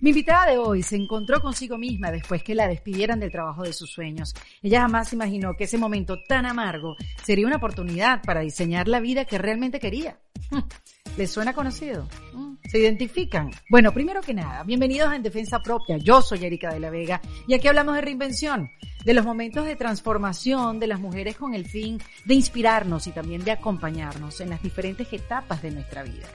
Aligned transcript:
Mi 0.00 0.10
invitada 0.10 0.50
de 0.50 0.56
hoy 0.56 0.82
se 0.82 0.96
encontró 0.96 1.42
consigo 1.42 1.76
misma 1.76 2.10
después 2.10 2.42
que 2.42 2.54
la 2.54 2.66
despidieran 2.66 3.20
del 3.20 3.30
trabajo 3.30 3.64
de 3.64 3.74
sus 3.74 3.90
sueños. 3.90 4.34
Ella 4.62 4.80
jamás 4.80 5.12
imaginó 5.12 5.54
que 5.58 5.64
ese 5.64 5.76
momento 5.76 6.16
tan 6.26 6.46
amargo 6.46 6.96
sería 7.22 7.46
una 7.46 7.56
oportunidad 7.56 8.22
para 8.22 8.40
diseñar 8.40 8.88
la 8.88 9.00
vida 9.00 9.26
que 9.26 9.36
realmente 9.36 9.78
quería. 9.78 10.18
¿Les 11.18 11.30
suena 11.30 11.52
conocido? 11.52 12.08
Hmm. 12.32 12.54
¿Se 12.64 12.78
identifican? 12.78 13.50
Bueno, 13.68 13.92
primero 13.92 14.22
que 14.22 14.32
nada, 14.32 14.62
bienvenidos 14.62 15.10
a 15.10 15.16
En 15.16 15.22
Defensa 15.22 15.60
Propia. 15.60 15.98
Yo 15.98 16.22
soy 16.22 16.46
Erika 16.46 16.72
de 16.72 16.80
la 16.80 16.88
Vega 16.88 17.20
y 17.46 17.52
aquí 17.52 17.68
hablamos 17.68 17.94
de 17.94 18.00
reinvención, 18.00 18.70
de 19.04 19.12
los 19.12 19.26
momentos 19.26 19.66
de 19.66 19.76
transformación 19.76 20.80
de 20.80 20.86
las 20.86 21.00
mujeres 21.00 21.36
con 21.36 21.52
el 21.52 21.66
fin 21.66 22.00
de 22.24 22.34
inspirarnos 22.34 23.06
y 23.06 23.12
también 23.12 23.44
de 23.44 23.50
acompañarnos 23.50 24.40
en 24.40 24.48
las 24.48 24.62
diferentes 24.62 25.12
etapas 25.12 25.60
de 25.60 25.72
nuestra 25.72 26.04
vida. 26.04 26.26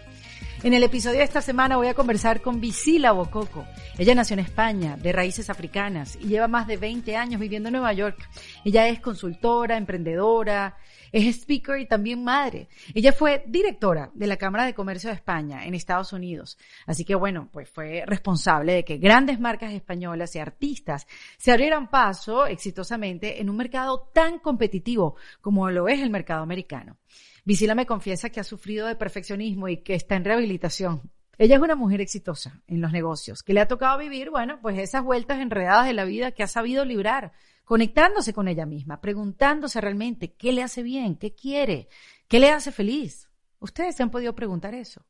En 0.66 0.74
el 0.74 0.82
episodio 0.82 1.20
de 1.20 1.26
esta 1.26 1.44
semana 1.44 1.78
voy 1.78 1.90
a 1.90 1.94
conversar 1.94 2.42
con 2.42 2.60
Visila 2.60 3.12
Bococo. 3.12 3.68
Ella 4.00 4.16
nació 4.16 4.34
en 4.34 4.40
España, 4.40 4.98
de 4.98 5.12
raíces 5.12 5.52
africanas, 5.52 6.18
y 6.20 6.30
lleva 6.30 6.48
más 6.48 6.66
de 6.66 6.78
20 6.78 7.16
años 7.16 7.40
viviendo 7.40 7.70
en 7.70 7.74
Nueva 7.74 7.94
York. 7.94 8.18
Ella 8.64 8.88
es 8.88 9.00
consultora, 9.00 9.78
emprendedora, 9.78 10.76
es 11.12 11.28
speaker 11.28 11.80
y 11.80 11.86
también 11.86 12.24
madre. 12.24 12.68
Ella 12.96 13.14
fue 13.14 13.44
directora 13.46 14.10
de 14.16 14.26
la 14.26 14.38
Cámara 14.38 14.66
de 14.66 14.74
Comercio 14.74 15.12
de 15.12 15.18
España 15.18 15.68
en 15.68 15.76
Estados 15.76 16.14
Unidos. 16.14 16.58
Así 16.88 17.06
que 17.06 17.14
bueno, 17.14 17.48
pues 17.54 17.70
fue 17.70 18.04
responsable 18.08 18.74
de 18.74 18.84
que 18.84 18.98
grandes 18.98 19.40
marcas 19.40 19.72
españolas 19.72 20.36
y 20.36 20.40
artistas 20.40 21.06
se 21.38 21.52
abrieran 21.52 21.92
paso 21.92 22.48
exitosamente 22.48 23.40
en 23.40 23.52
un 23.52 23.58
mercado 23.58 24.10
tan 24.12 24.40
competitivo 24.40 25.16
como 25.42 25.70
lo 25.70 25.88
es 25.88 26.02
el 26.02 26.10
mercado 26.10 26.42
americano. 26.42 26.98
Visila 27.46 27.76
me 27.76 27.86
confiesa 27.86 28.32
que 28.32 28.40
ha 28.40 28.44
sufrido 28.44 28.88
de 28.88 28.96
perfeccionismo 28.96 29.68
y 29.68 29.78
que 29.78 29.94
está 29.94 30.16
en 30.16 30.26
rehabilitación. 30.26 31.12
Ella 31.38 31.58
es 31.58 31.62
una 31.62 31.76
mujer 31.76 32.02
exitosa 32.02 32.64
en 32.66 32.82
los 32.82 32.92
negocios, 32.92 33.44
que 33.44 33.54
le 33.54 33.60
ha 33.60 33.68
tocado 33.68 34.00
vivir, 34.00 34.32
bueno, 34.32 34.60
pues 34.64 34.80
esas 34.80 35.04
vueltas 35.04 35.40
enredadas 35.40 35.86
de 35.86 35.94
la 35.94 36.06
vida 36.06 36.32
que 36.32 36.42
ha 36.42 36.48
sabido 36.48 36.86
librar, 36.86 37.34
conectándose 37.64 38.34
con 38.34 38.48
ella 38.48 38.66
misma, 38.66 39.00
preguntándose 39.00 39.80
realmente 39.80 40.34
qué 40.34 40.54
le 40.54 40.64
hace 40.64 40.82
bien, 40.82 41.18
qué 41.18 41.36
quiere, 41.36 41.88
qué 42.28 42.40
le 42.40 42.50
hace 42.50 42.72
feliz. 42.72 43.30
Ustedes 43.60 43.96
se 43.96 44.02
han 44.02 44.10
podido 44.10 44.34
preguntar 44.34 44.74
eso. 44.74 45.06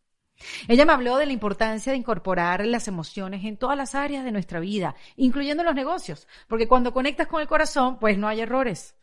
Ella 0.67 0.85
me 0.85 0.91
habló 0.91 1.15
de 1.17 1.25
la 1.25 1.31
importancia 1.31 1.93
de 1.93 1.97
incorporar 1.97 2.65
las 2.65 2.89
emociones 2.89 3.45
en 3.45 3.55
todas 3.55 3.77
las 3.77 3.95
áreas 3.95 4.25
de 4.25 4.33
nuestra 4.33 4.59
vida, 4.59 4.95
incluyendo 5.15 5.63
los 5.63 5.75
negocios, 5.75 6.27
porque 6.47 6.67
cuando 6.67 6.91
conectas 6.91 7.27
con 7.27 7.39
el 7.39 7.47
corazón, 7.47 7.97
pues 7.99 8.17
no 8.17 8.27
hay 8.27 8.41
errores. 8.41 8.95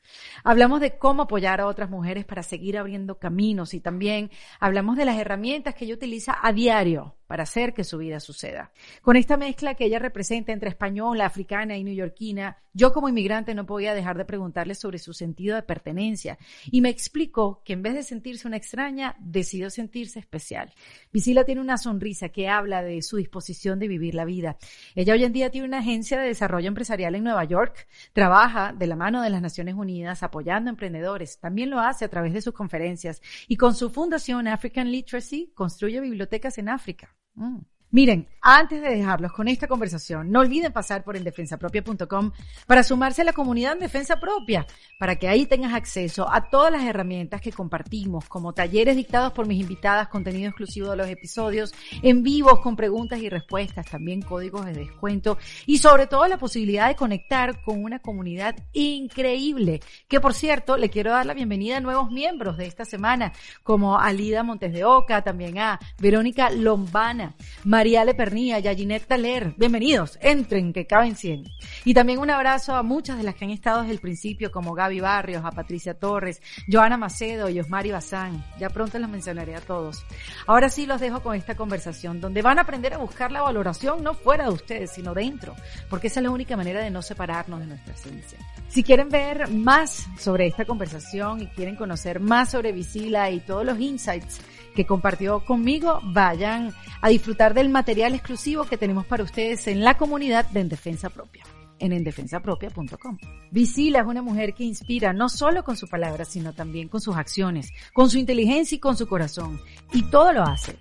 Hablamos 0.45 0.81
de 0.81 0.99
cómo 0.99 1.23
apoyar 1.23 1.61
a 1.61 1.67
otras 1.67 1.91
mujeres 1.91 2.25
para 2.25 2.43
seguir 2.43 2.77
abriendo 2.79 3.19
caminos 3.19 3.75
y 3.75 3.81
también 3.81 4.31
hablamos 4.59 4.97
de 4.97 5.05
las 5.05 5.19
herramientas 5.19 5.75
que 5.75 5.85
ella 5.85 5.95
utiliza 5.95 6.37
a 6.43 6.53
diario 6.53 7.17
para 7.27 7.45
hacer 7.45 7.73
que 7.73 7.85
su 7.85 7.97
vida 7.97 8.21
suceda. 8.21 8.73
Con 9.01 9.17
esta 9.17 9.39
mezcla 9.39 9.75
que 9.75 9.87
ella 9.87 9.99
representa 9.99 10.53
entre 10.53 10.69
española, 10.69 11.25
africana 11.25 11.79
y 11.79 11.85
neoyorquina, 11.85 12.59
yo 12.75 12.93
como 12.93 13.09
inmigrante 13.09 13.55
no 13.55 13.65
podía 13.65 13.95
dejar 13.95 14.19
de 14.19 14.27
preguntarle 14.27 14.75
sobre 14.75 14.99
su 14.99 15.15
sentido 15.15 15.57
de 15.57 15.63
pertenencia 15.63 16.39
y 16.71 16.83
me 16.83 16.91
explicó 16.91 17.63
que 17.65 17.73
en 17.73 17.83
vez 17.83 17.95
de 17.95 18.03
sentirse 18.03 18.47
una 18.47 18.59
extraña, 18.59 19.17
decidió 19.19 19.71
sentirse 19.71 20.19
especial. 20.19 20.75
Visila 21.11 21.45
tiene 21.45 21.63
una 21.63 21.79
sonrisa 21.79 22.29
que 22.29 22.49
habla 22.49 22.83
de 22.83 23.01
su 23.01 23.17
disposición 23.17 23.79
de 23.79 23.89
vivir 23.89 24.15
la 24.15 24.27
vida. 24.27 24.59
Ella 24.95 25.15
hoy 25.15 25.25
en 25.25 25.33
día 25.33 25.51
tiene 25.51 25.67
una 25.67 25.79
agencia 25.79 26.21
de 26.21 26.29
desarrollo 26.29 26.69
empresarial 26.69 27.15
en 27.15 27.25
Nueva 27.25 27.45
York, 27.45 27.89
trabaja 28.13 28.75
de 28.75 28.87
la 28.87 28.97
mano 28.97 29.23
de 29.23 29.31
las 29.31 29.41
Naciones 29.41 29.75
Unidas 29.75 29.92
apoyando 30.23 30.69
a 30.69 30.73
emprendedores. 30.73 31.39
También 31.39 31.71
lo 31.71 31.79
hace 31.81 32.05
a 32.05 32.09
través 32.09 32.33
de 32.33 32.43
sus 32.43 32.55
conferencias 32.55 33.21
y 33.49 33.57
con 33.57 33.75
su 33.75 33.91
fundación 33.91 34.49
African 34.49 34.91
Literacy 34.91 35.53
construye 35.55 36.01
bibliotecas 36.01 36.59
en 36.59 36.69
África. 36.69 37.15
Mm. 37.35 37.59
Miren, 37.95 38.27
antes 38.41 38.81
de 38.81 38.89
dejarlos 38.89 39.33
con 39.33 39.49
esta 39.49 39.69
conversación, 39.69 40.33
no 40.33 40.41
olviden 40.41 40.73
pasar 40.73 41.05
por 41.05 41.15
endefensapropia.com 41.15 42.33
para 42.67 42.83
sumarse 42.83 43.21
a 43.21 43.25
la 43.25 43.35
comunidad 43.35 43.75
en 43.75 43.81
Defensa 43.81 44.19
Propia, 44.19 44.67
para 44.99 45.17
que 45.17 45.29
ahí 45.29 45.45
tengas 45.45 45.75
acceso 45.75 46.27
a 46.29 46.49
todas 46.49 46.73
las 46.73 46.85
herramientas 46.85 47.43
que 47.43 47.53
compartimos, 47.53 48.29
como 48.31 48.55
talleres 48.55 48.97
dictados 48.97 49.33
por 49.33 49.47
mis 49.47 49.61
invitadas, 49.61 50.09
contenido 50.09 50.49
exclusivo 50.49 50.91
de 50.91 50.97
los 50.97 51.07
episodios, 51.09 51.75
en 52.03 52.23
vivos 52.23 52.61
con 52.61 52.77
preguntas 52.77 53.21
y 53.21 53.29
respuestas, 53.29 53.85
también 53.85 54.23
códigos 54.23 54.65
de 54.65 54.73
descuento 54.73 55.37
y 55.67 55.77
sobre 55.77 56.07
todo 56.07 56.27
la 56.27 56.39
posibilidad 56.39 56.89
de 56.89 56.97
conectar 56.97 57.63
con 57.63 57.85
una 57.85 57.99
comunidad 57.99 58.57
increíble, 58.73 59.81
que 60.09 60.19
por 60.19 60.33
cierto, 60.33 60.79
le 60.79 60.89
quiero 60.89 61.13
dar 61.13 61.27
la 61.27 61.35
bienvenida 61.35 61.77
a 61.77 61.81
nuevos 61.81 62.11
miembros 62.11 62.57
de 62.57 62.67
esta 62.67 62.87
semana, 62.87 63.35
como 63.63 64.01
Alida 64.01 64.43
Montes 64.43 64.73
de 64.73 64.85
Oca, 64.85 65.23
también 65.23 65.59
a 65.59 65.79
Verónica 66.01 66.51
Lombana, 66.51 67.37
María 67.63 67.82
Lepernía 67.83 68.61
y 68.61 68.69
a 68.69 68.75
Ginette 68.77 69.09
Taler. 69.09 69.55
Bienvenidos, 69.57 70.17
entren, 70.23 70.73
que 70.73 70.87
caben 70.87 71.17
100. 71.17 71.43
Y 71.85 71.95
también 71.95 72.21
un 72.21 72.31
abrazo 72.31 72.77
a 72.77 72.85
muchas 72.85 73.17
de 73.17 73.25
las 73.25 73.35
que 73.35 73.45
han 73.45 73.51
estado 73.51 73.81
desde 73.81 73.95
el 73.95 73.99
principio, 73.99 74.53
como 74.53 74.73
Gaby 74.73 75.01
Barrios, 75.01 75.45
a 75.45 75.51
Patricia 75.51 75.95
Torres, 75.95 76.41
Joana 76.71 76.97
Macedo 76.97 77.49
y 77.49 77.59
Osmari 77.59 77.91
Bazán. 77.91 78.45
Ya 78.61 78.71
pronto 78.71 79.01
los 79.01 79.11
mencionaré 79.11 79.57
a 79.57 79.61
todos. 79.61 80.07
Ahora 80.47 80.69
sí 80.69 80.87
los 80.87 81.01
dejo 81.01 81.25
con 81.25 81.35
esta 81.35 81.57
conversación, 81.57 82.21
donde 82.21 82.41
van 82.41 82.59
a 82.59 82.63
aprender 82.63 82.95
a 82.95 82.99
buscar 82.99 83.33
la 83.33 83.43
valoración 83.43 84.05
no 84.05 84.15
fuera 84.15 84.45
de 84.45 84.53
ustedes, 84.53 84.93
sino 84.93 85.13
dentro, 85.13 85.57
porque 85.91 86.07
esa 86.07 86.21
es 86.21 86.25
la 86.25 86.31
única 86.31 86.57
manera 86.57 86.81
de 86.81 86.91
no 86.91 87.03
separarnos 87.03 87.59
de 87.59 87.67
nuestra 87.67 87.95
esencia. 87.95 88.39
Si 88.69 88.85
quieren 88.85 89.09
ver 89.09 89.49
más 89.49 90.07
sobre 90.21 90.47
esta 90.47 90.65
conversación 90.65 91.43
y 91.43 91.47
quieren 91.49 91.75
conocer 91.75 92.21
más 92.21 92.53
sobre 92.53 92.71
Visila 92.71 93.29
y 93.31 93.41
todos 93.41 93.67
los 93.67 93.81
insights 93.81 94.41
que 94.75 94.87
compartió 94.87 95.45
conmigo, 95.45 96.01
vayan 96.03 96.73
a 97.01 97.09
disfrutar 97.09 97.55
del 97.55 97.69
material 97.69 98.15
exclusivo 98.15 98.65
que 98.65 98.79
tenemos 98.79 99.07
para 99.07 99.25
ustedes 99.25 99.67
en 99.67 99.85
la 99.85 99.97
comunidad 99.97 100.47
de 100.51 100.61
En 100.61 100.69
Defensa 100.69 101.11
Propia 101.11 101.45
en 101.83 101.93
endefensapropia.com. 101.93 103.19
Visila 103.51 104.01
es 104.01 104.07
una 104.07 104.23
mujer 104.23 104.55
que 104.55 104.65
inspira 104.65 105.13
no 105.13 105.29
solo 105.29 105.65
con 105.65 105.77
su 105.77 105.89
palabra, 105.89 106.25
sino 106.25 106.53
también 106.53 106.89
con 106.89 107.01
sus 107.01 107.17
acciones, 107.17 107.73
con 107.93 108.09
su 108.09 108.19
inteligencia 108.19 108.77
y 108.77 108.79
con 108.79 108.97
su 108.97 109.09
corazón. 109.09 109.61
Y 109.93 110.05
todo 110.05 110.33
lo 110.33 110.43
hace 110.43 110.77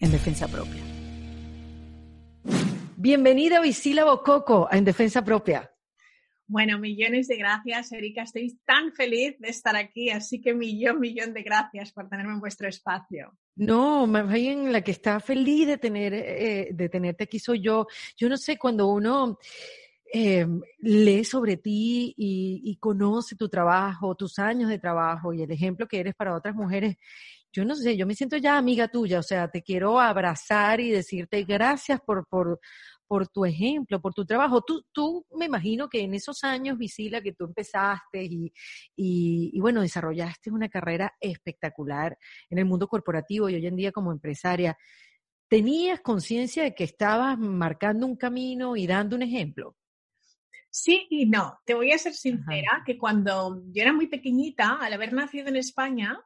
en 0.00 0.10
defensa 0.10 0.48
propia. 0.48 0.82
Bienvenida 2.96 3.60
Visila 3.60 4.04
Bococo 4.04 4.66
a 4.68 4.76
En 4.76 4.84
Defensa 4.84 5.22
Propia. 5.24 5.70
Bueno, 6.50 6.78
millones 6.78 7.28
de 7.28 7.36
gracias, 7.36 7.92
Erika. 7.92 8.22
Estoy 8.22 8.58
tan 8.64 8.94
feliz 8.94 9.38
de 9.38 9.50
estar 9.50 9.76
aquí, 9.76 10.08
así 10.08 10.40
que 10.40 10.54
millón, 10.54 10.98
millón 10.98 11.34
de 11.34 11.42
gracias 11.42 11.92
por 11.92 12.08
tenerme 12.08 12.32
en 12.32 12.40
vuestro 12.40 12.66
espacio. 12.66 13.36
No, 13.54 14.06
más 14.06 14.32
bien 14.32 14.72
la 14.72 14.80
que 14.80 14.92
está 14.92 15.20
feliz 15.20 15.66
de 15.66 15.76
tener, 15.76 16.14
eh, 16.14 16.68
de 16.72 16.88
tenerte 16.88 17.24
aquí 17.24 17.38
soy 17.38 17.60
yo. 17.60 17.86
Yo 18.16 18.30
no 18.30 18.38
sé, 18.38 18.56
cuando 18.56 18.88
uno 18.88 19.38
eh, 20.10 20.46
lee 20.78 21.22
sobre 21.22 21.58
ti 21.58 22.14
y, 22.16 22.62
y 22.64 22.76
conoce 22.76 23.36
tu 23.36 23.50
trabajo, 23.50 24.14
tus 24.14 24.38
años 24.38 24.70
de 24.70 24.78
trabajo 24.78 25.34
y 25.34 25.42
el 25.42 25.50
ejemplo 25.50 25.86
que 25.86 26.00
eres 26.00 26.14
para 26.14 26.34
otras 26.34 26.54
mujeres, 26.54 26.96
yo 27.52 27.64
no 27.64 27.74
sé, 27.74 27.96
yo 27.96 28.06
me 28.06 28.14
siento 28.14 28.36
ya 28.36 28.56
amiga 28.56 28.88
tuya, 28.88 29.18
o 29.18 29.22
sea, 29.22 29.48
te 29.48 29.62
quiero 29.62 29.98
abrazar 29.98 30.80
y 30.80 30.90
decirte 30.90 31.42
gracias 31.44 32.00
por, 32.00 32.26
por, 32.26 32.60
por 33.08 33.26
tu 33.28 33.44
ejemplo, 33.44 34.00
por 34.00 34.14
tu 34.14 34.24
trabajo. 34.24 34.62
Tú, 34.62 34.84
tú 34.92 35.26
me 35.36 35.46
imagino 35.46 35.88
que 35.88 36.02
en 36.02 36.14
esos 36.14 36.44
años, 36.44 36.78
Visila, 36.78 37.22
que 37.22 37.32
tú 37.32 37.46
empezaste 37.46 38.22
y, 38.24 38.52
y, 38.94 39.58
bueno, 39.60 39.80
desarrollaste 39.80 40.50
una 40.50 40.68
carrera 40.68 41.14
espectacular 41.18 42.16
en 42.50 42.58
el 42.58 42.66
mundo 42.66 42.86
corporativo 42.86 43.48
y 43.48 43.54
hoy 43.54 43.66
en 43.66 43.76
día 43.76 43.90
como 43.90 44.12
empresaria, 44.12 44.76
¿tenías 45.48 46.00
conciencia 46.00 46.62
de 46.62 46.74
que 46.74 46.84
estabas 46.84 47.38
marcando 47.38 48.06
un 48.06 48.16
camino 48.16 48.76
y 48.76 48.86
dando 48.86 49.16
un 49.16 49.22
ejemplo? 49.22 49.74
Sí 50.70 51.06
y 51.08 51.26
no. 51.26 51.58
Te 51.64 51.74
voy 51.74 51.92
a 51.92 51.98
ser 51.98 52.12
sincera 52.12 52.82
que 52.84 52.98
cuando 52.98 53.62
yo 53.72 53.82
era 53.82 53.92
muy 53.92 54.06
pequeñita, 54.06 54.76
al 54.76 54.92
haber 54.92 55.14
nacido 55.14 55.48
en 55.48 55.56
España, 55.56 56.20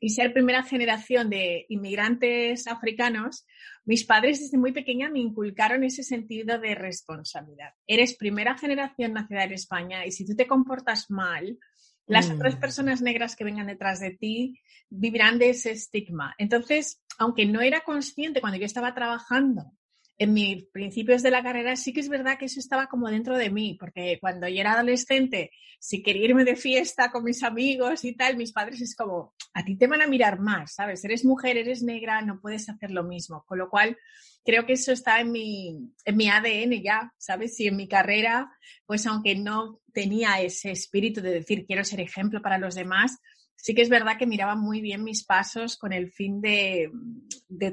y 0.00 0.10
ser 0.10 0.32
primera 0.32 0.62
generación 0.62 1.28
de 1.28 1.66
inmigrantes 1.68 2.66
africanos, 2.66 3.46
mis 3.84 4.04
padres 4.04 4.40
desde 4.40 4.58
muy 4.58 4.72
pequeña 4.72 5.10
me 5.10 5.20
inculcaron 5.20 5.84
ese 5.84 6.02
sentido 6.02 6.58
de 6.58 6.74
responsabilidad. 6.74 7.74
Eres 7.86 8.14
primera 8.14 8.56
generación 8.56 9.12
nacida 9.12 9.44
en 9.44 9.52
España 9.52 10.06
y 10.06 10.12
si 10.12 10.24
tú 10.26 10.34
te 10.34 10.46
comportas 10.46 11.10
mal, 11.10 11.58
las 12.06 12.30
otras 12.30 12.56
mm. 12.56 12.60
personas 12.60 13.02
negras 13.02 13.36
que 13.36 13.44
vengan 13.44 13.66
detrás 13.66 14.00
de 14.00 14.10
ti 14.10 14.58
vivirán 14.88 15.38
de 15.38 15.50
ese 15.50 15.72
estigma. 15.72 16.34
Entonces, 16.38 17.02
aunque 17.18 17.46
no 17.46 17.60
era 17.60 17.82
consciente 17.82 18.40
cuando 18.40 18.58
yo 18.58 18.64
estaba 18.64 18.94
trabajando 18.94 19.72
en 20.20 20.34
mis 20.34 20.66
principios 20.66 21.22
de 21.22 21.30
la 21.30 21.42
carrera 21.42 21.74
sí 21.76 21.94
que 21.94 22.00
es 22.00 22.10
verdad 22.10 22.36
que 22.38 22.44
eso 22.44 22.60
estaba 22.60 22.88
como 22.88 23.08
dentro 23.08 23.38
de 23.38 23.48
mí, 23.48 23.78
porque 23.80 24.18
cuando 24.20 24.46
yo 24.48 24.60
era 24.60 24.74
adolescente, 24.74 25.50
si 25.78 26.02
quería 26.02 26.26
irme 26.26 26.44
de 26.44 26.56
fiesta 26.56 27.10
con 27.10 27.24
mis 27.24 27.42
amigos 27.42 28.04
y 28.04 28.12
tal, 28.14 28.36
mis 28.36 28.52
padres 28.52 28.82
es 28.82 28.94
como, 28.94 29.32
a 29.54 29.64
ti 29.64 29.76
te 29.76 29.86
van 29.86 30.02
a 30.02 30.06
mirar 30.06 30.38
más, 30.38 30.74
¿sabes? 30.74 31.02
Eres 31.06 31.24
mujer, 31.24 31.56
eres 31.56 31.82
negra, 31.82 32.20
no 32.20 32.38
puedes 32.38 32.68
hacer 32.68 32.90
lo 32.90 33.02
mismo. 33.02 33.44
Con 33.46 33.56
lo 33.56 33.70
cual, 33.70 33.96
creo 34.44 34.66
que 34.66 34.74
eso 34.74 34.92
está 34.92 35.20
en 35.20 35.32
mi, 35.32 35.90
en 36.04 36.16
mi 36.18 36.28
ADN 36.28 36.82
ya, 36.82 37.14
¿sabes? 37.16 37.58
Y 37.58 37.68
en 37.68 37.76
mi 37.76 37.88
carrera, 37.88 38.52
pues 38.84 39.06
aunque 39.06 39.34
no 39.36 39.80
tenía 39.94 40.38
ese 40.42 40.70
espíritu 40.70 41.22
de 41.22 41.32
decir 41.32 41.64
quiero 41.64 41.82
ser 41.82 42.00
ejemplo 42.00 42.42
para 42.42 42.58
los 42.58 42.74
demás, 42.74 43.16
sí 43.60 43.74
que 43.74 43.82
es 43.82 43.88
verdad 43.88 44.16
que 44.18 44.26
miraba 44.26 44.54
muy 44.54 44.80
bien 44.80 45.04
mis 45.04 45.24
pasos 45.24 45.76
con 45.76 45.92
el 45.92 46.10
fin 46.10 46.40
de, 46.40 46.90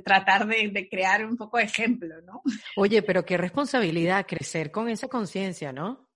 tratar 0.03 0.47
de, 0.47 0.87
crear 0.89 1.25
un 1.25 1.37
poco 1.37 1.59
ejemplo, 1.59 2.21
¿no? 2.25 2.41
Oye, 2.75 3.01
pero 3.01 3.25
qué 3.25 3.37
responsabilidad 3.37 4.25
crecer 4.27 4.71
con 4.71 4.89
esa 4.89 5.07
conciencia, 5.07 5.71
¿no? 5.71 6.09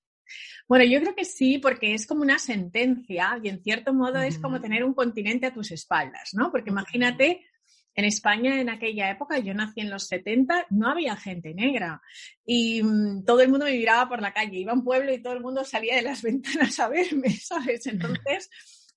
Bueno, 0.67 0.85
yo 0.85 1.01
creo 1.01 1.15
que 1.15 1.25
sí, 1.25 1.57
porque 1.57 1.93
es 1.93 2.07
como 2.07 2.21
una 2.21 2.39
sentencia 2.39 3.37
y 3.43 3.49
en 3.49 3.61
cierto 3.61 3.93
modo 3.93 4.21
es 4.21 4.39
como 4.39 4.61
tener 4.61 4.83
un 4.83 4.93
continente 4.93 5.47
a 5.47 5.53
tus 5.53 5.71
espaldas, 5.71 6.29
¿no? 6.33 6.51
Porque 6.51 6.69
imagínate 6.69 7.45
en 7.93 8.05
España 8.05 8.61
en 8.61 8.69
aquella 8.69 9.11
época, 9.11 9.39
yo 9.39 9.53
nací 9.53 9.81
en 9.81 9.89
los 9.89 10.07
70, 10.07 10.67
no 10.69 10.89
había 10.89 11.17
gente 11.17 11.53
negra 11.53 12.01
y 12.45 12.81
mm, 12.81 13.25
todo 13.25 13.41
el 13.41 13.49
mundo 13.49 13.65
me 13.65 13.73
miraba 13.73 14.07
por 14.07 14.21
la 14.21 14.33
calle, 14.33 14.59
iba 14.59 14.71
a 14.71 14.75
un 14.75 14.83
pueblo 14.83 15.13
y 15.13 15.21
todo 15.21 15.33
el 15.33 15.41
mundo 15.41 15.65
salía 15.65 15.95
de 15.95 16.03
las 16.03 16.21
ventanas 16.23 16.79
a 16.79 16.87
verme, 16.87 17.31
¿sabes? 17.31 17.85
Entonces, 17.87 18.49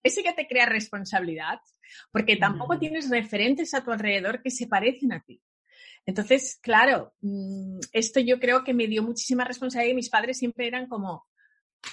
ese 0.05 0.23
que 0.23 0.33
te 0.33 0.47
crea 0.47 0.67
responsabilidad, 0.67 1.59
porque 2.13 2.37
tampoco 2.37 2.79
tienes 2.79 3.11
referentes 3.11 3.75
a 3.75 3.83
tu 3.83 3.91
alrededor 3.91 4.43
que 4.43 4.51
se 4.51 4.69
parecen 4.69 5.13
a 5.13 5.21
ti. 5.21 5.43
Entonces, 6.07 6.59
claro, 6.63 7.15
mm, 7.23 7.81
esto 7.93 8.21
yo 8.21 8.39
creo 8.39 8.63
que 8.63 8.75
me 8.75 8.87
dio 8.87 9.03
muchísima 9.03 9.45
responsabilidad 9.45 9.93
y 9.93 9.97
mis 9.97 10.11
padres 10.11 10.39
siempre 10.39 10.67
eran 10.67 10.87
como, 10.87 11.27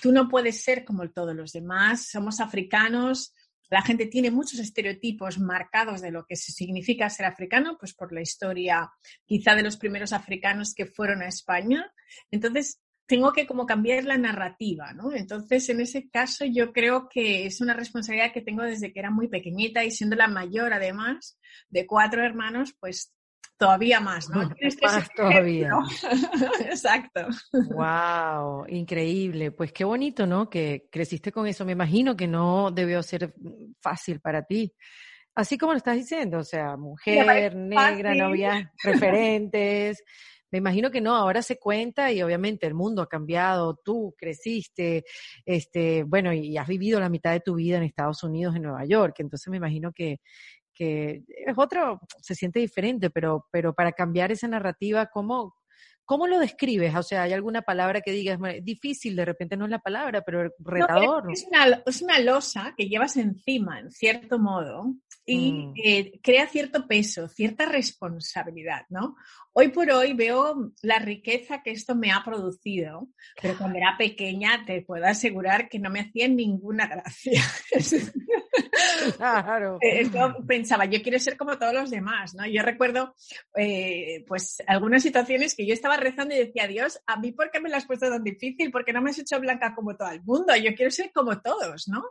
tú 0.01 0.11
no 0.11 0.27
puedes 0.27 0.61
ser 0.61 0.83
como 0.83 1.09
todos 1.09 1.35
los 1.35 1.53
demás, 1.53 2.09
somos 2.09 2.41
africanos, 2.41 3.33
la 3.69 3.81
gente 3.81 4.05
tiene 4.05 4.31
muchos 4.31 4.59
estereotipos 4.59 5.39
marcados 5.39 6.01
de 6.01 6.11
lo 6.11 6.25
que 6.25 6.35
significa 6.35 7.09
ser 7.09 7.25
africano, 7.25 7.77
pues 7.79 7.93
por 7.93 8.11
la 8.11 8.21
historia 8.21 8.91
quizá 9.25 9.55
de 9.55 9.63
los 9.63 9.77
primeros 9.77 10.11
africanos 10.11 10.73
que 10.75 10.85
fueron 10.85 11.21
a 11.21 11.29
España. 11.29 11.89
Entonces, 12.29 12.81
tengo 13.11 13.33
que 13.33 13.45
como 13.45 13.65
cambiar 13.65 14.05
la 14.05 14.17
narrativa, 14.17 14.93
¿no? 14.93 15.11
Entonces, 15.11 15.67
en 15.67 15.81
ese 15.81 16.09
caso, 16.09 16.45
yo 16.45 16.71
creo 16.71 17.09
que 17.09 17.45
es 17.45 17.59
una 17.59 17.73
responsabilidad 17.73 18.31
que 18.31 18.41
tengo 18.41 18.63
desde 18.63 18.93
que 18.93 19.01
era 19.01 19.11
muy 19.11 19.27
pequeñita 19.27 19.83
y 19.83 19.91
siendo 19.91 20.15
la 20.15 20.29
mayor, 20.29 20.71
además, 20.71 21.37
de 21.67 21.85
cuatro 21.85 22.23
hermanos, 22.23 22.73
pues 22.79 23.13
todavía 23.57 23.99
más, 23.99 24.29
¿no? 24.29 24.49
más 24.81 25.09
todavía. 25.13 25.71
Exacto. 26.69 27.27
Wow, 27.51 28.65
increíble. 28.69 29.51
Pues 29.51 29.73
qué 29.73 29.83
bonito, 29.83 30.25
¿no? 30.25 30.49
Que 30.49 30.87
creciste 30.89 31.33
con 31.33 31.47
eso. 31.47 31.65
Me 31.65 31.73
imagino 31.73 32.15
que 32.15 32.27
no 32.29 32.71
debió 32.71 33.03
ser 33.03 33.33
fácil 33.81 34.21
para 34.21 34.43
ti. 34.43 34.73
Así 35.35 35.57
como 35.57 35.73
lo 35.73 35.77
estás 35.77 35.97
diciendo, 35.97 36.37
o 36.37 36.45
sea, 36.45 36.77
mujer, 36.77 37.57
negra, 37.57 38.15
no 38.15 38.27
había 38.27 38.71
referentes. 38.81 40.01
Me 40.51 40.57
imagino 40.57 40.91
que 40.91 41.01
no, 41.01 41.15
ahora 41.15 41.41
se 41.41 41.57
cuenta 41.57 42.11
y 42.11 42.21
obviamente 42.21 42.67
el 42.67 42.73
mundo 42.73 43.01
ha 43.01 43.07
cambiado, 43.07 43.79
tú 43.83 44.13
creciste, 44.17 45.05
este, 45.45 46.03
bueno, 46.03 46.33
y 46.33 46.57
has 46.57 46.67
vivido 46.67 46.99
la 46.99 47.09
mitad 47.09 47.31
de 47.31 47.39
tu 47.39 47.55
vida 47.55 47.77
en 47.77 47.83
Estados 47.83 48.23
Unidos, 48.23 48.55
en 48.55 48.63
Nueva 48.63 48.85
York, 48.85 49.15
entonces 49.19 49.47
me 49.49 49.57
imagino 49.57 49.91
que, 49.93 50.19
que 50.73 51.23
es 51.27 51.57
otro, 51.57 51.99
se 52.21 52.35
siente 52.35 52.59
diferente, 52.59 53.09
pero, 53.09 53.47
pero 53.51 53.73
para 53.73 53.91
cambiar 53.91 54.31
esa 54.31 54.47
narrativa, 54.47 55.07
¿cómo, 55.07 55.55
¿Cómo 56.11 56.27
lo 56.27 56.39
describes? 56.39 56.93
O 56.93 57.03
sea, 57.03 57.23
¿hay 57.23 57.31
alguna 57.31 57.61
palabra 57.61 58.01
que 58.01 58.11
digas, 58.11 58.37
difícil, 58.63 59.15
de 59.15 59.23
repente 59.23 59.55
no 59.55 59.63
es 59.63 59.71
la 59.71 59.79
palabra, 59.79 60.21
pero 60.25 60.51
retador? 60.59 61.31
es, 61.31 61.47
una, 61.49 61.81
es, 61.85 62.01
una, 62.01 62.19
losa 62.19 62.73
que 62.75 62.89
llevas 62.89 63.15
encima, 63.15 63.79
en 63.79 63.91
cierto 63.91 64.37
modo, 64.37 64.93
y 65.25 65.53
mm. 65.53 65.73
eh, 65.81 66.19
crea 66.21 66.47
cierto 66.47 66.85
peso, 66.85 67.29
cierta 67.29 67.65
responsabilidad, 67.65 68.81
¿no? 68.89 69.15
Hoy 69.53 69.69
por 69.69 69.89
hoy 69.89 70.11
veo 70.11 70.73
la 70.81 70.99
riqueza 70.99 71.63
que 71.63 71.71
esto 71.71 71.95
me 71.95 72.11
ha 72.11 72.21
producido, 72.25 73.07
pero 73.41 73.57
cuando 73.57 73.77
era 73.77 73.95
pequeña 73.97 74.65
te 74.65 74.81
puedo 74.81 75.05
asegurar 75.05 75.69
que 75.69 75.79
no 75.79 75.89
me 75.89 76.01
hacía 76.01 76.27
ninguna 76.27 76.87
gracia. 76.93 77.41
Claro. 79.17 79.77
Eh, 79.81 80.09
pensaba, 80.47 80.85
yo 80.85 81.01
quiero 81.01 81.19
ser 81.19 81.37
como 81.37 81.57
todos 81.57 81.73
los 81.73 81.89
demás, 81.89 82.33
¿no? 82.35 82.45
Yo 82.45 82.61
recuerdo, 82.61 83.15
eh, 83.55 84.23
pues, 84.27 84.61
algunas 84.67 85.03
situaciones 85.03 85.55
que 85.55 85.65
yo 85.65 85.73
estaba 85.73 85.97
rezando 85.97 86.35
y 86.35 86.39
decía, 86.39 86.67
Dios, 86.67 86.99
¿a 87.05 87.19
mí 87.19 87.31
por 87.31 87.51
qué 87.51 87.59
me 87.59 87.69
lo 87.69 87.77
has 87.77 87.85
puesto 87.85 88.09
tan 88.09 88.23
difícil? 88.23 88.71
¿Por 88.71 88.85
qué 88.85 88.93
no 88.93 89.01
me 89.01 89.09
has 89.09 89.19
hecho 89.19 89.39
blanca 89.39 89.73
como 89.75 89.95
todo 89.95 90.09
el 90.09 90.23
mundo? 90.23 90.55
Yo 90.55 90.75
quiero 90.75 90.91
ser 90.91 91.11
como 91.13 91.41
todos, 91.41 91.87
¿no? 91.87 92.03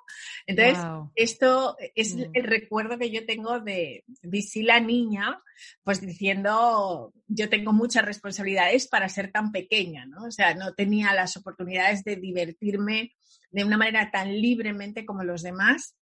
Entonces, 0.46 0.78
esto 1.14 1.76
es 1.94 2.16
mm. 2.16 2.22
el 2.32 2.44
recuerdo 2.44 2.98
que 2.98 3.10
yo 3.10 3.24
tengo 3.26 3.60
de, 3.60 4.04
de 4.22 4.62
la 4.62 4.80
niña, 4.80 5.40
pues 5.82 6.00
diciendo, 6.00 7.12
yo 7.26 7.48
tengo 7.48 7.72
muchas 7.72 8.04
responsabilidades 8.04 8.88
para 8.88 9.08
ser 9.08 9.30
tan 9.30 9.52
pequeña, 9.52 10.06
¿no? 10.06 10.24
O 10.24 10.30
sea, 10.30 10.54
no 10.54 10.74
tenía 10.74 11.14
las 11.14 11.36
oportunidades 11.36 12.04
de 12.04 12.16
divertirme 12.16 13.12
de 13.50 13.64
una 13.64 13.76
manera 13.76 14.10
tan 14.10 14.32
libremente 14.32 15.04
como 15.04 15.24
los 15.24 15.42
demás. 15.42 15.96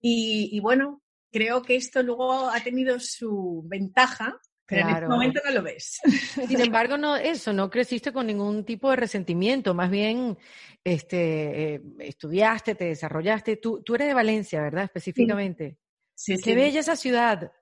Y, 0.00 0.58
bueno, 0.60 1.02
creo 1.30 1.62
que 1.62 1.76
esto 1.76 2.02
luego 2.02 2.48
ha 2.48 2.60
tenido 2.60 2.98
su 3.00 3.62
ventaja, 3.66 4.40
pero 4.66 4.88
en 4.88 4.94
este 4.94 5.08
momento 5.08 5.40
no 5.44 5.50
lo 5.52 5.62
ves. 5.62 6.00
Sin 6.48 6.60
embargo, 6.60 6.96
no, 6.96 7.16
eso, 7.16 7.52
no 7.52 7.70
creciste 7.70 8.12
con 8.12 8.26
ningún 8.26 8.64
tipo 8.64 8.90
de 8.90 8.96
resentimiento, 8.96 9.74
más 9.74 9.90
bien 9.90 10.38
este, 10.84 11.74
eh, 11.74 11.82
estudiaste, 12.00 12.74
te 12.74 12.84
desarrollaste. 12.86 13.56
Tú, 13.56 13.82
tú 13.82 13.94
eres 13.94 14.08
de 14.08 14.14
Valencia, 14.14 14.62
¿verdad? 14.62 14.84
Específicamente. 14.84 15.78
Sí, 16.14 16.36
sí. 16.36 16.42
Qué 16.42 16.54
bella 16.54 16.80
esa 16.80 16.96
ciudad. 16.96 17.52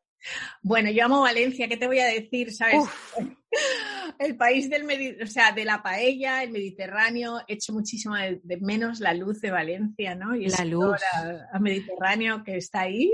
Bueno, 0.62 0.90
yo 0.90 1.04
amo 1.04 1.22
Valencia, 1.22 1.68
¿qué 1.68 1.76
te 1.76 1.86
voy 1.86 1.98
a 1.98 2.06
decir? 2.06 2.52
¿Sabes? 2.52 2.84
el 4.18 4.36
país 4.36 4.68
del 4.68 4.84
o 5.22 5.26
sea, 5.26 5.52
de 5.52 5.64
la 5.64 5.82
paella, 5.82 6.42
el 6.42 6.50
Mediterráneo, 6.50 7.40
echo 7.48 7.72
muchísimo 7.72 8.14
de, 8.16 8.56
menos 8.60 9.00
la 9.00 9.14
luz 9.14 9.40
de 9.40 9.50
Valencia, 9.50 10.14
¿no? 10.14 10.36
Y 10.36 10.48
la 10.48 10.64
luz. 10.64 11.00
A, 11.52 11.58
Mediterráneo 11.58 12.44
que 12.44 12.56
está 12.56 12.80
ahí. 12.82 13.10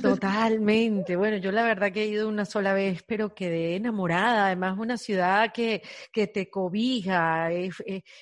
Totalmente. 0.00 1.16
Bueno, 1.24 1.38
yo 1.38 1.52
la 1.52 1.64
verdad 1.64 1.90
que 1.90 2.02
he 2.02 2.08
ido 2.08 2.28
una 2.28 2.44
sola 2.44 2.74
vez, 2.74 3.02
pero 3.06 3.34
quedé 3.34 3.76
enamorada. 3.76 4.46
Además, 4.46 4.76
una 4.78 4.98
ciudad 4.98 5.52
que, 5.52 5.82
que 6.12 6.26
te 6.26 6.50
cobija, 6.50 7.50
es, 7.50 7.76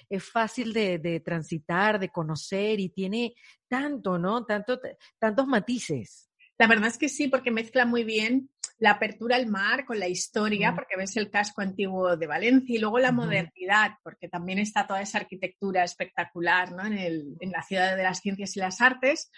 es, 0.08 0.24
fácil 0.24 0.72
de, 0.72 0.98
de, 0.98 1.18
transitar, 1.18 1.98
de 1.98 2.10
conocer 2.10 2.78
y 2.78 2.90
tiene 2.90 3.34
tanto, 3.66 4.18
¿no? 4.18 4.44
Tanto, 4.44 4.78
tantos 5.18 5.46
matices. 5.48 6.31
La 6.62 6.68
verdad 6.68 6.90
es 6.90 6.96
que 6.96 7.08
sí, 7.08 7.26
porque 7.26 7.50
mezcla 7.50 7.84
muy 7.86 8.04
bien 8.04 8.48
la 8.78 8.92
apertura 8.92 9.34
al 9.34 9.48
mar 9.48 9.84
con 9.84 9.98
la 9.98 10.06
historia, 10.06 10.72
porque 10.76 10.94
ves 10.96 11.16
el 11.16 11.28
casco 11.28 11.60
antiguo 11.60 12.16
de 12.16 12.28
Valencia 12.28 12.76
y 12.76 12.78
luego 12.78 13.00
la 13.00 13.10
modernidad, 13.10 13.94
porque 14.04 14.28
también 14.28 14.60
está 14.60 14.86
toda 14.86 15.02
esa 15.02 15.18
arquitectura 15.18 15.82
espectacular 15.82 16.70
¿no? 16.70 16.86
en, 16.86 16.92
el, 16.92 17.36
en 17.40 17.50
la 17.50 17.64
ciudad 17.64 17.96
de 17.96 18.04
las 18.04 18.20
ciencias 18.20 18.56
y 18.56 18.60
las 18.60 18.80
artes. 18.80 19.28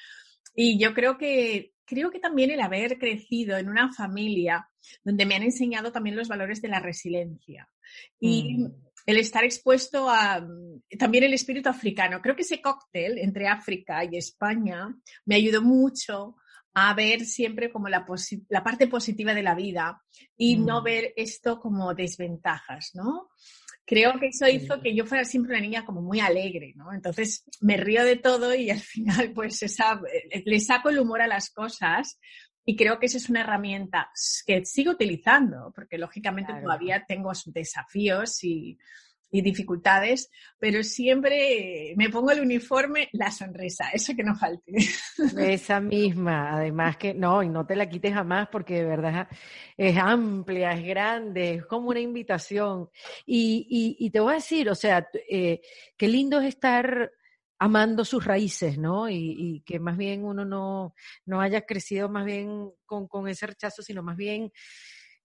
Y 0.55 0.79
yo 0.79 0.93
creo 0.93 1.17
que, 1.17 1.73
creo 1.87 2.11
que 2.11 2.21
también 2.21 2.51
el 2.51 2.61
haber 2.61 2.99
crecido 2.99 3.57
en 3.57 3.71
una 3.71 3.91
familia 3.91 4.69
donde 5.03 5.25
me 5.25 5.37
han 5.37 5.45
enseñado 5.45 5.93
también 5.93 6.17
los 6.17 6.29
valores 6.29 6.61
de 6.61 6.69
la 6.69 6.81
resiliencia 6.81 7.71
y 8.21 8.59
mm. 8.59 8.73
el 9.07 9.17
estar 9.17 9.45
expuesto 9.45 10.11
a 10.11 10.47
también 10.99 11.25
el 11.25 11.33
espíritu 11.33 11.71
africano. 11.71 12.21
Creo 12.21 12.37
que 12.37 12.43
ese 12.43 12.61
cóctel 12.61 13.17
entre 13.17 13.49
África 13.49 14.05
y 14.05 14.19
España 14.19 14.95
me 15.25 15.37
ayudó 15.37 15.63
mucho 15.63 16.37
a 16.75 16.93
ver 16.95 17.25
siempre 17.25 17.71
como 17.71 17.89
la, 17.89 18.05
la 18.49 18.65
parte 18.65 18.89
positiva 18.89 19.33
de 19.33 19.43
la 19.43 19.55
vida 19.55 20.03
y 20.37 20.57
no 20.57 20.81
mm. 20.81 20.85
ver 20.85 21.13
esto 21.17 21.61
como 21.61 21.95
desventajas, 21.95 22.91
¿no? 22.95 23.31
Creo 23.87 24.19
que 24.19 24.29
eso 24.29 24.49
hizo 24.49 24.81
que 24.81 24.95
yo 24.95 25.05
fuera 25.05 25.25
siempre 25.25 25.53
una 25.53 25.61
niña 25.61 25.85
como 25.85 26.01
muy 26.01 26.19
alegre, 26.19 26.73
¿no? 26.75 26.93
Entonces 26.93 27.45
me 27.61 27.77
río 27.77 28.03
de 28.03 28.17
todo 28.17 28.55
y 28.55 28.71
al 28.71 28.81
final 28.81 29.33
pues 29.33 29.63
esa, 29.63 30.01
eh, 30.33 30.43
le 30.45 30.61
saco 30.61 30.89
el 30.89 30.99
humor 30.99 31.23
a 31.23 31.29
las 31.29 31.51
cosas 31.51 32.19
y 32.65 32.77
creo 32.77 32.99
que 32.99 33.07
esa 33.07 33.19
es 33.19 33.29
una 33.29 33.43
herramienta 33.43 34.11
que 34.47 34.65
sigo 34.65 34.93
utilizando 34.93 35.73
porque 35.75 35.99
lógicamente 35.99 36.55
todavía 36.61 37.05
tengo 37.07 37.31
desafíos 37.47 38.43
y 38.43 38.79
y 39.31 39.43
dificultades, 39.43 40.31
pero 40.59 40.83
siempre 40.83 41.95
me 41.97 42.09
pongo 42.09 42.31
el 42.31 42.41
uniforme, 42.41 43.09
la 43.13 43.31
sonrisa, 43.31 43.91
eso 43.93 44.15
que 44.15 44.23
no 44.23 44.37
falte. 44.37 44.73
Esa 45.39 45.81
misma, 45.81 46.57
además 46.57 46.97
que 46.97 47.15
no, 47.15 47.43
y 47.43 47.49
no 47.49 47.67
te 47.67 47.77
la 47.77 47.89
quites 47.89 48.15
jamás 48.15 48.49
porque 48.51 48.75
de 48.75 48.85
verdad 48.85 49.29
es 49.77 49.97
amplia, 49.97 50.73
es 50.73 50.85
grande, 50.85 51.55
es 51.55 51.67
como 51.67 51.89
una 51.89 52.01
invitación. 52.01 52.89
Y, 53.27 53.97
y, 53.99 54.11
te 54.11 54.21
voy 54.21 54.33
a 54.33 54.37
decir, 54.37 54.71
o 54.71 54.75
sea, 54.75 55.09
eh, 55.29 55.61
qué 55.97 56.09
lindo 56.09 56.41
es 56.41 56.47
estar 56.47 57.11
amando 57.59 58.05
sus 58.05 58.25
raíces, 58.25 58.79
¿no? 58.79 59.09
Y, 59.09 59.35
y, 59.39 59.61
que 59.63 59.81
más 59.81 59.97
bien 59.97 60.25
uno 60.25 60.45
no, 60.45 60.95
no 61.25 61.41
haya 61.41 61.63
crecido 61.63 62.09
más 62.09 62.25
bien 62.25 62.71
con, 62.87 63.09
con 63.09 63.27
ese 63.29 63.47
rechazo, 63.47 63.83
sino 63.83 64.03
más 64.03 64.17
bien 64.17 64.53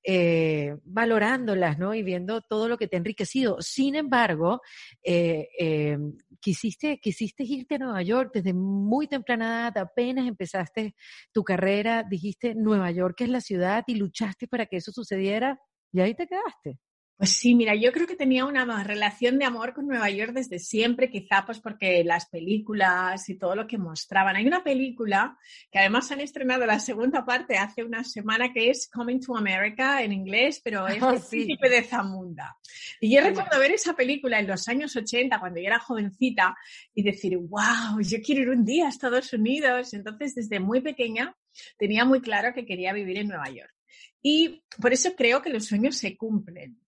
eh, 0.04 0.78
valorándolas, 0.84 1.78
¿no? 1.78 1.94
Y 1.94 2.04
viendo 2.04 2.42
todo 2.42 2.68
lo 2.68 2.78
que 2.78 2.88
te 2.88 2.96
ha 2.96 3.00
enriquecido. 3.00 3.58
Sin 3.62 3.96
embargo, 3.96 4.62
eh, 5.04 5.50
eh, 5.60 5.98
quisiste, 6.40 7.00
quisiste 7.00 7.44
irte 7.44 7.76
a 7.76 7.80
Nueva 7.80 8.02
York 8.02 8.32
desde 8.34 8.54
muy 8.54 9.08
temprana 9.08 9.68
edad, 9.68 9.78
apenas 9.78 10.28
empezaste 10.28 10.96
tu 11.32 11.44
carrera, 11.44 12.04
dijiste 12.10 12.56
Nueva 12.56 12.92
York 12.92 13.22
es 13.22 13.30
la 13.30 13.42
ciudad 13.42 13.84
y 13.88 13.96
luchaste 13.96 14.48
para 14.48 14.66
que 14.66 14.78
eso 14.78 14.92
sucediera 14.92 15.60
y 15.92 16.02
ahí 16.02 16.14
te 16.16 16.28
quedaste. 16.28 16.80
Pues 17.20 17.32
sí, 17.32 17.54
mira, 17.54 17.76
yo 17.76 17.92
creo 17.92 18.08
que 18.08 18.16
tenía 18.16 18.46
una 18.46 18.82
relación 18.82 19.38
de 19.38 19.44
amor 19.44 19.74
con 19.74 19.86
Nueva 19.86 20.10
York 20.10 20.32
desde 20.32 20.58
siempre, 20.58 21.10
quizá 21.10 21.46
pues 21.46 21.60
porque 21.60 22.02
las 22.06 22.30
películas 22.30 23.28
y 23.28 23.38
todo 23.38 23.58
lo 23.58 23.68
que 23.68 23.78
mostraban. 23.78 24.38
Hay 24.38 24.48
una 24.48 24.64
película 24.64 25.38
que 25.70 25.80
además 25.80 26.10
han 26.14 26.22
estrenado 26.22 26.66
la 26.66 26.80
segunda 26.80 27.26
parte 27.26 27.58
hace 27.58 27.84
una 27.84 28.06
semana 28.06 28.54
que 28.54 28.70
es 28.70 28.90
Coming 28.90 29.20
to 29.20 29.36
America 29.36 30.02
en 30.02 30.14
inglés, 30.14 30.62
pero 30.64 30.88
es 30.88 31.02
oh, 31.04 31.12
El 31.12 31.22
Príncipe 31.22 31.68
de 31.68 31.84
Zamunda. 31.84 32.58
Y 33.02 33.14
yo 33.14 33.20
recuerdo 33.20 33.60
ver 33.60 33.72
esa 33.72 33.98
película 33.98 34.40
en 34.40 34.48
los 34.48 34.66
años 34.70 34.96
80 34.96 35.42
cuando 35.42 35.60
yo 35.60 35.68
era 35.68 35.80
jovencita 35.80 36.56
y 36.96 37.04
decir, 37.04 37.36
wow, 37.36 38.00
yo 38.00 38.20
quiero 38.24 38.44
ir 38.44 38.50
un 38.50 38.64
día 38.64 38.86
a 38.86 38.90
Estados 38.90 39.34
Unidos. 39.34 39.94
Entonces, 39.94 40.36
desde 40.36 40.62
muy 40.62 40.80
pequeña 40.80 41.36
tenía 41.78 42.06
muy 42.06 42.22
claro 42.22 42.54
que 42.54 42.66
quería 42.66 42.94
vivir 42.94 43.18
en 43.18 43.28
Nueva 43.28 43.50
York. 43.50 43.76
Y 44.22 44.64
por 44.82 44.94
eso 44.94 45.16
creo 45.18 45.42
que 45.42 45.50
los 45.50 45.66
sueños 45.66 45.98
se 45.98 46.16
cumplen 46.16 46.80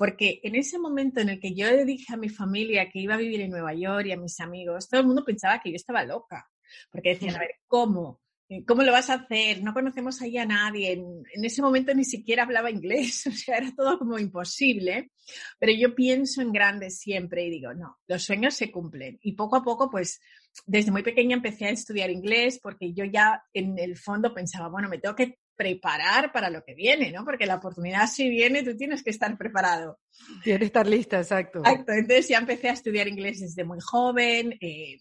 porque 0.00 0.40
en 0.44 0.54
ese 0.54 0.78
momento 0.78 1.20
en 1.20 1.28
el 1.28 1.38
que 1.38 1.54
yo 1.54 1.70
le 1.70 1.84
dije 1.84 2.14
a 2.14 2.16
mi 2.16 2.30
familia 2.30 2.88
que 2.88 3.00
iba 3.00 3.16
a 3.16 3.18
vivir 3.18 3.42
en 3.42 3.50
Nueva 3.50 3.74
York 3.74 4.06
y 4.06 4.12
a 4.12 4.16
mis 4.16 4.40
amigos, 4.40 4.88
todo 4.88 5.02
el 5.02 5.06
mundo 5.06 5.26
pensaba 5.26 5.60
que 5.60 5.68
yo 5.68 5.76
estaba 5.76 6.02
loca, 6.04 6.48
porque 6.90 7.10
decían, 7.10 7.36
a 7.36 7.40
ver, 7.40 7.56
¿cómo? 7.66 8.22
Eh, 8.48 8.64
¿Cómo 8.64 8.82
lo 8.82 8.92
vas 8.92 9.10
a 9.10 9.16
hacer? 9.16 9.62
No 9.62 9.74
conocemos 9.74 10.22
ahí 10.22 10.38
a 10.38 10.46
nadie. 10.46 10.92
En, 10.92 11.44
ese 11.44 11.60
momento 11.60 11.94
ni 11.94 12.04
siquiera 12.04 12.44
hablaba 12.44 12.70
inglés, 12.70 13.26
o 13.26 13.32
sea, 13.32 13.58
era 13.58 13.74
todo 13.76 13.98
como 13.98 14.18
imposible. 14.18 15.10
Pero 15.58 15.72
yo 15.78 15.94
pienso 15.94 16.40
en 16.40 16.50
grandes 16.50 16.98
siempre 16.98 17.44
y 17.44 17.50
digo, 17.50 17.74
no, 17.74 17.98
los 18.06 18.22
sueños 18.22 18.54
se 18.54 18.72
cumplen. 18.72 19.18
Y 19.20 19.34
poco 19.34 19.56
a 19.56 19.62
poco, 19.62 19.90
pues, 19.90 20.18
desde 20.64 20.92
muy 20.92 21.02
pequeña 21.02 21.36
empecé 21.36 21.66
a 21.66 21.70
estudiar 21.72 22.08
inglés 22.08 22.58
porque 22.62 22.94
yo 22.94 23.04
ya 23.04 23.42
en 23.52 23.78
el 23.78 23.98
fondo 23.98 24.32
pensaba, 24.32 24.68
bueno, 24.68 24.88
me 24.88 24.96
tengo 24.96 25.14
que 25.14 25.36
preparar 25.60 26.32
para 26.32 26.48
lo 26.48 26.64
que 26.64 26.74
viene, 26.74 27.12
¿no? 27.12 27.22
Porque 27.22 27.44
la 27.44 27.56
oportunidad 27.56 28.06
si 28.06 28.30
viene, 28.30 28.62
tú 28.62 28.74
tienes 28.78 29.02
que 29.02 29.10
estar 29.10 29.36
preparado. 29.36 30.00
Tienes 30.42 30.60
que 30.60 30.64
estar 30.64 30.86
lista, 30.86 31.18
exacto. 31.18 31.58
Exacto, 31.58 31.92
entonces 31.92 32.28
ya 32.28 32.38
empecé 32.38 32.70
a 32.70 32.72
estudiar 32.72 33.06
inglés 33.08 33.40
desde 33.40 33.62
muy 33.62 33.76
joven, 33.78 34.56
eh, 34.62 34.96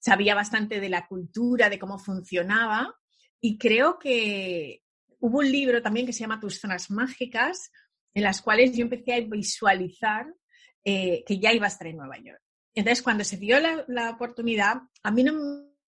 sabía 0.00 0.34
bastante 0.34 0.80
de 0.80 0.88
la 0.88 1.06
cultura, 1.06 1.70
de 1.70 1.78
cómo 1.78 2.00
funcionaba 2.00 2.92
y 3.40 3.58
creo 3.58 3.96
que 3.96 4.82
hubo 5.20 5.38
un 5.38 5.52
libro 5.52 5.80
también 5.80 6.04
que 6.04 6.12
se 6.12 6.22
llama 6.22 6.40
Tus 6.40 6.58
zonas 6.58 6.90
mágicas, 6.90 7.70
en 8.12 8.24
las 8.24 8.42
cuales 8.42 8.76
yo 8.76 8.82
empecé 8.82 9.14
a 9.14 9.20
visualizar 9.20 10.26
eh, 10.84 11.22
que 11.24 11.38
ya 11.38 11.52
iba 11.52 11.66
a 11.66 11.68
estar 11.68 11.86
en 11.86 11.98
Nueva 11.98 12.18
York. 12.18 12.42
Entonces, 12.74 13.04
cuando 13.04 13.22
se 13.22 13.36
dio 13.36 13.60
la, 13.60 13.84
la 13.86 14.10
oportunidad, 14.10 14.78
a 15.04 15.10
mí 15.12 15.22
no 15.22 15.32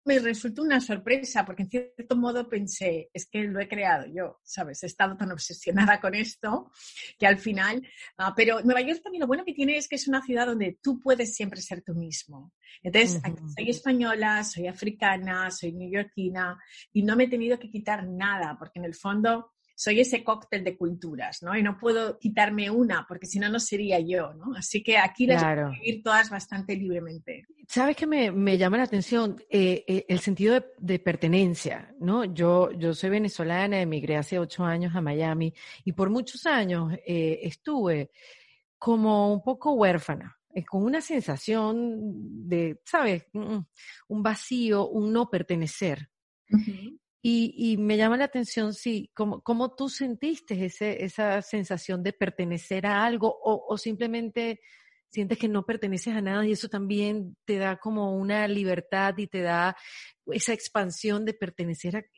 me 0.06 0.20
resultó 0.20 0.64
una 0.64 0.82
sorpresa 0.82 1.46
porque 1.46 1.64
en 1.64 1.70
cierto 1.70 2.16
modo 2.16 2.50
pensé, 2.50 3.10
es 3.14 3.26
que 3.26 3.44
lo 3.44 3.60
he 3.60 3.68
creado 3.68 4.06
yo, 4.08 4.40
¿sabes? 4.44 4.84
He 4.84 4.88
estado 4.88 5.16
tan 5.16 5.32
obsesionada 5.32 6.00
con 6.00 6.16
esto 6.16 6.72
que 7.18 7.28
al 7.28 7.38
final, 7.38 7.88
ah, 8.18 8.34
pero 8.36 8.62
Nueva 8.62 8.82
York 8.82 9.02
también 9.04 9.22
lo 9.22 9.28
bueno 9.28 9.46
que 9.46 9.54
tiene 9.54 9.78
es 9.78 9.88
que 9.88 9.96
es 9.96 10.08
una 10.08 10.22
ciudad 10.22 10.48
donde 10.48 10.78
tú 10.82 11.00
puedes 11.00 11.36
siempre 11.36 11.62
ser 11.62 11.82
tú 11.82 11.94
mismo. 11.96 12.52
Entonces, 12.82 13.22
soy 13.56 13.70
española, 13.70 14.44
soy 14.44 14.68
africana, 14.68 15.52
soy 15.52 15.74
neoyorquina 15.74 16.58
y 16.92 17.04
no 17.04 17.16
me 17.16 17.26
he 17.26 17.30
tenido 17.30 17.60
que 17.60 17.70
quitar 17.70 18.08
nada 18.08 18.58
porque 18.58 18.80
en 18.80 18.86
el 18.86 18.96
fondo 18.96 19.54
soy 19.84 20.00
ese 20.00 20.24
cóctel 20.24 20.64
de 20.64 20.78
culturas, 20.78 21.44
¿no? 21.44 21.58
Y 21.58 21.62
no 21.62 21.78
puedo 21.78 22.18
quitarme 22.18 22.72
una, 22.72 23.06
porque 23.06 23.28
si 23.28 23.38
no, 23.38 23.50
no 23.50 23.60
sería 23.60 24.00
yo, 24.00 24.34
¿no? 24.34 24.56
Así 24.56 24.82
que 24.82 24.98
aquí 24.98 25.26
las 25.26 25.44
voy 25.44 25.52
a 25.52 25.70
vivir 25.72 26.02
todas 26.02 26.30
bastante 26.30 26.74
libremente. 26.78 27.46
¿Sabes 27.68 27.98
qué 27.98 28.08
me, 28.08 28.58
llama 28.58 28.78
la 28.78 28.84
atención? 28.84 29.44
Eh, 29.50 29.84
eh, 29.86 30.06
el 30.08 30.20
sentido 30.20 30.64
de, 30.78 31.00
pertenencia, 31.00 31.94
¿no? 32.00 32.24
Yo, 32.24 32.72
yo 32.72 32.94
soy 32.94 33.10
venezolana, 33.10 33.82
emigré 33.82 34.16
hace 34.16 34.40
ocho 34.40 34.64
años 34.64 34.96
a 34.96 35.02
Miami 35.02 35.54
y 35.84 35.92
por 35.92 36.10
muchos 36.10 36.46
años 36.46 36.94
eh, 37.06 37.42
estuve 37.44 38.10
como 38.78 39.34
un 39.34 39.44
poco 39.44 39.74
huérfana, 39.74 40.40
con 40.66 40.84
una 40.84 41.02
sensación 41.02 42.48
de, 42.48 42.80
¿sabes? 42.86 43.26
Un 43.34 44.24
vacío, 44.24 44.88
un 44.88 45.12
no 45.12 45.30
pertenecer. 45.30 46.10
Y, 47.26 47.78
me 47.78 47.96
llama 47.96 48.18
la 48.18 48.26
atención, 48.26 48.74
sí, 48.74 49.10
cómo, 49.14 49.42
cómo 49.42 49.74
tú 49.76 49.88
sentiste 49.88 50.66
ese, 50.66 51.06
esa 51.06 51.42
sensación 51.42 52.04
de 52.04 52.12
pertenecer 52.12 52.86
a 52.86 53.06
algo 53.06 53.34
o, 53.42 53.78
simplemente 53.78 54.60
sientes 55.08 55.38
que 55.38 55.48
no 55.48 55.66
perteneces 55.66 56.14
a 56.16 56.22
nada 56.22 56.46
y 56.46 56.52
eso 56.52 56.68
también 56.68 57.38
te 57.46 57.60
da 57.60 57.78
como 57.78 58.14
una 58.18 58.46
libertad 58.50 59.14
y 59.18 59.28
te 59.28 59.40
da 59.40 59.78
esa 60.26 60.52
expansión 60.52 61.24
de 61.24 61.34
pertenecer 61.34 62.10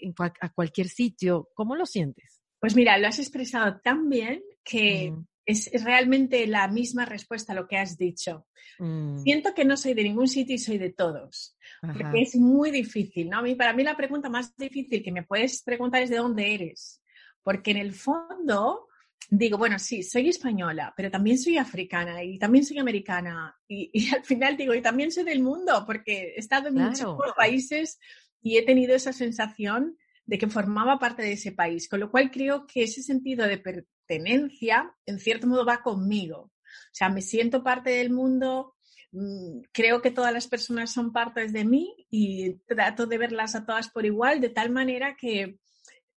a, 0.41 0.50
cualquier 0.50 0.88
sitio. 0.88 1.50
¿Cómo 1.53 1.75
lo 1.75 1.85
sientes? 1.85 2.41
Pues 2.59 2.75
mira, 2.75 2.97
lo 2.97 3.07
has 3.07 3.19
expresado 3.19 3.79
tan 3.83 4.09
bien 4.09 4.41
que 4.63 5.13
es, 5.45 5.71
realmente 5.83 6.47
la 6.47 6.67
misma 6.67 7.05
respuesta 7.05 7.53
a 7.53 7.55
lo 7.55 7.67
que 7.67 7.77
has 7.77 7.97
dicho. 7.97 8.47
Mm. 8.79 9.19
Siento 9.19 9.53
que 9.53 9.65
no 9.65 9.77
soy 9.77 9.93
de 9.93 10.03
ningún 10.03 10.27
sitio 10.27 10.55
y 10.55 10.59
soy 10.59 10.77
de 10.77 10.91
todos, 10.91 11.57
porque 11.81 12.21
es 12.21 12.35
muy 12.35 12.71
difícil, 12.71 13.29
¿no? 13.29 13.39
A 13.39 13.41
mí, 13.41 13.55
para 13.55 13.73
mí 13.73 13.83
la 13.83 13.97
pregunta 13.97 14.29
más 14.29 14.55
difícil 14.57 15.03
que 15.03 15.11
me 15.11 15.23
puedes 15.23 15.61
preguntar 15.63 16.01
es 16.01 16.09
de 16.09 16.17
dónde 16.17 16.53
eres, 16.53 17.01
porque 17.43 17.71
en 17.71 17.77
el 17.77 17.93
fondo 17.93 18.87
digo, 19.29 19.57
bueno, 19.57 19.79
sí, 19.79 20.03
soy 20.03 20.29
española, 20.29 20.93
pero 20.95 21.09
también 21.09 21.37
soy 21.37 21.57
africana 21.57 22.23
y 22.23 22.37
también 22.37 22.65
soy 22.65 22.79
americana 22.79 23.55
y, 23.67 24.09
al 24.13 24.23
final 24.23 24.57
digo, 24.57 24.73
y 24.73 24.81
también 24.81 25.11
soy 25.11 25.23
del 25.23 25.41
mundo, 25.41 25.83
porque 25.85 26.33
he 26.35 26.39
estado 26.39 26.67
en 26.67 26.75
muchos 26.75 27.17
países 27.35 27.99
y 28.41 28.57
he 28.57 28.63
tenido 28.63 28.95
esa 28.95 29.13
sensación 29.13 29.97
de 30.25 30.38
que 30.38 30.48
formaba 30.48 31.00
parte 31.00 31.22
de 31.22 31.34
ese 31.34 31.51
país, 31.51 31.88
con 31.88 32.00
lo 32.00 32.10
cual 32.10 32.32
creo 32.32 32.65
que 32.65 32.84
ese 32.84 33.03
sentido 33.03 33.48
de 33.48 33.58
pertenencia, 33.58 34.91
en 35.05 35.20
cierto 35.20 35.48
modo, 35.48 35.65
va 35.65 35.82
conmigo. 35.82 36.39
O 36.39 36.94
sea, 36.94 37.10
me 37.10 37.22
siento 37.22 37.63
parte 37.63 37.91
del 37.91 38.12
mundo, 38.12 38.75
mm, 39.12 39.62
creo 39.72 40.01
que 40.01 40.12
todas 40.12 40.34
las 40.34 40.48
personas 40.48 40.91
son 40.91 41.13
partes 41.13 41.53
de 41.53 41.65
mí 41.65 41.96
y 42.10 42.55
trato 42.67 43.05
de 43.05 43.17
verlas 43.17 43.55
a 43.55 43.65
todas 43.65 43.89
por 43.89 44.05
igual, 44.05 44.41
de 44.41 44.50
tal 44.50 44.72
manera 44.72 45.15
que 45.15 45.60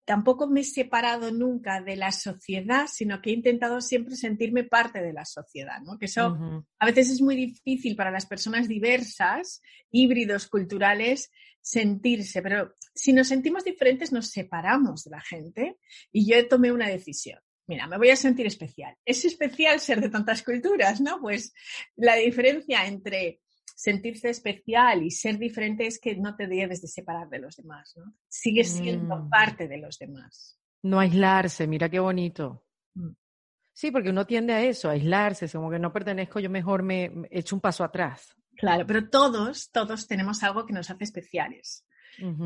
tampoco 0.08 0.46
me 0.48 0.60
he 0.60 0.64
separado 0.64 1.30
nunca 1.30 1.82
de 1.82 1.94
la 1.94 2.12
sociedad, 2.12 2.86
sino 2.90 3.20
que 3.20 3.28
he 3.28 3.34
intentado 3.34 3.82
siempre 3.82 4.16
sentirme 4.16 4.64
parte 4.64 5.02
de 5.02 5.12
la 5.12 5.26
sociedad, 5.26 5.82
¿no? 5.82 5.98
Que 5.98 6.06
eso 6.06 6.64
a 6.78 6.86
veces 6.86 7.10
es 7.10 7.20
muy 7.20 7.36
difícil 7.36 7.94
para 7.94 8.10
las 8.10 8.24
personas 8.24 8.68
diversas, 8.68 9.60
híbridos 9.90 10.48
culturales, 10.48 11.30
sentirse, 11.60 12.42
pero 12.42 12.74
si 12.94 13.12
nos 13.12 13.28
sentimos 13.28 13.64
diferentes 13.64 14.12
nos 14.12 14.28
separamos 14.30 15.04
de 15.04 15.10
la 15.10 15.20
gente 15.20 15.78
y 16.12 16.30
yo 16.30 16.48
tomé 16.48 16.72
una 16.72 16.88
decisión. 16.88 17.40
Mira, 17.66 17.86
me 17.86 17.98
voy 17.98 18.08
a 18.08 18.16
sentir 18.16 18.46
especial. 18.46 18.96
Es 19.04 19.24
especial 19.26 19.78
ser 19.78 20.00
de 20.00 20.08
tantas 20.08 20.42
culturas, 20.42 21.02
¿no? 21.02 21.20
Pues 21.20 21.52
la 21.96 22.14
diferencia 22.14 22.86
entre 22.86 23.40
sentirse 23.76 24.30
especial 24.30 25.02
y 25.02 25.10
ser 25.10 25.38
diferente 25.38 25.86
es 25.86 26.00
que 26.00 26.16
no 26.16 26.34
te 26.34 26.46
debes 26.46 26.80
de 26.80 26.88
separar 26.88 27.28
de 27.28 27.38
los 27.38 27.56
demás, 27.56 27.92
¿no? 27.96 28.14
Sigues 28.26 28.70
siendo 28.70 29.16
mm. 29.16 29.28
parte 29.28 29.68
de 29.68 29.76
los 29.76 29.98
demás. 29.98 30.58
No 30.82 30.98
aislarse, 30.98 31.66
mira 31.66 31.88
qué 31.88 32.00
bonito. 32.00 32.64
Mm. 32.94 33.10
Sí, 33.72 33.90
porque 33.90 34.10
uno 34.10 34.26
tiende 34.26 34.54
a 34.54 34.64
eso, 34.64 34.88
a 34.88 34.92
aislarse, 34.92 35.48
como 35.50 35.70
que 35.70 35.78
no 35.78 35.92
pertenezco, 35.92 36.40
yo 36.40 36.50
mejor 36.50 36.82
me 36.82 37.12
echo 37.30 37.54
un 37.54 37.60
paso 37.60 37.84
atrás. 37.84 38.34
Claro, 38.58 38.84
pero 38.86 39.08
todos, 39.08 39.70
todos 39.70 40.08
tenemos 40.08 40.42
algo 40.42 40.66
que 40.66 40.72
nos 40.72 40.90
hace 40.90 41.04
especiales. 41.04 41.86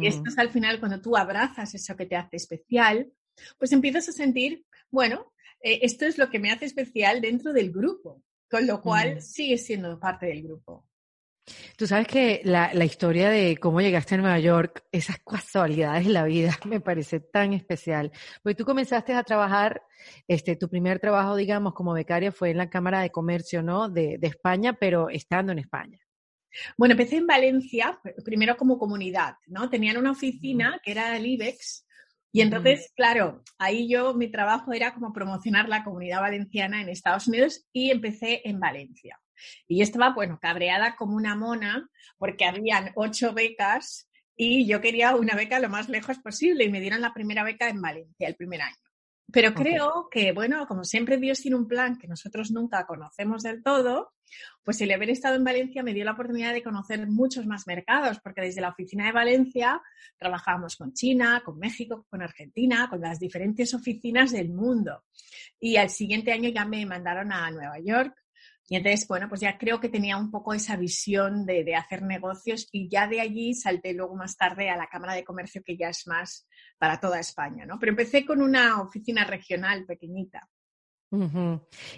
Y 0.01 0.07
esto 0.07 0.25
es 0.29 0.39
al 0.39 0.51
final 0.51 0.79
cuando 0.79 1.01
tú 1.01 1.17
abrazas 1.17 1.75
eso 1.75 1.97
que 1.97 2.05
te 2.05 2.15
hace 2.15 2.37
especial, 2.37 3.11
pues 3.59 3.73
empiezas 3.73 4.07
a 4.11 4.13
sentir, 4.13 4.67
bueno, 4.91 5.33
eh, 5.63 5.79
esto 5.81 6.05
es 6.05 6.19
lo 6.19 6.29
que 6.29 6.39
me 6.39 6.51
hace 6.51 6.67
especial 6.67 7.23
dentro 7.23 7.55
del 7.55 7.73
grupo, 7.73 8.23
con 8.51 8.67
lo 8.67 8.83
cual 8.83 9.23
sigue 9.23 9.57
siendo 9.57 9.99
parte 9.99 10.27
del 10.27 10.43
grupo. 10.43 10.87
Tú 11.77 11.87
sabes 11.87 12.07
que 12.07 12.41
la, 12.45 12.73
la, 12.73 12.85
historia 12.85 13.29
de 13.29 13.57
cómo 13.57 13.81
llegaste 13.81 14.15
a 14.15 14.19
Nueva 14.19 14.39
York, 14.39 14.85
esas 14.93 15.19
casualidades 15.19 16.07
de 16.07 16.13
la 16.13 16.25
vida, 16.25 16.57
me 16.67 16.81
parece 16.81 17.19
tan 17.21 17.53
especial. 17.53 18.13
Porque 18.43 18.55
tú 18.55 18.65
comenzaste 18.65 19.15
a 19.15 19.25
trabajar, 19.25 19.83
este, 20.29 20.55
tu 20.57 20.69
primer 20.69 21.01
trabajo, 21.01 21.35
digamos, 21.35 21.75
como 21.75 21.95
becaria 21.95 22.31
fue 22.31 22.51
en 22.51 22.59
la 22.59 22.71
Cámara 22.71 23.01
de 23.01 23.11
Comercio, 23.11 23.63
¿no? 23.63 23.89
De, 23.89 24.19
de 24.19 24.27
España, 24.29 24.75
pero 24.75 25.09
estando 25.09 25.51
en 25.51 25.59
España. 25.59 25.99
Bueno, 26.77 26.93
empecé 26.93 27.17
en 27.17 27.27
Valencia, 27.27 28.01
primero 28.25 28.57
como 28.57 28.79
comunidad, 28.79 29.37
¿no? 29.47 29.71
Tenían 29.71 29.97
una 29.97 30.13
oficina 30.13 30.81
que 30.85 30.93
era 30.93 31.17
el 31.17 31.27
IBEX 31.27 31.87
y 32.35 32.41
entonces, 32.41 32.91
claro, 32.97 33.43
ahí 33.59 33.89
yo, 33.89 34.15
mi 34.15 34.31
trabajo 34.31 34.73
era 34.73 34.95
como 34.95 35.13
promocionar 35.13 35.69
la 35.69 35.85
comunidad 35.85 36.23
valenciana 36.23 36.81
en 36.81 36.89
Estados 36.89 37.29
Unidos 37.29 37.67
y 37.75 37.91
empecé 37.91 38.41
en 38.49 38.59
Valencia. 38.59 39.21
Y 39.69 39.79
yo 39.79 39.83
estaba, 39.83 40.15
bueno, 40.15 40.39
cabreada 40.41 40.97
como 40.97 41.15
una 41.15 41.37
mona 41.37 41.87
porque 42.17 42.47
habían 42.47 42.91
ocho 42.95 43.35
becas 43.35 44.09
y 44.35 44.67
yo 44.67 44.81
quería 44.81 45.15
una 45.15 45.35
beca 45.35 45.61
lo 45.61 45.69
más 45.69 45.91
lejos 45.91 46.19
posible 46.21 46.65
y 46.65 46.71
me 46.71 46.81
dieron 46.81 47.03
la 47.03 47.13
primera 47.13 47.45
beca 47.45 47.69
en 47.69 47.83
Valencia, 47.83 48.29
el 48.29 48.35
primer 48.35 48.63
año. 48.63 48.77
Pero 49.33 49.55
creo 49.55 50.09
que, 50.11 50.33
bueno, 50.33 50.67
como 50.67 50.85
siempre 50.85 51.17
Dios 51.17 51.41
tiene 51.41 51.57
un 51.57 51.67
plan 51.67 51.99
que 51.99 52.07
nosotros 52.07 52.51
nunca 52.51 52.87
conocemos 52.87 53.43
del 53.43 53.63
todo, 53.63 54.13
pues 54.63 54.81
el 54.81 54.93
haber 54.93 55.11
estado 55.11 55.37
en 55.37 55.45
Valencia 55.45 55.83
me 55.83 55.95
dio 55.95 56.05
la 56.05 56.13
oportunidad 56.13 56.53
de 56.53 56.63
conocer 56.63 57.07
muchos 57.09 57.47
más 57.47 57.67
mercados, 57.67 58.21
porque 58.21 58.43
desde 58.43 58.61
la 58.61 58.69
oficina 58.69 59.07
de 59.07 59.13
Valencia 59.13 59.83
trabajábamos 60.19 60.77
con 60.77 60.93
China, 60.93 61.43
con 61.45 61.59
México, 61.59 62.07
con 62.09 62.23
Argentina, 62.23 62.89
con 62.89 63.01
las 63.01 63.19
diferentes 63.19 63.75
oficinas 63.75 64.33
del 64.33 64.51
mundo. 64.51 65.05
Y 65.59 65.77
al 65.77 65.91
siguiente 65.91 66.33
año 66.33 66.51
ya 66.51 66.65
me 66.65 66.85
mandaron 66.87 67.33
a 67.33 67.51
Nueva 67.51 67.79
York 67.81 68.22
y 68.73 68.77
entonces, 68.77 69.07
bueno, 69.07 69.29
pues 69.29 69.43
ya 69.43 69.59
creo 69.59 69.81
que 69.81 69.91
tenía 69.91 70.17
un 70.17 70.31
poco 70.31 70.55
esa 70.55 70.77
visión 70.77 71.45
de, 71.45 71.77
hacer 71.77 72.01
negocios 72.01 72.71
y 72.73 72.89
ya 72.89 73.07
de 73.07 73.21
allí 73.21 73.53
salté 73.53 73.93
luego 73.93 74.17
más 74.17 74.35
tarde 74.39 74.71
a 74.71 74.79
la 74.79 74.87
Cámara 74.87 75.13
de 75.13 75.25
Comercio, 75.25 75.63
que 75.63 75.77
ya 75.77 75.91
es 75.91 76.07
más 76.07 76.49
para 76.79 76.99
toda 76.99 77.21
España, 77.21 77.67
¿no? 77.67 77.79
Pero 77.79 77.93
empecé 77.93 78.25
con 78.25 78.41
una 78.41 78.81
oficina 78.81 79.25
regional 79.25 79.85
pequeñita. 79.85 80.49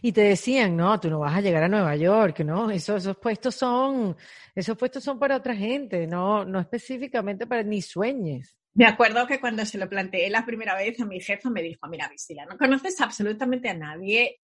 Y 0.03 0.11
te 0.11 0.23
decían, 0.23 0.77
no, 0.77 0.99
tú 0.99 1.11
no 1.11 1.21
vas 1.21 1.37
a 1.37 1.41
llegar 1.41 1.63
a 1.63 1.69
Nueva 1.69 1.95
York, 1.95 2.41
¿no? 2.41 2.69
Esos, 2.73 3.05
esos 3.05 3.19
puestos 3.19 3.55
son, 3.55 4.17
esos 4.53 4.77
puestos 4.77 5.05
son 5.05 5.17
para 5.17 5.37
otra 5.37 5.55
gente, 5.55 6.09
no, 6.09 6.45
no 6.45 6.59
específicamente 6.59 7.47
para 7.47 7.63
ni 7.63 7.83
sueñes. 7.83 8.59
Me 8.73 8.87
acuerdo 8.87 9.29
que 9.29 9.39
cuando 9.39 9.65
se 9.65 9.79
lo 9.79 9.89
planteé 9.89 10.29
la 10.29 10.45
primera 10.45 10.75
vez 10.75 10.99
a 10.99 11.07
mi 11.07 11.21
jefa 11.21 11.51
me 11.51 11.63
dijo, 11.63 11.87
mira, 11.87 12.09
Visila, 12.09 12.45
no 12.47 12.59
conoces 12.59 13.01
absolutamente 13.01 13.69
a 13.69 13.75
nadie 13.75 14.41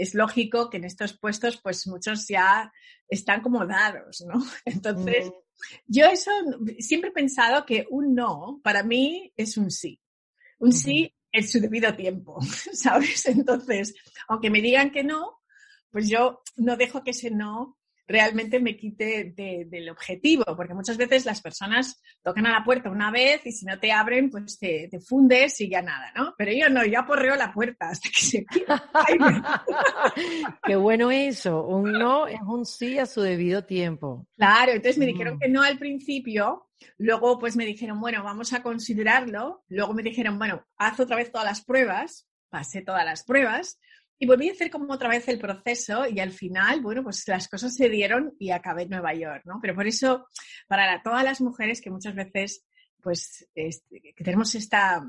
es 0.00 0.14
lógico 0.14 0.70
que 0.70 0.78
en 0.78 0.84
estos 0.84 1.18
puestos, 1.18 1.60
pues 1.62 1.86
muchos 1.86 2.26
ya 2.28 2.72
están 3.08 3.42
como 3.42 3.66
dados, 3.66 4.24
¿no? 4.26 4.42
Entonces, 4.64 5.30
yo 5.86 6.06
eso 6.06 6.30
siempre 6.78 7.10
he 7.10 7.12
pensado 7.12 7.66
que 7.66 7.86
un 7.90 8.14
no 8.14 8.60
para 8.62 8.82
mí 8.82 9.32
es 9.36 9.56
un 9.56 9.70
sí. 9.70 10.00
Un 10.58 10.72
sí 10.72 11.14
en 11.32 11.46
su 11.46 11.60
debido 11.60 11.94
tiempo, 11.94 12.40
¿sabes? 12.72 13.26
Entonces, 13.26 13.94
aunque 14.28 14.50
me 14.50 14.60
digan 14.60 14.90
que 14.90 15.04
no, 15.04 15.40
pues 15.90 16.08
yo 16.08 16.42
no 16.56 16.76
dejo 16.76 17.02
que 17.02 17.10
ese 17.10 17.30
no 17.30 17.78
realmente 18.10 18.60
me 18.60 18.76
quite 18.76 19.32
del 19.34 19.88
objetivo, 19.88 20.44
porque 20.56 20.74
muchas 20.74 20.96
veces 20.96 21.24
las 21.24 21.40
personas 21.40 22.02
tocan 22.22 22.46
a 22.46 22.52
la 22.52 22.64
puerta 22.64 22.90
una 22.90 23.10
vez 23.10 23.46
y 23.46 23.52
si 23.52 23.64
no 23.64 23.78
te 23.78 23.92
abren, 23.92 24.30
pues 24.30 24.58
te, 24.58 24.90
fundes 25.00 25.60
y 25.60 25.70
ya 25.70 25.80
nada, 25.80 26.12
¿no? 26.16 26.34
Pero 26.36 26.52
yo 26.52 26.68
no, 26.68 26.84
yo 26.84 27.00
aporreo 27.00 27.36
la 27.36 27.52
puerta 27.52 27.88
hasta 27.88 28.08
que 28.08 28.24
se 28.24 28.46
Qué 30.64 30.76
bueno 30.76 31.10
eso, 31.10 31.66
un 31.66 31.92
no 31.92 32.26
es 32.26 32.40
un 32.42 32.66
sí 32.66 32.98
a 32.98 33.06
su 33.06 33.22
debido 33.22 33.64
tiempo. 33.64 34.26
Claro, 34.36 34.72
entonces 34.72 34.98
me 34.98 35.06
dijeron 35.06 35.36
mm. 35.36 35.38
que 35.38 35.48
no 35.48 35.62
al 35.62 35.78
principio, 35.78 36.68
luego 36.98 37.38
pues 37.38 37.56
me 37.56 37.64
dijeron, 37.64 38.00
bueno, 38.00 38.24
vamos 38.24 38.52
a 38.52 38.62
considerarlo, 38.62 39.64
luego 39.68 39.94
me 39.94 40.02
dijeron, 40.02 40.38
bueno, 40.38 40.66
haz 40.76 40.98
otra 40.98 41.16
vez 41.16 41.30
todas 41.30 41.46
las 41.46 41.64
pruebas, 41.64 42.28
pasé 42.48 42.82
todas 42.82 43.04
las 43.04 43.24
pruebas, 43.24 43.78
y 44.22 44.26
volví 44.26 44.50
a 44.50 44.52
hacer 44.52 44.70
como 44.70 44.92
otra 44.92 45.08
vez 45.08 45.26
el 45.28 45.38
proceso 45.38 46.06
y 46.06 46.20
al 46.20 46.30
final, 46.30 46.82
bueno, 46.82 47.02
pues 47.02 47.26
las 47.26 47.48
cosas 47.48 47.74
se 47.74 47.88
dieron 47.88 48.34
y 48.38 48.50
acabé 48.50 48.82
en 48.82 48.90
Nueva 48.90 49.14
York, 49.14 49.44
¿no? 49.46 49.58
Pero 49.62 49.74
por 49.74 49.86
eso, 49.86 50.26
para 50.68 51.02
todas 51.02 51.24
las 51.24 51.40
mujeres 51.40 51.80
que 51.80 51.90
muchas 51.90 52.14
veces, 52.14 52.66
pues, 53.02 53.48
este, 53.54 54.12
que 54.14 54.22
tenemos 54.22 54.54
esta, 54.54 55.02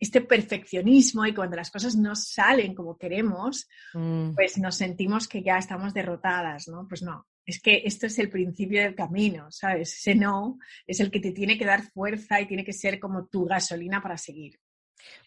este 0.00 0.22
perfeccionismo 0.22 1.24
y 1.26 1.32
cuando 1.32 1.56
las 1.56 1.70
cosas 1.70 1.94
no 1.94 2.16
salen 2.16 2.74
como 2.74 2.98
queremos, 2.98 3.68
mm. 3.94 4.34
pues 4.34 4.58
nos 4.58 4.74
sentimos 4.74 5.28
que 5.28 5.44
ya 5.44 5.56
estamos 5.56 5.94
derrotadas, 5.94 6.66
¿no? 6.66 6.88
Pues 6.88 7.02
no, 7.02 7.28
es 7.46 7.62
que 7.62 7.82
esto 7.84 8.06
es 8.06 8.18
el 8.18 8.30
principio 8.30 8.82
del 8.82 8.96
camino, 8.96 9.46
¿sabes? 9.52 9.94
Ese 9.94 10.16
no 10.16 10.58
es 10.88 10.98
el 10.98 11.12
que 11.12 11.20
te 11.20 11.30
tiene 11.30 11.56
que 11.56 11.66
dar 11.66 11.82
fuerza 11.82 12.40
y 12.40 12.48
tiene 12.48 12.64
que 12.64 12.72
ser 12.72 12.98
como 12.98 13.28
tu 13.28 13.44
gasolina 13.44 14.02
para 14.02 14.18
seguir. 14.18 14.58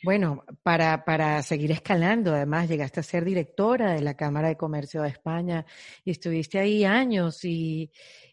Bueno, 0.04 0.44
para, 0.64 1.06
para 1.06 1.42
seguir 1.44 1.72
escalando, 1.72 2.34
además 2.34 2.68
llegaste 2.68 3.00
a 3.00 3.04
ser 3.04 3.24
directora 3.26 3.94
de 3.94 4.02
la 4.02 4.16
Cámara 4.16 4.50
de 4.50 4.58
Comercio 4.58 5.02
de 5.02 5.10
España 5.10 5.66
y 6.04 6.12
estuviste 6.12 6.60
ahí 6.60 6.84
años 6.84 7.44
y, 7.46 7.92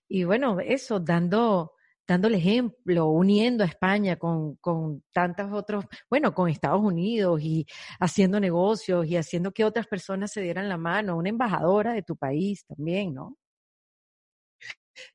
y 0.09 0.25
bueno, 0.25 0.59
eso, 0.61 0.99
dando, 0.99 1.75
dando 2.07 2.29
el 2.29 2.35
ejemplo, 2.35 3.07
uniendo 3.07 3.63
a 3.63 3.69
España 3.69 4.17
con, 4.17 4.57
con 4.57 5.05
tantos 5.13 5.53
otros, 5.53 5.85
bueno, 6.11 6.35
con 6.35 6.49
Estados 6.49 6.83
Unidos 6.83 7.41
y 7.43 7.67
haciendo 8.01 8.41
negocios 8.41 9.07
y 9.07 9.17
haciendo 9.17 9.53
que 9.53 9.65
otras 9.65 9.87
personas 9.87 10.33
se 10.33 10.43
dieran 10.43 10.69
la 10.69 10.77
mano, 10.77 11.17
una 11.17 11.29
embajadora 11.29 11.93
de 11.93 12.03
tu 12.03 12.17
país 12.17 12.65
también, 12.67 13.15
¿no? 13.15 13.37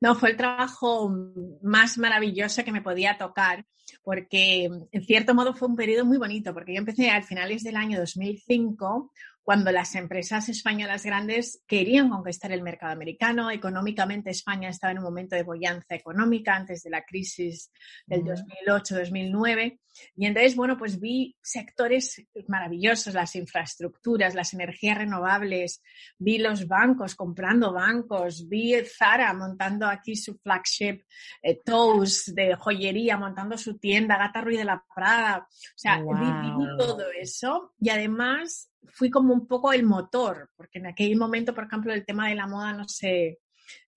No, 0.01 0.15
fue 0.15 0.31
el 0.31 0.37
trabajo 0.37 1.13
más 1.61 1.97
maravilloso 1.97 2.63
que 2.63 2.71
me 2.71 2.81
podía 2.81 3.17
tocar, 3.17 3.65
porque 4.03 4.65
en 4.91 5.03
cierto 5.03 5.33
modo 5.33 5.53
fue 5.53 5.67
un 5.67 5.75
periodo 5.75 6.05
muy 6.05 6.17
bonito, 6.17 6.53
porque 6.53 6.73
yo 6.73 6.79
empecé 6.79 7.09
al 7.09 7.23
finales 7.23 7.63
del 7.63 7.75
año 7.75 7.99
2005 7.99 9.11
cuando 9.45 9.71
las 9.71 9.93
empresas 9.93 10.49
españolas 10.49 11.05
grandes 11.05 11.61
querían 11.67 12.09
conquistar 12.09 12.51
el 12.51 12.63
mercado 12.63 12.93
americano. 12.93 13.51
Económicamente 13.51 14.31
España 14.31 14.69
estaba 14.69 14.89
en 14.89 14.97
un 14.97 15.03
momento 15.03 15.35
de 15.35 15.43
bonanza 15.43 15.93
económica 15.93 16.55
antes 16.55 16.81
de 16.81 16.89
la 16.89 17.05
crisis 17.05 17.71
del 18.07 18.23
2008-2009. 18.23 19.79
Y 20.15 20.25
entonces, 20.25 20.55
bueno, 20.55 20.77
pues 20.79 20.99
vi 20.99 21.37
sectores 21.43 22.25
maravillosos, 22.47 23.13
las 23.13 23.35
infraestructuras, 23.35 24.33
las 24.33 24.51
energías 24.55 24.97
renovables, 24.97 25.83
vi 26.17 26.39
los 26.39 26.67
bancos 26.67 27.13
comprando 27.13 27.71
bancos, 27.71 28.49
vi 28.49 28.73
Zara 28.83 29.31
montando 29.35 29.85
aquí 29.85 30.15
su 30.15 30.39
flagship, 30.39 31.03
eh, 31.43 31.61
Toast 31.63 32.29
de 32.29 32.55
joyería, 32.55 33.15
montando 33.17 33.59
su 33.59 33.77
tienda, 33.77 34.17
Gata 34.17 34.41
Ruiz 34.41 34.57
de 34.57 34.65
la 34.65 34.83
Prada. 34.93 35.47
O 35.47 35.77
sea, 35.77 36.01
vi 36.01 36.77
todo 36.79 37.05
eso 37.11 37.75
y 37.79 37.89
además 37.89 38.71
fui 38.93 39.09
como 39.09 39.33
un 39.33 39.47
poco 39.47 39.73
el 39.73 39.83
motor, 39.83 40.49
porque 40.55 40.79
en 40.79 40.87
aquel 40.87 41.15
momento, 41.15 41.53
por 41.53 41.65
ejemplo, 41.65 41.93
el 41.93 42.05
tema 42.05 42.29
de 42.29 42.35
la 42.35 42.47
moda 42.47 42.73
no 42.73 42.87
se 42.87 43.39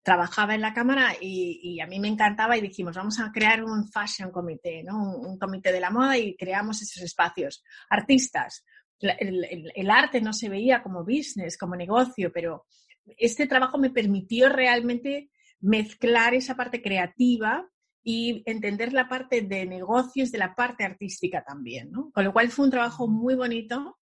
trabajaba 0.02 0.54
en 0.54 0.62
la 0.62 0.72
cámara 0.72 1.14
y, 1.20 1.80
a 1.80 1.86
mí 1.86 2.00
me 2.00 2.08
encantaba 2.08 2.56
y 2.56 2.62
dijimos, 2.62 2.96
vamos 2.96 3.20
a 3.20 3.30
crear 3.30 3.62
un 3.62 3.90
fashion 3.90 4.30
comité, 4.30 4.82
¿no? 4.82 5.18
Un, 5.18 5.38
comité 5.38 5.70
de 5.70 5.80
la 5.80 5.90
moda 5.90 6.16
y 6.16 6.34
creamos 6.34 6.80
esos 6.80 7.02
espacios. 7.02 7.62
Artistas, 7.90 8.64
el, 9.00 9.90
arte 9.90 10.20
no 10.20 10.32
se 10.32 10.48
veía 10.48 10.82
como 10.82 11.04
business, 11.04 11.58
como 11.58 11.76
negocio, 11.76 12.32
pero 12.32 12.64
este 13.18 13.46
trabajo 13.46 13.76
me 13.76 13.90
permitió 13.90 14.48
realmente 14.48 15.30
mezclar 15.60 16.34
esa 16.34 16.56
parte 16.56 16.80
creativa 16.80 17.68
y 18.02 18.42
entender 18.46 18.94
la 18.94 19.08
parte 19.08 19.42
de 19.42 19.66
negocios 19.66 20.32
de 20.32 20.38
la 20.38 20.54
parte 20.54 20.84
artística 20.84 21.44
también, 21.44 21.90
¿no? 21.90 22.10
Con 22.12 22.24
lo 22.24 22.32
cual 22.32 22.48
fue 22.50 22.64
un 22.64 22.70
trabajo 22.70 23.08
muy 23.08 23.34
bonito 23.34 23.98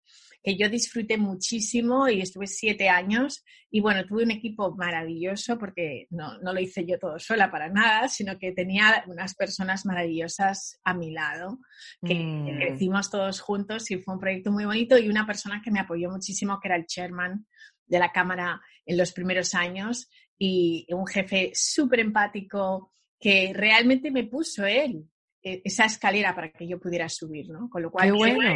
que 0.45 0.55
yo 0.55 0.69
disfruté 0.69 1.17
muchísimo 1.17 2.07
y 2.07 2.21
estuve 2.21 2.45
siete 2.45 2.87
años. 2.87 3.43
Y 3.71 3.81
bueno, 3.81 4.05
tuve 4.05 4.23
un 4.23 4.29
equipo 4.29 4.75
maravilloso 4.75 5.57
porque 5.57 6.05
no, 6.11 6.37
no, 6.37 6.53
lo 6.53 6.59
hice 6.59 6.85
yo 6.85 6.99
todo 6.99 7.17
sola 7.17 7.49
para 7.49 7.67
nada, 7.67 8.07
sino 8.09 8.37
que 8.37 8.51
tenía 8.51 9.03
unas 9.07 9.33
personas 9.33 9.87
maravillosas 9.87 10.79
a 10.83 10.93
mi 10.93 11.09
lado, 11.09 11.57
que 12.05 12.13
mm. 12.13 12.57
crecimos 12.57 13.09
todos 13.09 13.41
juntos 13.41 13.89
y 13.89 13.97
fue 13.97 14.13
un 14.13 14.19
proyecto 14.19 14.51
muy 14.51 14.65
bonito. 14.65 14.99
Y 14.99 15.09
una 15.09 15.25
persona 15.25 15.63
que 15.63 15.71
me 15.71 15.79
apoyó 15.79 16.11
muchísimo, 16.11 16.59
que 16.61 16.67
era 16.67 16.77
el 16.77 16.85
chairman 16.85 17.47
de 17.87 17.97
la 17.97 18.11
Cámara 18.11 18.61
en 18.85 18.97
los 18.99 19.13
primeros 19.13 19.55
años 19.55 20.07
y 20.37 20.85
un 20.89 21.07
jefe 21.07 21.53
súper 21.55 22.01
empático 22.01 22.91
que 23.19 23.51
realmente 23.51 24.11
me 24.11 24.25
puso 24.25 24.63
él 24.63 25.05
esa 25.45 25.85
escalera 25.85 26.33
para 26.33 26.51
que 26.51 26.67
yo 26.67 26.79
pudiera 26.79 27.07
subir, 27.07 27.49
¿no? 27.49 27.69
Con 27.69 27.83
lo 27.83 27.91
cual, 27.91 28.11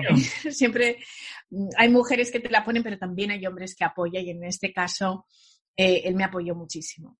siempre 0.52 0.97
mm, 1.52 1.69
hay 1.78 1.89
mujeres 1.89 2.32
que 2.32 2.39
te 2.39 2.49
la 2.49 2.63
ponen, 2.63 2.82
pero 2.82 2.97
también 2.97 3.32
hay 3.32 3.45
hombres 3.45 3.75
que 3.75 3.86
apoyan 3.86 4.25
y 4.25 4.32
en 4.32 4.43
este 4.43 4.73
caso 4.73 5.25
eh, 5.78 6.02
él 6.06 6.15
me 6.15 6.23
apoyó 6.23 6.56
muchísimo. 6.56 7.17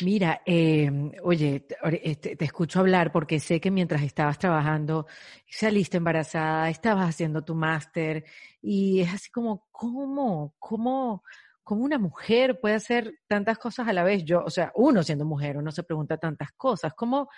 Mira, 0.00 0.40
em, 0.46 1.12
oye, 1.22 1.66
eh, 2.02 2.16
te, 2.16 2.34
te, 2.34 2.44
escucho 2.46 2.80
hablar 2.80 3.12
porque 3.12 3.38
sé 3.38 3.60
que 3.60 3.70
mientras 3.70 4.02
estabas 4.02 4.38
trabajando 4.38 5.06
saliste 5.46 5.98
embarazada, 5.98 6.70
estabas 6.70 7.10
haciendo 7.10 7.44
tu 7.44 7.54
máster 7.54 8.24
y 8.62 9.00
es 9.00 9.12
así 9.12 9.30
como, 9.30 9.68
¿cómo? 9.70 10.54
¿Cómo? 10.58 11.22
¿Cómo 11.70 11.84
una 11.84 12.00
mujer 12.00 12.58
puede 12.58 12.74
hacer 12.74 13.20
tantas 13.28 13.56
cosas 13.56 13.86
a 13.86 13.92
la 13.92 14.02
vez? 14.02 14.24
Yo, 14.24 14.42
o 14.44 14.50
sea, 14.50 14.72
uno 14.74 15.04
siendo 15.04 15.24
mujer, 15.24 15.56
uno 15.56 15.70
se 15.70 15.84
pregunta 15.84 16.16
tantas 16.16 16.50
cosas. 16.56 16.94
¿Cómo, 16.94 17.30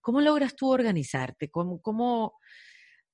cómo 0.00 0.20
logras 0.20 0.56
tú 0.56 0.72
organizarte? 0.72 1.50
¿Cómo, 1.50 1.80
cómo, 1.80 2.32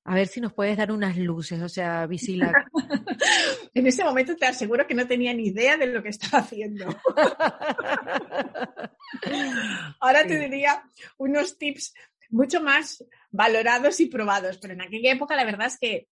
a 0.05 0.15
ver 0.15 0.29
si 0.29 0.41
nos 0.41 0.55
puedes 0.55 0.79
dar 0.79 0.91
unas 0.91 1.19
luces, 1.19 1.61
o 1.61 1.69
sea, 1.69 2.07
Visila. 2.07 2.51
en 3.75 3.87
ese 3.87 4.03
momento 4.03 4.35
te 4.35 4.47
aseguro 4.47 4.87
que 4.87 4.95
no 4.95 5.07
tenía 5.07 5.35
ni 5.35 5.49
idea 5.49 5.77
de 5.77 5.89
lo 5.89 6.03
que 6.03 6.09
estaba 6.09 6.39
haciendo. 6.39 6.87
Ahora 10.01 10.27
te 10.27 10.39
diría 10.39 10.83
unos 11.19 11.59
tips 11.59 11.93
mucho 12.31 12.63
más 12.63 13.05
valorados 13.31 14.01
y 14.01 14.07
probados, 14.07 14.57
pero 14.57 14.73
en 14.73 14.81
aquella 14.81 15.13
época 15.13 15.37
la 15.37 15.45
verdad 15.45 15.67
es 15.67 15.79
que 15.79 16.09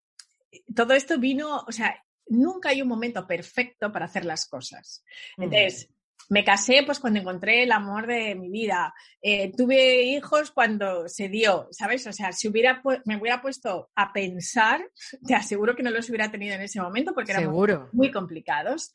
todo 0.76 0.92
esto 0.92 1.18
vino, 1.18 1.64
o 1.66 1.72
sea, 1.72 1.96
nunca 2.30 2.70
hay 2.70 2.80
un 2.80 2.88
momento 2.88 3.26
perfecto 3.26 3.92
para 3.92 4.06
hacer 4.06 4.24
las 4.24 4.46
cosas. 4.46 5.04
Entonces, 5.36 5.90
me 6.30 6.44
casé 6.44 6.84
pues 6.86 7.00
cuando 7.00 7.18
encontré 7.18 7.64
el 7.64 7.72
amor 7.72 8.06
de 8.06 8.36
mi 8.36 8.48
vida. 8.50 8.94
Eh, 9.20 9.52
tuve 9.56 10.02
hijos 10.02 10.52
cuando 10.52 11.08
se 11.08 11.28
dio, 11.28 11.66
¿sabes? 11.72 12.06
O 12.06 12.12
sea, 12.12 12.32
si 12.32 12.46
hubiera 12.46 12.80
me 13.04 13.16
hubiera 13.16 13.42
puesto 13.42 13.90
a 13.96 14.12
pensar, 14.12 14.80
te 15.26 15.34
aseguro 15.34 15.74
que 15.74 15.82
no 15.82 15.90
los 15.90 16.08
hubiera 16.08 16.30
tenido 16.30 16.54
en 16.54 16.62
ese 16.62 16.80
momento 16.80 17.12
porque 17.14 17.32
eran 17.32 17.50
muy 17.92 18.12
complicados. 18.12 18.92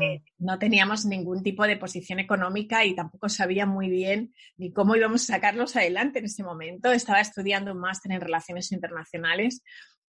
Eh, 0.00 0.24
no 0.38 0.58
teníamos 0.58 1.06
ningún 1.06 1.44
tipo 1.44 1.64
de 1.64 1.76
posición 1.76 2.18
económica 2.18 2.84
y 2.84 2.96
tampoco 2.96 3.28
sabía 3.28 3.66
muy 3.66 3.88
bien 3.88 4.34
ni 4.56 4.72
cómo 4.72 4.96
íbamos 4.96 5.22
a 5.30 5.34
sacarlos 5.34 5.76
adelante 5.76 6.18
en 6.18 6.24
ese 6.24 6.42
momento. 6.42 6.90
Estaba 6.90 7.20
estudiando 7.20 7.70
un 7.70 7.78
máster 7.78 8.10
en 8.10 8.20
relaciones 8.20 8.72
internacionales 8.72 9.62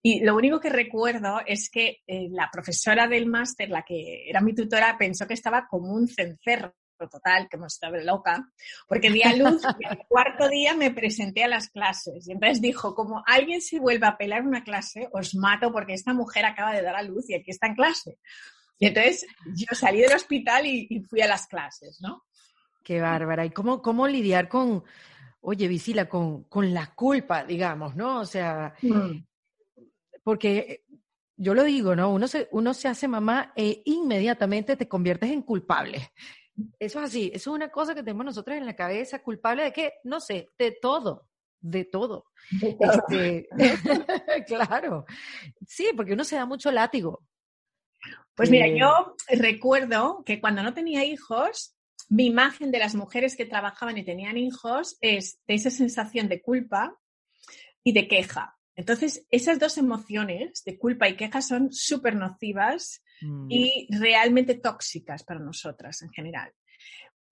y 0.08 0.20
lo 0.20 0.36
único 0.36 0.60
que 0.60 0.70
recuerdo 0.70 1.40
es 1.48 1.68
que 1.72 2.04
eh, 2.06 2.28
la 2.30 2.52
profesora 2.52 3.08
del 3.08 3.26
máster, 3.26 3.72
la 3.72 3.82
que 3.82 4.30
era 4.30 4.40
mi 4.40 4.54
tutora, 4.54 4.96
pensó 5.00 5.26
que 5.26 5.34
estaba 5.34 5.66
como 5.68 5.92
un 5.92 6.08
cencerro 6.08 6.76
total, 7.12 7.48
que 7.50 7.58
me 7.58 7.66
estaba 7.66 7.98
loca, 7.98 8.48
porque 8.88 9.10
di 9.10 9.24
a 9.24 9.36
luz 9.36 9.64
y 9.80 9.88
el 9.88 9.98
cuarto 10.08 10.48
día 10.48 10.76
me 10.76 10.92
presenté 10.92 11.44
a 11.44 11.48
las 11.48 11.70
clases. 11.70 12.28
Y 12.28 12.34
entonces 12.34 12.62
dijo, 12.62 12.94
como 12.94 13.24
alguien 13.26 13.62
se 13.62 13.80
vuelva 13.80 14.10
a 14.10 14.18
pelar 14.20 14.44
una 14.46 14.64
clase, 14.64 15.10
os 15.12 15.34
mato 15.34 15.72
porque 15.72 15.96
esta 15.96 16.14
mujer 16.14 16.46
acaba 16.46 16.72
de 16.72 16.84
dar 16.84 16.98
a 16.98 17.02
luz 17.02 17.28
y 17.32 17.34
aquí 17.34 17.50
está 17.50 17.66
en 17.66 17.74
clase. 17.74 18.20
Y 18.78 18.86
entonces 18.86 19.26
yo 19.56 19.74
salí 19.76 20.02
del 20.02 20.14
hospital 20.14 20.68
y, 20.68 21.00
fui 21.10 21.22
a 21.22 21.28
las 21.28 21.48
clases, 21.48 21.98
¿no? 22.00 22.26
Qué 22.84 23.02
bárbara. 23.02 23.44
¿Y 23.44 23.50
cómo, 23.50 23.82
cómo 23.82 24.08
lidiar 24.08 24.50
con, 24.50 24.84
oye, 25.42 25.68
Visila, 25.68 26.08
con, 26.08 26.44
con 26.44 26.72
la 26.76 26.94
culpa, 26.94 27.44
digamos, 27.44 27.96
¿no? 27.96 28.20
O 28.20 28.26
sea, 28.26 28.76
mm 28.84 29.34
porque 30.26 30.84
yo 31.38 31.54
lo 31.54 31.64
digo, 31.64 31.96
¿no? 31.96 32.12
Uno 32.12 32.28
se, 32.28 32.48
uno 32.52 32.74
se 32.74 32.88
hace 32.88 33.08
mamá 33.08 33.54
e 33.56 33.84
inmediatamente 33.86 34.76
te 34.76 34.88
conviertes 34.88 35.30
en 35.30 35.44
culpable. 35.44 36.12
Eso 36.80 37.00
es 37.00 37.06
así, 37.06 37.28
eso 37.28 37.52
es 37.52 37.56
una 37.56 37.70
cosa 37.70 37.94
que 37.94 38.02
tenemos 38.02 38.26
nosotros 38.26 38.58
en 38.58 38.66
la 38.66 38.76
cabeza, 38.76 39.22
culpable 39.22 39.66
de 39.66 39.72
qué, 39.72 39.94
no 40.04 40.20
sé, 40.20 40.50
de 40.58 40.72
todo, 40.72 41.30
de 41.60 41.86
todo. 41.86 42.26
Este, 42.60 43.48
claro, 44.48 45.06
sí, 45.68 45.90
porque 45.96 46.14
uno 46.14 46.24
se 46.24 46.38
da 46.38 46.46
mucho 46.48 46.72
látigo. 46.72 47.24
Pues 48.34 48.50
mira, 48.50 48.68
yo 48.68 49.16
recuerdo 49.30 50.24
que 50.26 50.42
cuando 50.42 50.64
no 50.64 50.74
tenía 50.74 51.06
hijos, 51.06 51.76
mi 52.10 52.26
imagen 52.26 52.72
de 52.72 52.80
las 52.80 52.96
mujeres 52.96 53.36
que 53.36 53.46
trabajaban 53.46 53.98
y 54.00 54.04
tenían 54.04 54.38
hijos 54.38 54.98
es 55.02 55.40
de 55.48 55.54
esa 55.54 55.70
sensación 55.70 56.28
de 56.30 56.42
culpa 56.42 56.98
y 57.84 57.94
de 57.94 58.08
queja. 58.08 58.56
Entonces, 58.76 59.26
esas 59.32 59.60
dos 59.60 59.78
emociones 59.78 60.64
de 60.66 60.78
culpa 60.78 61.08
y 61.08 61.16
queja 61.16 61.42
son 61.42 61.72
súper 61.72 62.16
nocivas 62.16 63.02
mm. 63.22 63.48
y 63.50 63.88
realmente 63.90 64.56
tóxicas 64.56 65.24
para 65.24 65.40
nosotras 65.40 66.02
en 66.02 66.10
general. 66.10 66.52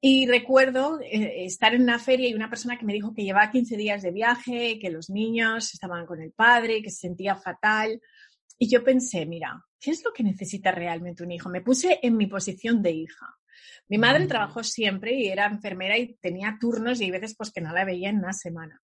Y 0.05 0.27
recuerdo 0.27 0.99
eh, 1.01 1.45
estar 1.45 1.73
en 1.73 1.83
una 1.83 1.97
feria 1.97 2.27
y 2.27 2.33
una 2.33 2.49
persona 2.49 2.77
que 2.77 2.85
me 2.85 2.91
dijo 2.91 3.13
que 3.13 3.23
llevaba 3.23 3.51
15 3.51 3.77
días 3.77 4.01
de 4.01 4.11
viaje, 4.11 4.77
que 4.77 4.89
los 4.89 5.09
niños 5.09 5.73
estaban 5.73 6.05
con 6.05 6.21
el 6.21 6.33
padre, 6.33 6.81
que 6.81 6.89
se 6.89 7.07
sentía 7.07 7.37
fatal. 7.37 8.01
Y 8.57 8.69
yo 8.69 8.83
pensé, 8.83 9.25
mira, 9.25 9.63
¿qué 9.79 9.91
es 9.91 10.03
lo 10.03 10.11
que 10.11 10.23
necesita 10.23 10.71
realmente 10.71 11.23
un 11.23 11.31
hijo? 11.31 11.49
Me 11.49 11.61
puse 11.61 11.99
en 12.03 12.17
mi 12.17 12.27
posición 12.27 12.81
de 12.81 12.91
hija. 12.91 13.27
Mi 13.87 13.97
madre 13.97 14.25
mm. 14.25 14.27
trabajó 14.27 14.61
siempre 14.61 15.13
y 15.15 15.27
era 15.27 15.45
enfermera 15.45 15.97
y 15.97 16.15
tenía 16.15 16.57
turnos 16.59 16.99
y 16.99 17.05
hay 17.05 17.11
veces 17.11 17.33
pues 17.37 17.51
que 17.51 17.61
no 17.61 17.71
la 17.71 17.85
veía 17.85 18.09
en 18.09 18.17
una 18.17 18.33
semana. 18.33 18.81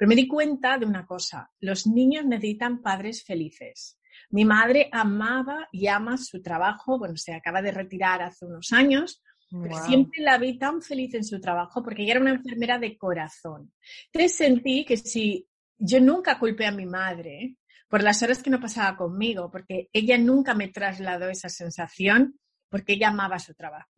Pero 0.00 0.08
me 0.08 0.16
di 0.16 0.26
cuenta 0.26 0.78
de 0.78 0.86
una 0.86 1.04
cosa, 1.04 1.50
los 1.60 1.86
niños 1.86 2.24
necesitan 2.24 2.80
padres 2.80 3.22
felices. 3.22 3.98
Mi 4.30 4.46
madre 4.46 4.88
amaba 4.90 5.68
y 5.70 5.88
ama 5.88 6.16
su 6.16 6.40
trabajo, 6.40 6.98
bueno, 6.98 7.18
se 7.18 7.34
acaba 7.34 7.60
de 7.60 7.70
retirar 7.70 8.22
hace 8.22 8.46
unos 8.46 8.72
años, 8.72 9.22
pero 9.50 9.76
siempre 9.84 10.22
la 10.22 10.38
vi 10.38 10.56
tan 10.56 10.80
feliz 10.80 11.12
en 11.12 11.24
su 11.24 11.38
trabajo 11.38 11.82
porque 11.82 12.02
ella 12.02 12.12
era 12.12 12.22
una 12.22 12.30
enfermera 12.30 12.78
de 12.78 12.96
corazón. 12.96 13.74
Entonces 14.06 14.38
sentí 14.38 14.86
que 14.86 14.96
si 14.96 15.46
yo 15.76 16.00
nunca 16.00 16.38
culpé 16.38 16.64
a 16.64 16.72
mi 16.72 16.86
madre 16.86 17.56
por 17.86 18.02
las 18.02 18.22
horas 18.22 18.42
que 18.42 18.48
no 18.48 18.58
pasaba 18.58 18.96
conmigo, 18.96 19.50
porque 19.50 19.90
ella 19.92 20.16
nunca 20.16 20.54
me 20.54 20.68
trasladó 20.68 21.28
esa 21.28 21.50
sensación, 21.50 22.40
porque 22.70 22.94
ella 22.94 23.08
amaba 23.08 23.38
su 23.38 23.52
trabajo. 23.52 23.90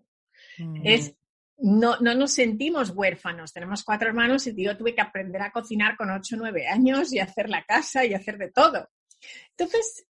Es 0.83 1.15
no, 1.63 1.97
no 2.01 2.15
nos 2.15 2.33
sentimos 2.33 2.91
huérfanos. 2.91 3.53
Tenemos 3.53 3.85
cuatro 3.85 4.09
hermanos 4.09 4.47
y 4.47 4.63
yo 4.63 4.77
tuve 4.77 4.95
que 4.95 5.01
aprender 5.01 5.43
a 5.43 5.53
cocinar 5.53 5.97
con 5.97 6.11
ocho 6.11 6.35
o 6.35 6.39
nueve 6.39 6.67
años 6.67 7.13
y 7.13 7.21
hacer 7.21 7.49
la 7.49 7.65
casa 7.65 8.05
y 8.05 8.15
hacer 8.15 8.37
de 8.37 8.51
todo. 8.51 8.91
Entonces, 9.57 10.05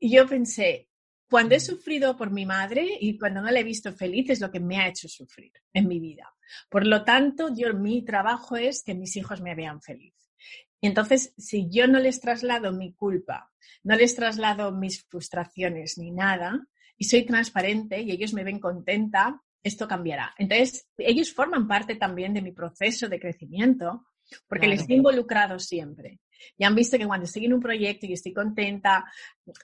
yo 0.00 0.26
pensé, 0.26 0.88
cuando 1.28 1.56
he 1.56 1.60
sufrido 1.60 2.16
por 2.16 2.30
mi 2.30 2.46
madre 2.46 2.86
y 3.00 3.18
cuando 3.18 3.42
no 3.42 3.50
la 3.50 3.58
he 3.58 3.64
visto 3.64 3.92
feliz 3.92 4.30
es 4.30 4.40
lo 4.40 4.52
que 4.52 4.60
me 4.60 4.78
ha 4.78 4.88
hecho 4.88 5.08
sufrir 5.08 5.52
en 5.72 5.88
mi 5.88 5.98
vida. 5.98 6.32
Por 6.68 6.86
lo 6.86 7.02
tanto, 7.02 7.52
yo, 7.52 7.74
mi 7.74 8.04
trabajo 8.04 8.56
es 8.56 8.84
que 8.84 8.94
mis 8.94 9.16
hijos 9.16 9.40
me 9.40 9.54
vean 9.54 9.82
feliz. 9.82 10.14
entonces, 10.80 11.34
si 11.38 11.68
yo 11.70 11.88
no 11.88 11.98
les 11.98 12.20
traslado 12.20 12.70
mi 12.70 12.92
culpa, 12.92 13.50
no 13.82 13.96
les 13.96 14.14
traslado 14.14 14.70
mis 14.70 15.02
frustraciones 15.02 15.98
ni 15.98 16.12
nada, 16.12 16.68
y 16.96 17.06
soy 17.06 17.24
transparente 17.24 18.00
y 18.00 18.12
ellos 18.12 18.32
me 18.32 18.44
ven 18.44 18.60
contenta, 18.60 19.42
esto 19.64 19.88
cambiará. 19.88 20.34
Entonces, 20.38 20.86
ellos 20.98 21.32
forman 21.32 21.66
parte 21.66 21.96
también 21.96 22.34
de 22.34 22.42
mi 22.42 22.52
proceso 22.52 23.08
de 23.08 23.18
crecimiento 23.18 24.06
porque 24.46 24.68
les 24.68 24.88
he 24.88 24.94
involucrado 24.94 25.58
siempre. 25.58 26.20
Y 26.56 26.64
han 26.64 26.74
visto 26.74 26.98
que 26.98 27.06
cuando 27.06 27.24
estoy 27.24 27.46
en 27.46 27.54
un 27.54 27.60
proyecto 27.60 28.06
y 28.06 28.12
estoy 28.12 28.32
contenta, 28.32 29.04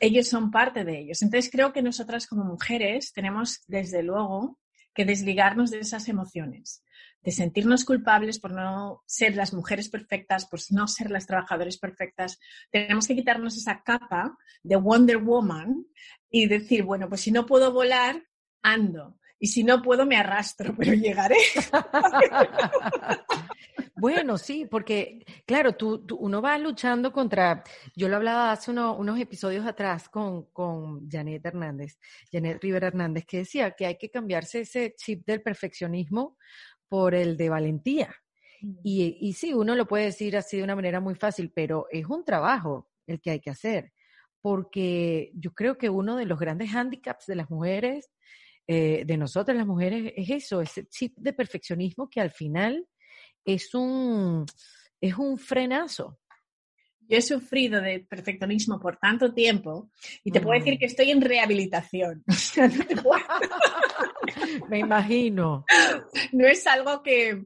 ellos 0.00 0.28
son 0.28 0.50
parte 0.50 0.84
de 0.84 0.98
ellos. 0.98 1.22
Entonces, 1.22 1.50
creo 1.50 1.72
que 1.72 1.82
nosotras 1.82 2.26
como 2.26 2.44
mujeres 2.44 3.12
tenemos, 3.12 3.60
desde 3.66 4.02
luego, 4.02 4.58
que 4.94 5.04
desligarnos 5.04 5.70
de 5.70 5.80
esas 5.80 6.08
emociones, 6.08 6.82
de 7.22 7.30
sentirnos 7.30 7.84
culpables 7.84 8.38
por 8.38 8.52
no 8.52 9.02
ser 9.06 9.36
las 9.36 9.52
mujeres 9.52 9.88
perfectas, 9.88 10.46
por 10.46 10.60
no 10.70 10.88
ser 10.88 11.10
las 11.10 11.26
trabajadoras 11.26 11.76
perfectas. 11.76 12.38
Tenemos 12.70 13.06
que 13.06 13.14
quitarnos 13.14 13.56
esa 13.56 13.82
capa 13.82 14.36
de 14.62 14.76
Wonder 14.76 15.18
Woman 15.18 15.86
y 16.30 16.46
decir, 16.46 16.84
bueno, 16.84 17.08
pues 17.08 17.20
si 17.20 17.30
no 17.30 17.46
puedo 17.46 17.72
volar, 17.72 18.22
ando 18.62 19.19
y 19.40 19.48
si 19.48 19.64
no 19.64 19.82
puedo 19.82 20.06
me 20.06 20.16
arrastro, 20.16 20.74
pero 20.78 20.92
llegaré. 20.92 21.36
Bueno, 23.96 24.38
sí, 24.38 24.66
porque 24.70 25.24
claro, 25.44 25.74
tú, 25.74 26.06
uno 26.18 26.40
va 26.40 26.56
luchando 26.56 27.12
contra, 27.12 27.62
yo 27.94 28.08
lo 28.08 28.16
hablaba 28.16 28.50
hace 28.50 28.70
unos 28.70 29.20
episodios 29.20 29.66
atrás 29.66 30.08
con, 30.08 30.46
con 30.52 31.06
Janet 31.10 31.44
Hernández, 31.44 31.98
Janet 32.32 32.62
Rivera 32.62 32.86
Hernández, 32.86 33.26
que 33.26 33.38
decía 33.38 33.72
que 33.72 33.84
hay 33.84 33.98
que 33.98 34.10
cambiarse 34.10 34.60
ese 34.60 34.94
chip 34.96 35.26
del 35.26 35.42
perfeccionismo 35.42 36.38
por 36.88 37.14
el 37.14 37.36
de 37.36 37.50
valentía. 37.50 38.14
Mm. 38.62 38.74
Y, 38.84 39.18
y 39.20 39.32
sí, 39.34 39.52
uno 39.52 39.74
lo 39.74 39.86
puede 39.86 40.04
decir 40.06 40.34
así 40.34 40.56
de 40.56 40.64
una 40.64 40.76
manera 40.76 41.00
muy 41.00 41.14
fácil, 41.14 41.52
pero 41.54 41.86
es 41.90 42.06
un 42.06 42.24
trabajo 42.24 42.88
el 43.06 43.20
que 43.20 43.32
hay 43.32 43.40
que 43.40 43.50
hacer, 43.50 43.92
porque 44.40 45.30
yo 45.34 45.52
creo 45.52 45.76
que 45.76 45.90
uno 45.90 46.16
de 46.16 46.24
los 46.24 46.38
grandes 46.38 46.70
hándicaps 46.70 47.26
de 47.26 47.36
las 47.36 47.50
mujeres 47.50 48.10
eh, 48.72 49.02
de 49.04 49.16
nosotras 49.16 49.56
las 49.56 49.66
mujeres 49.66 50.12
es 50.16 50.30
eso, 50.30 50.60
ese 50.60 50.86
chip 50.86 51.16
de 51.16 51.32
perfeccionismo 51.32 52.08
que 52.08 52.20
al 52.20 52.30
final 52.30 52.86
es 53.44 53.74
un, 53.74 54.46
es 55.00 55.18
un 55.18 55.38
frenazo. 55.38 56.20
Yo 57.00 57.18
he 57.18 57.22
sufrido 57.22 57.80
de 57.80 57.98
perfeccionismo 57.98 58.78
por 58.78 58.96
tanto 58.98 59.34
tiempo 59.34 59.90
y 60.22 60.30
te 60.30 60.40
puedo 60.40 60.56
decir 60.56 60.76
mm. 60.76 60.78
que 60.78 60.86
estoy 60.86 61.10
en 61.10 61.20
rehabilitación. 61.20 62.22
Me 64.70 64.78
imagino. 64.78 65.64
No 66.30 66.46
es 66.46 66.64
algo 66.68 67.02
que, 67.02 67.42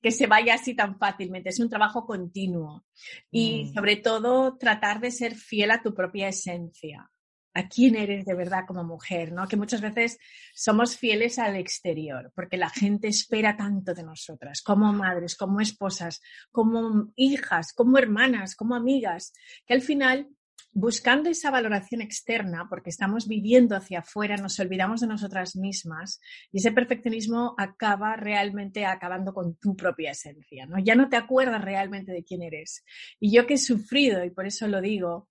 que, 0.00 0.12
se 0.12 0.28
vaya 0.28 0.54
así 0.54 0.76
tan 0.76 0.96
fácilmente, 0.96 1.48
es 1.48 1.58
un 1.58 1.68
trabajo 1.68 2.06
continuo 2.06 2.84
y 3.32 3.64
mm. 3.64 3.74
sobre 3.74 3.96
todo 3.96 4.56
tratar 4.56 5.00
de 5.00 5.10
ser 5.10 5.34
fiel 5.34 5.72
a 5.72 5.82
tu 5.82 5.92
propia 5.92 6.28
esencia 6.28 7.10
a 7.54 7.68
quién 7.68 7.96
eres 7.96 8.24
de 8.24 8.34
verdad 8.34 8.64
como 8.66 8.84
mujer, 8.84 9.32
¿no? 9.32 9.46
Que 9.48 9.56
muchas 9.56 9.80
veces 9.80 10.18
somos 10.54 10.96
fieles 10.96 11.38
al 11.38 11.56
exterior, 11.56 12.32
porque 12.34 12.56
la 12.56 12.70
gente 12.70 13.08
espera 13.08 13.56
tanto 13.56 13.94
de 13.94 14.04
nosotras, 14.04 14.62
como 14.62 14.92
madres, 14.92 15.36
como 15.36 15.60
esposas, 15.60 16.20
como 16.50 17.12
hijas, 17.16 17.72
como 17.72 17.98
hermanas, 17.98 18.54
como 18.54 18.74
amigas, 18.74 19.32
que 19.66 19.74
al 19.74 19.82
final 19.82 20.28
buscando 20.72 21.28
esa 21.28 21.50
valoración 21.50 22.02
externa, 22.02 22.66
porque 22.68 22.90
estamos 22.90 23.26
viviendo 23.26 23.74
hacia 23.74 24.00
afuera, 24.00 24.36
nos 24.36 24.58
olvidamos 24.60 25.00
de 25.00 25.08
nosotras 25.08 25.56
mismas 25.56 26.20
y 26.52 26.58
ese 26.58 26.72
perfeccionismo 26.72 27.54
acaba 27.58 28.16
realmente 28.16 28.86
acabando 28.86 29.32
con 29.32 29.56
tu 29.56 29.74
propia 29.74 30.12
esencia, 30.12 30.66
¿no? 30.66 30.78
Ya 30.78 30.94
no 30.94 31.08
te 31.08 31.16
acuerdas 31.16 31.64
realmente 31.64 32.12
de 32.12 32.22
quién 32.22 32.42
eres. 32.42 32.84
Y 33.18 33.34
yo 33.34 33.46
que 33.46 33.54
he 33.54 33.58
sufrido, 33.58 34.24
y 34.24 34.30
por 34.30 34.46
eso 34.46 34.68
lo 34.68 34.80
digo, 34.80 35.27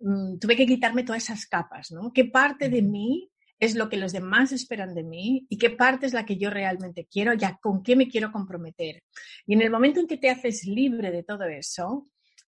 Mm, 0.00 0.38
tuve 0.38 0.56
que 0.56 0.66
quitarme 0.66 1.04
todas 1.04 1.24
esas 1.24 1.46
capas, 1.46 1.92
¿no? 1.92 2.12
¿Qué 2.12 2.24
parte 2.24 2.68
de 2.68 2.82
mí 2.82 3.30
es 3.58 3.74
lo 3.74 3.88
que 3.90 3.98
los 3.98 4.12
demás 4.12 4.52
esperan 4.52 4.94
de 4.94 5.02
mí 5.04 5.46
y 5.50 5.58
qué 5.58 5.70
parte 5.70 6.06
es 6.06 6.14
la 6.14 6.24
que 6.24 6.38
yo 6.38 6.48
realmente 6.50 7.06
quiero, 7.10 7.34
ya 7.34 7.58
con 7.60 7.82
qué 7.82 7.96
me 7.96 8.08
quiero 8.08 8.32
comprometer? 8.32 9.02
Y 9.46 9.54
en 9.54 9.62
el 9.62 9.70
momento 9.70 10.00
en 10.00 10.06
que 10.06 10.16
te 10.16 10.30
haces 10.30 10.66
libre 10.66 11.10
de 11.10 11.22
todo 11.22 11.44
eso, 11.44 12.06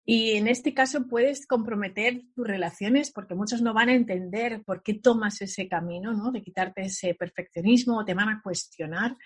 Y 0.08 0.32
en 0.36 0.46
este 0.46 0.72
caso 0.72 1.08
puedes 1.08 1.46
comprometer 1.48 2.22
tus 2.32 2.46
relaciones 2.46 3.10
porque 3.10 3.34
muchos 3.34 3.60
no 3.60 3.74
van 3.74 3.88
a 3.88 3.94
entender 3.94 4.62
por 4.64 4.82
qué 4.82 4.94
tomas 4.94 5.42
ese 5.42 5.68
camino, 5.68 6.12
¿no? 6.12 6.30
De 6.30 6.42
quitarte 6.42 6.82
ese 6.82 7.14
perfeccionismo 7.14 7.98
o 7.98 8.04
te 8.04 8.14
van 8.14 8.28
a 8.28 8.40
cuestionar. 8.40 9.16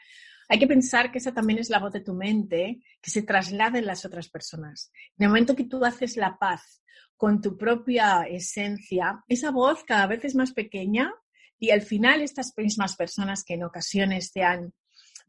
Hay 0.52 0.58
que 0.58 0.66
pensar 0.66 1.12
que 1.12 1.18
esa 1.18 1.32
también 1.32 1.60
es 1.60 1.70
la 1.70 1.78
voz 1.78 1.92
de 1.92 2.00
tu 2.00 2.12
mente 2.12 2.82
que 3.00 3.10
se 3.12 3.22
traslada 3.22 3.78
en 3.78 3.86
las 3.86 4.04
otras 4.04 4.28
personas. 4.28 4.90
En 5.16 5.26
el 5.26 5.28
momento 5.28 5.54
que 5.54 5.64
tú 5.64 5.84
haces 5.84 6.16
la 6.16 6.38
paz 6.38 6.82
con 7.16 7.40
tu 7.40 7.56
propia 7.56 8.22
esencia, 8.22 9.22
esa 9.28 9.52
voz 9.52 9.84
cada 9.84 10.08
vez 10.08 10.24
es 10.24 10.34
más 10.34 10.52
pequeña 10.52 11.14
y 11.56 11.70
al 11.70 11.82
final 11.82 12.20
estas 12.20 12.52
mismas 12.56 12.96
personas 12.96 13.44
que 13.44 13.54
en 13.54 13.62
ocasiones 13.62 14.32
te 14.32 14.42
han 14.42 14.74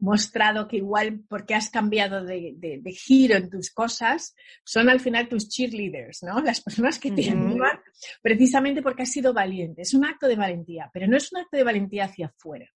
mostrado 0.00 0.66
que 0.66 0.78
igual 0.78 1.22
porque 1.28 1.54
has 1.54 1.70
cambiado 1.70 2.24
de, 2.24 2.82
giro 2.92 3.36
en 3.36 3.48
tus 3.48 3.70
cosas, 3.70 4.34
son 4.64 4.88
al 4.88 4.98
final 4.98 5.28
tus 5.28 5.48
cheerleaders, 5.48 6.24
¿no? 6.24 6.40
Las 6.40 6.60
personas 6.60 6.98
que 6.98 7.12
te 7.12 7.30
animan 7.30 7.78
precisamente 8.20 8.82
porque 8.82 9.04
has 9.04 9.12
sido 9.12 9.32
valiente. 9.32 9.82
Es 9.82 9.94
un 9.94 10.04
acto 10.04 10.26
de 10.26 10.34
valentía, 10.34 10.90
pero 10.92 11.06
no 11.06 11.16
es 11.16 11.30
un 11.32 11.38
acto 11.38 11.56
de 11.56 11.62
valentía 11.62 12.06
hacia 12.06 12.26
afuera, 12.26 12.68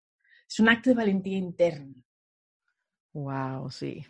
es 0.47 0.59
un 0.59 0.69
acto 0.69 0.91
de 0.91 0.95
valentía 0.95 1.39
interna. 1.39 1.95
Wow, 3.15 3.71
sí. 3.71 4.05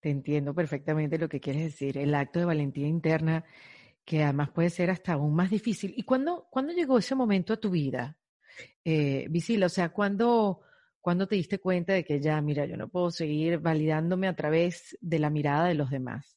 Te 0.00 0.10
entiendo 0.10 0.52
perfectamente 0.52 1.16
lo 1.16 1.28
que 1.28 1.40
quieres 1.40 1.62
decir. 1.62 1.96
El 1.96 2.14
acto 2.14 2.40
de 2.40 2.44
valentía 2.44 2.88
interna, 2.88 3.44
que 4.04 4.24
además 4.24 4.50
puede 4.50 4.70
ser 4.70 4.90
hasta 4.90 5.12
aún 5.12 5.34
más 5.34 5.50
difícil. 5.50 5.94
¿Y 5.96 6.02
cuándo, 6.02 6.48
llegó 6.74 6.98
ese 6.98 7.14
momento 7.14 7.52
a 7.52 7.60
tu 7.60 7.70
vida, 7.70 8.18
eh? 8.84 9.28
O 9.64 9.68
sea, 9.68 9.90
¿cuándo 9.90 10.60
¿Cuándo 11.00 11.26
te 11.26 11.36
diste 11.36 11.58
cuenta 11.58 11.94
de 11.94 12.04
que 12.04 12.20
ya, 12.20 12.40
mira, 12.42 12.66
yo 12.66 12.76
no 12.76 12.88
puedo 12.88 13.10
seguir 13.10 13.58
validándome 13.58 14.28
a 14.28 14.36
través 14.36 14.98
de 15.00 15.18
la 15.18 15.30
mirada 15.30 15.66
de 15.66 15.74
los 15.74 15.88
demás? 15.88 16.36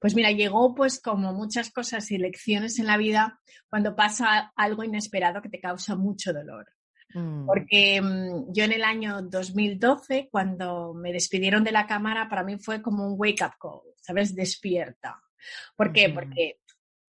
Pues 0.00 0.14
mira, 0.14 0.30
llegó 0.30 0.74
pues 0.74 1.00
como 1.00 1.32
muchas 1.32 1.70
cosas 1.70 2.10
y 2.12 2.18
lecciones 2.18 2.78
en 2.78 2.86
la 2.86 2.96
vida 2.96 3.40
cuando 3.68 3.96
pasa 3.96 4.52
algo 4.54 4.84
inesperado 4.84 5.42
que 5.42 5.48
te 5.48 5.58
causa 5.58 5.96
mucho 5.96 6.32
dolor. 6.32 6.66
Mm. 7.14 7.46
Porque 7.46 8.00
mm, 8.00 8.52
yo 8.52 8.64
en 8.64 8.72
el 8.72 8.84
año 8.84 9.22
2012, 9.22 10.28
cuando 10.30 10.94
me 10.94 11.12
despidieron 11.12 11.64
de 11.64 11.72
la 11.72 11.86
cámara, 11.86 12.28
para 12.28 12.44
mí 12.44 12.58
fue 12.58 12.82
como 12.82 13.06
un 13.06 13.14
wake 13.18 13.44
up 13.44 13.54
call, 13.60 13.94
¿sabes? 14.00 14.34
Despierta. 14.34 15.20
¿Por 15.76 15.92
qué? 15.92 16.10
Porque 16.10 16.58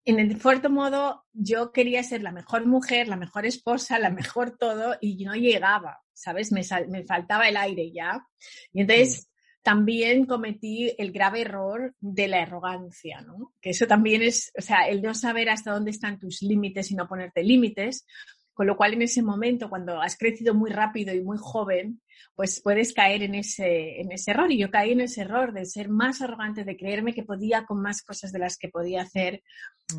en 0.04 0.18
el 0.18 0.36
fuerte 0.38 0.68
modo 0.68 1.24
yo 1.32 1.72
quería 1.72 2.02
ser 2.02 2.22
la 2.22 2.32
mejor 2.32 2.66
mujer, 2.66 3.08
la 3.08 3.16
mejor 3.16 3.46
esposa, 3.46 3.98
la 3.98 4.10
mejor 4.10 4.56
todo 4.56 4.96
y 5.00 5.24
no 5.24 5.34
llegaba, 5.34 6.00
¿sabes? 6.12 6.52
Me, 6.52 6.62
me 6.88 7.04
faltaba 7.04 7.48
el 7.48 7.56
aire 7.56 7.90
ya. 7.92 8.26
Y 8.72 8.82
entonces 8.82 9.28
también 9.62 10.24
cometí 10.24 10.94
el 10.96 11.12
grave 11.12 11.42
error 11.42 11.94
de 12.00 12.26
la 12.26 12.42
arrogancia, 12.42 13.20
¿no? 13.20 13.52
Que 13.60 13.70
eso 13.70 13.86
también 13.86 14.22
es, 14.22 14.50
o 14.56 14.62
sea, 14.62 14.88
el 14.88 15.02
no 15.02 15.14
saber 15.14 15.50
hasta 15.50 15.72
dónde 15.72 15.90
están 15.90 16.18
tus 16.18 16.40
límites 16.40 16.90
y 16.90 16.94
no 16.94 17.06
ponerte 17.06 17.42
límites, 17.42 18.06
con 18.58 18.66
lo 18.66 18.76
cual 18.76 18.94
en 18.94 19.02
ese 19.02 19.22
momento, 19.22 19.70
cuando 19.70 20.02
has 20.02 20.18
crecido 20.18 20.52
muy 20.52 20.70
rápido 20.70 21.14
y 21.14 21.20
muy 21.20 21.38
joven, 21.38 22.02
pues 22.34 22.60
puedes 22.60 22.92
caer 22.92 23.22
en 23.22 23.36
ese, 23.36 24.00
en 24.00 24.10
ese 24.10 24.32
error. 24.32 24.50
Y 24.50 24.58
yo 24.58 24.68
caí 24.68 24.90
en 24.90 25.00
ese 25.00 25.20
error 25.20 25.52
de 25.52 25.64
ser 25.64 25.88
más 25.88 26.22
arrogante, 26.22 26.64
de 26.64 26.76
creerme 26.76 27.14
que 27.14 27.22
podía 27.22 27.64
con 27.66 27.80
más 27.80 28.02
cosas 28.02 28.32
de 28.32 28.40
las 28.40 28.58
que 28.58 28.68
podía 28.68 29.02
hacer, 29.02 29.44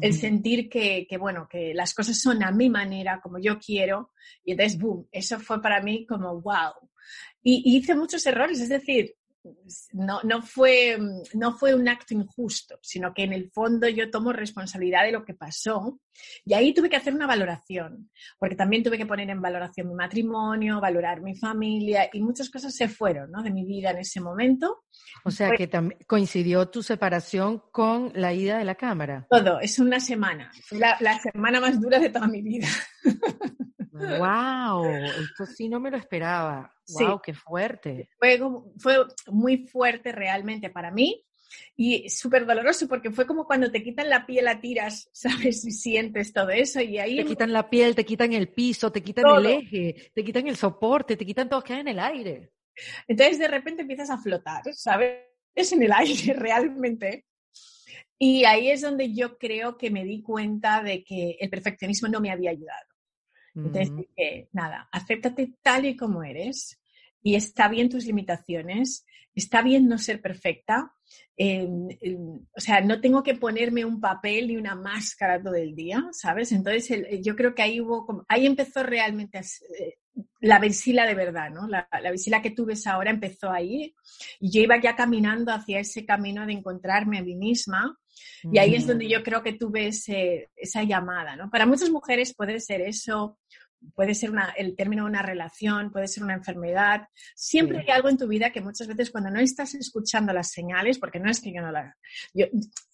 el 0.01 0.13
sentir 0.13 0.67
que, 0.67 1.07
que, 1.09 1.17
bueno, 1.17 1.47
que 1.49 1.73
las 1.73 1.93
cosas 1.93 2.19
son 2.19 2.43
a 2.43 2.51
mi 2.51 2.69
manera, 2.69 3.21
como 3.23 3.39
yo 3.39 3.59
quiero. 3.59 4.11
Y 4.43 4.51
entonces, 4.51 4.77
boom, 4.77 5.07
eso 5.09 5.39
fue 5.39 5.61
para 5.61 5.81
mí 5.81 6.05
como, 6.05 6.41
wow. 6.41 6.73
y 7.41 7.77
hice 7.77 7.95
muchos 7.95 8.25
errores, 8.25 8.59
es 8.59 8.67
decir, 8.67 9.15
no, 9.93 10.21
no, 10.23 10.41
fue, 10.41 10.97
no 11.34 11.54
fue 11.54 11.73
un 11.73 11.88
acto 11.88 12.13
injusto, 12.13 12.80
sino 12.82 13.13
que 13.13 13.23
en 13.23 13.34
el 13.34 13.49
fondo 13.52 13.88
yo 13.88 14.10
tomo 14.12 14.34
responsabilidad 14.34 15.04
de 15.04 15.12
lo 15.12 15.23
que 15.23 15.34
pasó 15.34 15.99
y 16.45 16.54
ahí 16.54 16.73
tuve 16.73 16.89
que 16.89 16.97
hacer 16.97 17.13
una 17.13 17.28
valoración, 17.28 18.10
porque 18.38 18.56
también 18.56 18.84
tuve 18.84 18.97
que 18.97 19.06
poner 19.06 19.30
en 19.30 19.41
valoración 19.41 19.88
mi 19.88 19.95
matrimonio, 19.95 20.82
valorar 20.82 21.21
mi 21.21 21.36
familia 21.36 22.10
y 22.12 22.21
muchas 22.21 22.49
cosas 22.49 22.75
se 22.75 22.89
fueron 22.89 23.32
de 23.43 23.52
mi 23.52 23.65
vida 23.65 23.91
en 23.91 23.99
ese 23.99 24.19
momento. 24.19 24.84
O 25.23 25.32
sea 25.32 25.52
que 25.52 25.69
coincidió 26.08 26.67
tu 26.69 26.84
separación 26.84 27.63
con 27.71 28.12
la 28.15 28.34
ida 28.34 28.58
de 28.58 28.65
la 28.65 28.75
cámara. 28.75 29.28
Todo, 29.30 29.60
es 29.60 29.80
una 29.80 29.99
semana, 29.99 30.52
la, 30.71 30.97
la 30.99 31.17
semana 31.19 31.62
más 31.62 31.80
dura 31.80 31.99
de 31.99 32.10
toda 32.10 32.28
mi 32.28 32.41
vida. 32.41 32.67
¡Wow! 33.99 34.85
Esto 34.85 35.45
sí 35.45 35.69
no 35.69 35.79
me 35.79 35.91
lo 35.91 35.97
esperaba. 35.97 36.73
¡Wow! 36.88 37.21
¡Qué 37.21 37.33
fuerte! 37.33 38.09
Fue, 38.17 38.39
fue 38.77 39.05
muy 39.27 39.67
fuerte 39.67 40.12
realmente 40.12 40.69
para 40.69 40.91
mí 40.91 41.25
y 41.75 42.09
súper 42.09 42.45
doloroso 42.45 42.88
porque 42.88 43.12
fue 43.12 43.25
como 43.25 43.45
cuando 43.45 43.71
te 43.71 43.83
quitan 43.83 44.09
la 44.09 44.25
piel 44.25 44.47
a 44.47 44.59
tiras, 44.59 45.09
¿sabes? 45.13 45.65
Y 45.65 45.71
sientes 45.71 46.33
todo 46.33 46.49
eso 46.49 46.81
y 46.81 46.97
ahí... 46.97 47.17
Te 47.17 47.25
quitan 47.25 47.53
la 47.53 47.69
piel, 47.69 47.95
te 47.95 48.05
quitan 48.05 48.33
el 48.33 48.49
piso, 48.49 48.91
te 48.91 49.01
quitan 49.01 49.25
el 49.38 49.45
eje, 49.45 50.12
te 50.13 50.23
quitan 50.23 50.47
el 50.47 50.55
soporte, 50.55 51.17
te 51.17 51.25
quitan 51.25 51.49
todo, 51.49 51.63
queda 51.63 51.79
en 51.79 51.88
el 51.89 51.99
aire. 51.99 52.51
Entonces 53.07 53.39
de 53.39 53.47
repente 53.47 53.81
empiezas 53.81 54.09
a 54.09 54.17
flotar, 54.17 54.63
¿sabes? 54.73 55.25
Es 55.55 55.71
en 55.71 55.83
el 55.83 55.91
aire 55.93 56.33
realmente. 56.33 57.25
Y 58.21 58.43
ahí 58.43 58.69
es 58.69 58.81
donde 58.81 59.13
yo 59.13 59.38
creo 59.38 59.77
que 59.77 59.89
me 59.89 60.03
di 60.03 60.21
cuenta 60.21 60.83
de 60.83 61.03
que 61.03 61.38
el 61.39 61.49
perfeccionismo 61.49 62.09
no 62.09 62.19
me 62.19 62.31
había 62.31 62.51
ayudado. 62.51 62.88
Entonces 63.63 63.91
nada, 64.51 64.87
acéptate 64.91 65.53
tal 65.61 65.85
y 65.85 65.95
como 65.95 66.23
eres 66.23 66.79
y 67.21 67.35
está 67.35 67.67
bien 67.67 67.89
tus 67.89 68.05
limitaciones, 68.05 69.05
está 69.35 69.61
bien 69.61 69.87
no 69.87 69.97
ser 69.97 70.21
perfecta, 70.21 70.93
em, 71.35 71.89
em, 72.01 72.39
o 72.55 72.59
sea, 72.59 72.81
no 72.81 72.99
tengo 72.99 73.23
que 73.23 73.35
ponerme 73.35 73.85
un 73.85 73.99
papel 73.99 74.51
y 74.51 74.57
una 74.57 74.75
máscara 74.75 75.41
todo 75.41 75.55
el 75.55 75.75
día, 75.75 76.03
¿sabes? 76.11 76.51
Entonces 76.51 77.21
yo 77.21 77.35
creo 77.35 77.53
que 77.53 77.61
ahí 77.61 77.79
hubo, 77.81 78.05
como, 78.05 78.25
ahí 78.27 78.45
empezó 78.45 78.83
realmente 78.83 79.39
eh, 79.39 79.97
la 80.41 80.59
visila 80.59 81.05
de 81.05 81.15
verdad, 81.15 81.49
¿no? 81.49 81.67
La, 81.67 81.87
la 81.91 82.41
que 82.41 82.51
tú 82.51 82.65
ves 82.65 82.87
ahora 82.87 83.11
empezó 83.11 83.51
ahí 83.51 83.93
y 84.39 84.51
yo 84.51 84.61
iba 84.61 84.79
ya 84.81 84.95
caminando 84.95 85.51
hacia 85.51 85.79
ese 85.79 86.05
camino 86.05 86.45
de 86.45 86.53
encontrarme 86.53 87.19
a 87.19 87.23
mí 87.23 87.35
misma 87.35 87.97
y 88.43 88.57
ahí 88.57 88.75
es 88.75 88.87
donde 88.87 89.07
yo 89.07 89.23
creo 89.23 89.43
que 89.43 89.53
tuve 89.53 89.87
esa 89.87 90.83
llamada, 90.83 91.35
¿no? 91.35 91.49
Para 91.49 91.65
muchas 91.65 91.89
mujeres 91.89 92.33
puede 92.33 92.59
ser 92.59 92.81
eso, 92.81 93.37
puede 93.95 94.15
ser 94.15 94.31
una, 94.31 94.53
el 94.57 94.75
término 94.75 95.03
de 95.03 95.09
una 95.09 95.21
relación, 95.21 95.91
puede 95.91 96.07
ser 96.07 96.23
una 96.23 96.33
enfermedad. 96.33 97.07
Siempre 97.35 97.79
hay 97.79 97.89
algo 97.89 98.09
en 98.09 98.17
tu 98.17 98.27
vida 98.27 98.51
que 98.51 98.61
muchas 98.61 98.87
veces 98.87 99.11
cuando 99.11 99.29
no 99.29 99.39
estás 99.39 99.75
escuchando 99.75 100.33
las 100.33 100.51
señales, 100.51 100.99
porque 100.99 101.19
no 101.19 101.29
es 101.29 101.41
que 101.41 101.53
yo 101.53 101.61
no 101.61 101.71
las... 101.71 101.95
Yo 102.33 102.45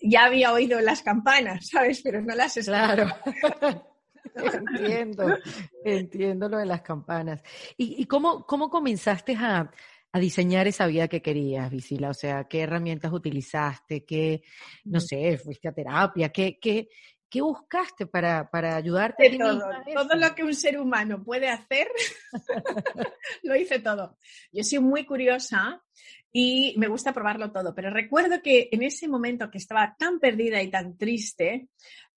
ya 0.02 0.26
había 0.26 0.54
oído 0.54 0.80
las 0.82 1.02
campanas, 1.02 1.67
¿sabes? 1.71 2.02
Pero 2.02 2.21
no 2.21 2.36
las 2.36 2.54
Claro. 2.56 3.08
entiendo, 4.36 5.38
entiendo 5.84 6.50
lo 6.50 6.58
de 6.58 6.65
las 6.65 6.82
campanas. 6.82 7.41
¿Y, 7.78 8.02
y 8.02 8.06
cómo, 8.06 8.45
cómo 8.45 8.69
comenzaste 8.69 9.36
a, 9.36 9.71
a 10.12 10.19
diseñar 10.19 10.67
esa 10.67 10.88
vida 10.88 11.08
que 11.08 11.21
querías, 11.21 11.69
Visila? 11.69 12.10
O 12.10 12.13
sea, 12.13 12.45
¿qué 12.45 12.62
herramientas 12.62 13.12
utilizaste? 13.12 14.06
¿Qué, 14.06 14.43
no 14.86 15.00
sé, 15.00 15.38
fuiste 15.38 15.67
a 15.67 15.74
terapia? 15.74 16.30
¿Qué, 16.30 16.58
qué, 16.60 16.89
qué 17.36 17.41
buscaste 17.41 18.08
para, 18.08 18.50
para 18.50 18.78
ayudarte? 18.78 19.28
a 19.28 19.38
todo, 19.38 19.60
todo 19.93 20.15
lo 20.15 20.34
que 20.34 20.45
un 20.45 20.56
ser 20.56 20.80
humano 20.80 21.21
puede 21.21 21.50
hacer, 21.50 21.89
lo 23.43 23.58
hice 23.58 23.80
todo. 23.80 24.17
Yo 24.54 24.63
soy 24.63 24.80
muy 24.80 25.06
curiosa 25.06 25.84
y 26.32 26.76
me 26.78 26.88
gusta 26.88 27.12
probarlo 27.12 27.52
todo, 27.52 27.76
pero 27.76 27.89
recuerdo 27.89 28.41
que 28.41 28.69
en 28.71 28.84
ese 28.84 29.10
momento 29.10 29.52
que 29.52 29.58
estaba 29.58 29.98
tan 30.00 30.21
perdida 30.21 30.62
y 30.62 30.69
tan 30.69 30.98
triste, 30.98 31.67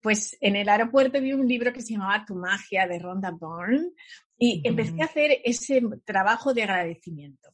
pues 0.01 0.39
en 0.41 0.55
el 0.55 0.69
aeropuerto 0.69 1.21
vi 1.21 1.33
un 1.33 1.49
libro 1.49 1.73
que 1.73 1.83
se 1.83 1.95
llamaba 1.95 2.25
Tu 2.25 2.37
magia 2.37 2.87
de 2.87 3.01
Rhonda 3.01 3.33
Byrne 3.33 3.91
y 4.39 4.63
empecé 4.63 5.03
a 5.03 5.07
hacer 5.07 5.41
ese 5.43 5.83
trabajo 6.05 6.55
de 6.55 6.63
agradecimiento 6.63 7.49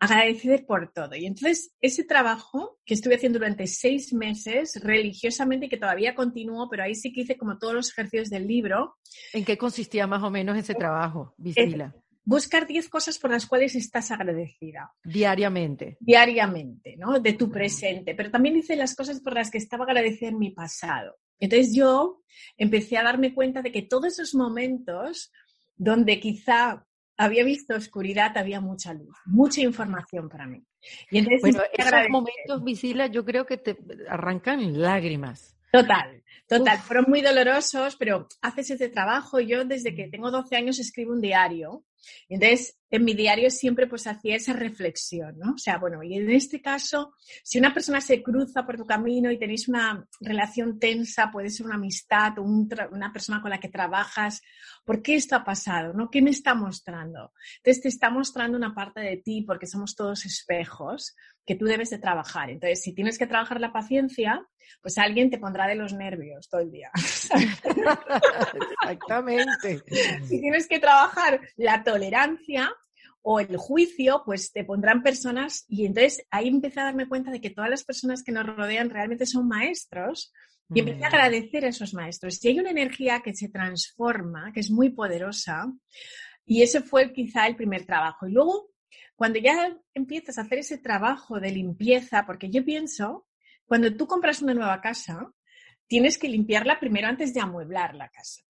agradecer 0.00 0.66
por 0.66 0.92
todo. 0.92 1.14
Y 1.16 1.26
entonces 1.26 1.74
ese 1.80 2.04
trabajo 2.04 2.78
que 2.84 2.94
estuve 2.94 3.16
haciendo 3.16 3.38
durante 3.38 3.66
seis 3.66 4.12
meses 4.12 4.80
religiosamente 4.82 5.66
y 5.66 5.68
que 5.68 5.76
todavía 5.76 6.14
continúo, 6.14 6.68
pero 6.70 6.84
ahí 6.84 6.94
sí 6.94 7.12
que 7.12 7.22
hice 7.22 7.36
como 7.36 7.58
todos 7.58 7.74
los 7.74 7.90
ejercicios 7.90 8.30
del 8.30 8.46
libro. 8.46 8.96
¿En 9.32 9.44
qué 9.44 9.56
consistía 9.56 10.06
más 10.06 10.22
o 10.22 10.30
menos 10.30 10.56
ese 10.56 10.74
trabajo, 10.74 11.34
Visila? 11.36 11.94
buscar 12.24 12.66
diez 12.66 12.88
cosas 12.88 13.18
por 13.18 13.30
las 13.30 13.46
cuales 13.46 13.74
estás 13.74 14.10
agradecida. 14.10 14.92
Diariamente. 15.02 15.96
Diariamente, 16.00 16.96
¿no? 16.96 17.18
De 17.20 17.32
tu 17.32 17.50
presente. 17.50 18.14
Pero 18.14 18.30
también 18.30 18.56
hice 18.56 18.76
las 18.76 18.94
cosas 18.94 19.20
por 19.20 19.34
las 19.34 19.50
que 19.50 19.58
estaba 19.58 19.84
agradecida 19.84 20.28
en 20.28 20.38
mi 20.38 20.50
pasado. 20.50 21.16
Entonces 21.40 21.74
yo 21.74 22.22
empecé 22.56 22.96
a 22.96 23.02
darme 23.02 23.34
cuenta 23.34 23.62
de 23.62 23.72
que 23.72 23.82
todos 23.82 24.06
esos 24.06 24.34
momentos 24.34 25.32
donde 25.76 26.20
quizá 26.20 26.86
había 27.16 27.44
visto 27.44 27.74
oscuridad, 27.74 28.36
había 28.36 28.60
mucha 28.60 28.94
luz, 28.94 29.16
mucha 29.26 29.60
información 29.60 30.28
para 30.28 30.46
mí. 30.46 30.64
Y 31.10 31.18
entonces, 31.18 31.40
bueno, 31.42 31.60
esos 31.72 32.08
momentos, 32.10 32.64
Visila, 32.64 33.06
yo 33.06 33.24
creo 33.24 33.46
que 33.46 33.56
te 33.56 33.76
arrancan 34.08 34.80
lágrimas. 34.80 35.56
Total, 35.72 36.22
total. 36.46 36.78
Fueron 36.78 37.06
muy 37.08 37.22
dolorosos, 37.22 37.96
pero 37.96 38.28
haces 38.42 38.70
ese 38.70 38.88
trabajo. 38.88 39.40
Yo 39.40 39.64
desde 39.64 39.94
que 39.94 40.08
tengo 40.08 40.30
12 40.30 40.56
años 40.56 40.78
escribo 40.78 41.12
un 41.12 41.20
diario 41.20 41.84
Entonces, 42.28 42.78
en 42.90 43.04
mi 43.04 43.14
diario 43.14 43.50
siempre 43.50 43.86
pues 43.86 44.06
hacía 44.06 44.36
esa 44.36 44.52
reflexión, 44.52 45.38
¿no? 45.38 45.54
O 45.54 45.58
sea, 45.58 45.78
bueno, 45.78 46.02
y 46.02 46.14
en 46.14 46.30
este 46.30 46.60
caso, 46.60 47.14
si 47.42 47.58
una 47.58 47.72
persona 47.72 48.00
se 48.00 48.22
cruza 48.22 48.66
por 48.66 48.76
tu 48.76 48.84
camino 48.84 49.30
y 49.30 49.38
tenéis 49.38 49.68
una 49.68 50.06
relación 50.20 50.78
tensa, 50.78 51.30
puede 51.30 51.48
ser 51.48 51.66
una 51.66 51.76
amistad 51.76 52.38
o 52.38 52.42
una 52.42 53.12
persona 53.12 53.40
con 53.40 53.50
la 53.50 53.60
que 53.60 53.70
trabajas, 53.70 54.42
¿por 54.84 55.02
qué 55.02 55.14
esto 55.14 55.36
ha 55.36 55.44
pasado? 55.44 55.94
¿no? 55.94 56.10
¿Qué 56.10 56.20
me 56.20 56.30
está 56.30 56.54
mostrando? 56.54 57.32
Entonces 57.58 57.82
te 57.82 57.88
está 57.88 58.10
mostrando 58.10 58.58
una 58.58 58.74
parte 58.74 59.00
de 59.00 59.16
ti 59.16 59.42
porque 59.42 59.66
somos 59.66 59.94
todos 59.94 60.26
espejos 60.26 61.14
que 61.46 61.56
tú 61.56 61.64
debes 61.64 61.90
de 61.90 61.98
trabajar. 61.98 62.50
Entonces, 62.50 62.82
si 62.82 62.94
tienes 62.94 63.18
que 63.18 63.26
trabajar 63.26 63.60
la 63.60 63.72
paciencia, 63.72 64.46
pues 64.80 64.98
alguien 64.98 65.30
te 65.30 65.38
pondrá 65.38 65.66
de 65.66 65.74
los 65.74 65.92
nervios 65.92 66.48
todo 66.48 66.60
el 66.60 66.70
día. 66.70 66.90
Exactamente. 68.82 69.82
si 70.24 70.40
tienes 70.40 70.66
que 70.66 70.78
trabajar 70.78 71.40
la 71.56 71.82
tolerancia 71.92 72.74
o 73.22 73.38
el 73.38 73.56
juicio, 73.56 74.22
pues 74.24 74.50
te 74.52 74.64
pondrán 74.64 75.02
personas 75.02 75.64
y 75.68 75.86
entonces 75.86 76.26
ahí 76.30 76.48
empecé 76.48 76.80
a 76.80 76.84
darme 76.84 77.08
cuenta 77.08 77.30
de 77.30 77.40
que 77.40 77.50
todas 77.50 77.70
las 77.70 77.84
personas 77.84 78.22
que 78.22 78.32
nos 78.32 78.46
rodean 78.46 78.90
realmente 78.90 79.26
son 79.26 79.46
maestros 79.46 80.32
y 80.74 80.80
empecé 80.80 81.04
a 81.04 81.08
agradecer 81.08 81.64
a 81.64 81.68
esos 81.68 81.92
maestros. 81.92 82.42
Y 82.42 82.48
hay 82.48 82.58
una 82.58 82.70
energía 82.70 83.20
que 83.20 83.34
se 83.34 83.50
transforma, 83.50 84.52
que 84.52 84.60
es 84.60 84.70
muy 84.70 84.90
poderosa, 84.90 85.70
y 86.46 86.62
ese 86.62 86.80
fue 86.80 87.12
quizá 87.12 87.46
el 87.46 87.56
primer 87.56 87.84
trabajo. 87.84 88.26
Y 88.26 88.32
luego, 88.32 88.70
cuando 89.14 89.38
ya 89.38 89.76
empiezas 89.92 90.38
a 90.38 90.42
hacer 90.42 90.58
ese 90.58 90.78
trabajo 90.78 91.38
de 91.40 91.50
limpieza, 91.50 92.24
porque 92.26 92.48
yo 92.48 92.64
pienso, 92.64 93.26
cuando 93.66 93.94
tú 93.94 94.06
compras 94.06 94.40
una 94.40 94.54
nueva 94.54 94.80
casa, 94.80 95.30
tienes 95.86 96.16
que 96.16 96.28
limpiarla 96.28 96.80
primero 96.80 97.06
antes 97.06 97.34
de 97.34 97.40
amueblar 97.40 97.94
la 97.94 98.08
casa. 98.08 98.42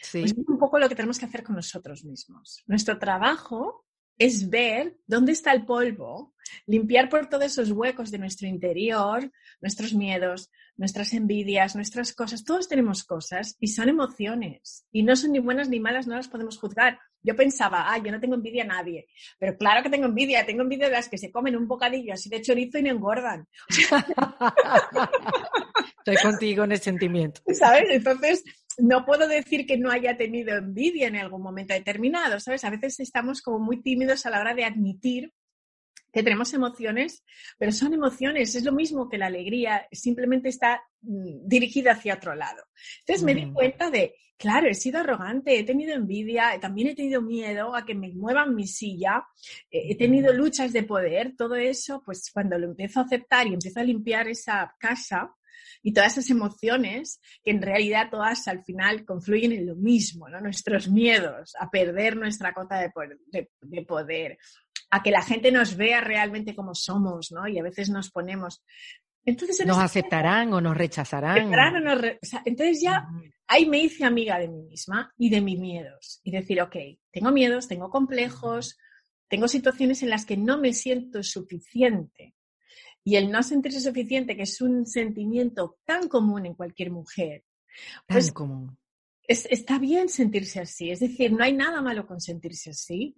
Sí. 0.00 0.20
Pues 0.20 0.32
es 0.32 0.48
un 0.48 0.58
poco 0.58 0.78
lo 0.78 0.88
que 0.88 0.94
tenemos 0.94 1.18
que 1.18 1.26
hacer 1.26 1.42
con 1.42 1.56
nosotros 1.56 2.04
mismos. 2.04 2.62
Nuestro 2.66 2.98
trabajo 2.98 3.84
es 4.18 4.48
ver 4.48 4.96
dónde 5.06 5.32
está 5.32 5.52
el 5.52 5.64
polvo, 5.64 6.34
limpiar 6.66 7.08
por 7.08 7.28
todos 7.28 7.44
esos 7.44 7.70
huecos 7.70 8.10
de 8.10 8.18
nuestro 8.18 8.46
interior, 8.46 9.30
nuestros 9.60 9.94
miedos, 9.94 10.50
nuestras 10.76 11.12
envidias, 11.12 11.74
nuestras 11.74 12.14
cosas. 12.14 12.44
Todos 12.44 12.68
tenemos 12.68 13.04
cosas 13.04 13.56
y 13.58 13.68
son 13.68 13.88
emociones 13.88 14.86
y 14.92 15.02
no 15.02 15.16
son 15.16 15.32
ni 15.32 15.38
buenas 15.38 15.68
ni 15.68 15.80
malas, 15.80 16.06
no 16.06 16.16
las 16.16 16.28
podemos 16.28 16.58
juzgar. 16.58 16.98
Yo 17.24 17.36
pensaba, 17.36 17.92
ah, 17.92 17.98
yo 17.98 18.10
no 18.10 18.20
tengo 18.20 18.34
envidia 18.34 18.64
a 18.64 18.66
nadie, 18.66 19.06
pero 19.38 19.56
claro 19.56 19.82
que 19.82 19.90
tengo 19.90 20.06
envidia, 20.06 20.44
tengo 20.44 20.62
envidia 20.62 20.86
de 20.86 20.92
las 20.92 21.08
que 21.08 21.18
se 21.18 21.30
comen 21.30 21.56
un 21.56 21.68
bocadillo 21.68 22.14
así 22.14 22.28
de 22.28 22.42
chorizo 22.42 22.78
y 22.78 22.82
no 22.82 22.90
engordan. 22.90 23.46
Estoy 26.04 26.16
contigo 26.16 26.64
en 26.64 26.72
el 26.72 26.80
sentimiento. 26.80 27.40
¿Sabes? 27.54 27.84
Entonces, 27.90 28.42
no 28.82 29.04
puedo 29.06 29.28
decir 29.28 29.64
que 29.64 29.78
no 29.78 29.92
haya 29.92 30.16
tenido 30.16 30.56
envidia 30.56 31.06
en 31.06 31.14
algún 31.14 31.40
momento 31.40 31.72
determinado, 31.72 32.40
¿sabes? 32.40 32.64
A 32.64 32.70
veces 32.70 32.98
estamos 32.98 33.40
como 33.40 33.60
muy 33.60 33.80
tímidos 33.80 34.26
a 34.26 34.30
la 34.30 34.40
hora 34.40 34.54
de 34.54 34.64
admitir 34.64 35.32
que 36.12 36.24
tenemos 36.24 36.52
emociones, 36.52 37.22
pero 37.58 37.70
son 37.70 37.94
emociones, 37.94 38.56
es 38.56 38.64
lo 38.64 38.72
mismo 38.72 39.08
que 39.08 39.18
la 39.18 39.26
alegría, 39.26 39.86
simplemente 39.92 40.48
está 40.48 40.82
mm, 41.00 41.46
dirigida 41.46 41.92
hacia 41.92 42.14
otro 42.14 42.34
lado. 42.34 42.60
Entonces 42.98 43.24
me 43.24 43.36
di 43.36 43.52
cuenta 43.52 43.88
de, 43.88 44.16
claro, 44.36 44.68
he 44.68 44.74
sido 44.74 44.98
arrogante, 44.98 45.56
he 45.56 45.62
tenido 45.62 45.94
envidia, 45.94 46.58
también 46.60 46.88
he 46.88 46.96
tenido 46.96 47.22
miedo 47.22 47.76
a 47.76 47.86
que 47.86 47.94
me 47.94 48.08
muevan 48.08 48.56
mi 48.56 48.66
silla, 48.66 49.24
he 49.70 49.96
tenido 49.96 50.32
luchas 50.32 50.72
de 50.72 50.82
poder, 50.82 51.36
todo 51.36 51.54
eso, 51.54 52.02
pues 52.04 52.32
cuando 52.32 52.58
lo 52.58 52.66
empiezo 52.66 52.98
a 52.98 53.04
aceptar 53.04 53.46
y 53.46 53.54
empiezo 53.54 53.78
a 53.78 53.84
limpiar 53.84 54.26
esa 54.26 54.74
casa, 54.80 55.32
y 55.82 55.92
todas 55.92 56.12
esas 56.12 56.30
emociones 56.30 57.20
que 57.42 57.50
en 57.50 57.62
realidad 57.62 58.08
todas 58.10 58.48
al 58.48 58.64
final 58.64 59.04
confluyen 59.04 59.52
en 59.52 59.66
lo 59.66 59.76
mismo, 59.76 60.28
¿no? 60.28 60.40
Nuestros 60.40 60.88
miedos 60.88 61.54
a 61.58 61.70
perder 61.70 62.16
nuestra 62.16 62.52
cota 62.52 62.80
de 62.80 63.84
poder, 63.84 64.38
a 64.90 65.02
que 65.02 65.10
la 65.10 65.22
gente 65.22 65.50
nos 65.50 65.76
vea 65.76 66.00
realmente 66.00 66.54
como 66.54 66.74
somos, 66.74 67.32
¿no? 67.32 67.48
Y 67.48 67.58
a 67.58 67.62
veces 67.62 67.88
nos 67.90 68.10
ponemos. 68.10 68.62
Entonces, 69.24 69.64
¿Nos 69.64 69.78
aceptarán 69.78 70.52
o 70.52 70.60
nos 70.60 70.76
rechazarán? 70.76 71.52
entonces 72.44 72.80
ya 72.82 73.06
ahí 73.46 73.66
me 73.66 73.78
hice 73.78 74.04
amiga 74.04 74.38
de 74.38 74.48
mí 74.48 74.62
misma 74.62 75.12
y 75.16 75.30
de 75.30 75.40
mis 75.40 75.58
miedos. 75.58 76.20
Y 76.24 76.32
decir, 76.32 76.60
ok, 76.60 76.76
tengo 77.10 77.30
miedos, 77.30 77.68
tengo 77.68 77.88
complejos, 77.88 78.78
tengo 79.28 79.48
situaciones 79.48 80.02
en 80.02 80.10
las 80.10 80.26
que 80.26 80.36
no 80.36 80.58
me 80.58 80.72
siento 80.72 81.22
suficiente. 81.22 82.34
Y 83.04 83.16
el 83.16 83.30
no 83.30 83.42
sentirse 83.42 83.80
suficiente, 83.80 84.36
que 84.36 84.42
es 84.42 84.60
un 84.60 84.86
sentimiento 84.86 85.78
tan 85.84 86.08
común 86.08 86.46
en 86.46 86.54
cualquier 86.54 86.90
mujer, 86.90 87.44
pues 88.06 88.30
común. 88.30 88.78
está 89.26 89.78
bien 89.78 90.08
sentirse 90.08 90.60
así. 90.60 90.90
Es 90.90 91.00
decir, 91.00 91.32
no 91.32 91.42
hay 91.42 91.52
nada 91.52 91.82
malo 91.82 92.06
con 92.06 92.20
sentirse 92.20 92.70
así 92.70 93.14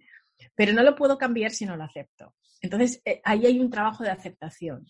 pero 0.55 0.73
no 0.73 0.83
lo 0.83 0.95
puedo 0.95 1.17
cambiar 1.17 1.51
si 1.51 1.65
no 1.65 1.75
lo 1.75 1.83
acepto. 1.83 2.33
Entonces, 2.61 3.01
eh, 3.05 3.21
ahí 3.23 3.45
hay 3.45 3.59
un 3.59 3.69
trabajo 3.69 4.03
de 4.03 4.09
aceptación. 4.09 4.85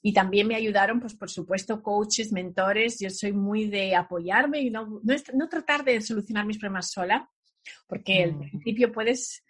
Y 0.00 0.12
también 0.12 0.48
me 0.48 0.56
ayudaron, 0.56 1.00
pues 1.00 1.14
por 1.14 1.30
supuesto, 1.30 1.82
coaches, 1.82 2.32
mentores. 2.32 2.98
Yo 2.98 3.10
soy 3.10 3.32
muy 3.32 3.68
de 3.68 3.94
apoyarme 3.94 4.60
y 4.60 4.70
no, 4.70 5.00
no, 5.02 5.48
tratar 5.48 5.84
de 5.84 6.00
solucionar 6.00 6.44
mis 6.44 6.58
problemas 6.58 6.90
sola, 6.90 7.30
porque 7.86 8.24
al 8.24 8.34
mm. 8.34 8.38
principio 8.38 8.92
puedes 8.92 9.44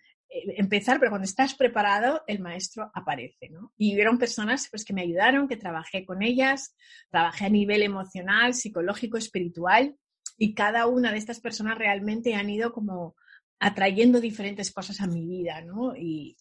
empezar, 0.57 0.99
pero 0.99 1.11
cuando 1.11 1.27
estás 1.27 1.55
preparado, 1.55 2.23
el 2.27 2.41
maestro 2.41 2.91
aparece, 2.95 3.51
¿no? 3.51 3.73
Y 3.77 3.95
hubieron 3.95 4.19
personas 4.19 4.69
pues, 4.71 4.85
que 4.85 4.95
me 4.95 5.03
ayudaron, 5.03 5.49
que 5.49 5.57
trabajé 5.57 6.05
con 6.05 6.23
ellas, 6.23 6.75
trabajé 7.11 7.47
a 7.47 7.51
nivel 7.51 7.83
emocional, 7.83 8.55
psicológico, 8.55 9.19
espiritual, 9.19 9.97
y 10.39 10.55
cada 10.55 10.87
una 10.87 11.13
de 11.13 11.19
estas 11.19 11.41
personas 11.41 11.79
realmente 11.79 12.35
han 12.35 12.51
ido 12.51 12.73
como 12.73 13.15
atrayendo 13.63 14.21
diferentes 14.21 14.73
cosas 14.73 15.01
a 15.01 15.07
mi 15.07 15.25
vida, 15.25 15.61
¿no? 15.61 15.95
Y, 15.97 16.37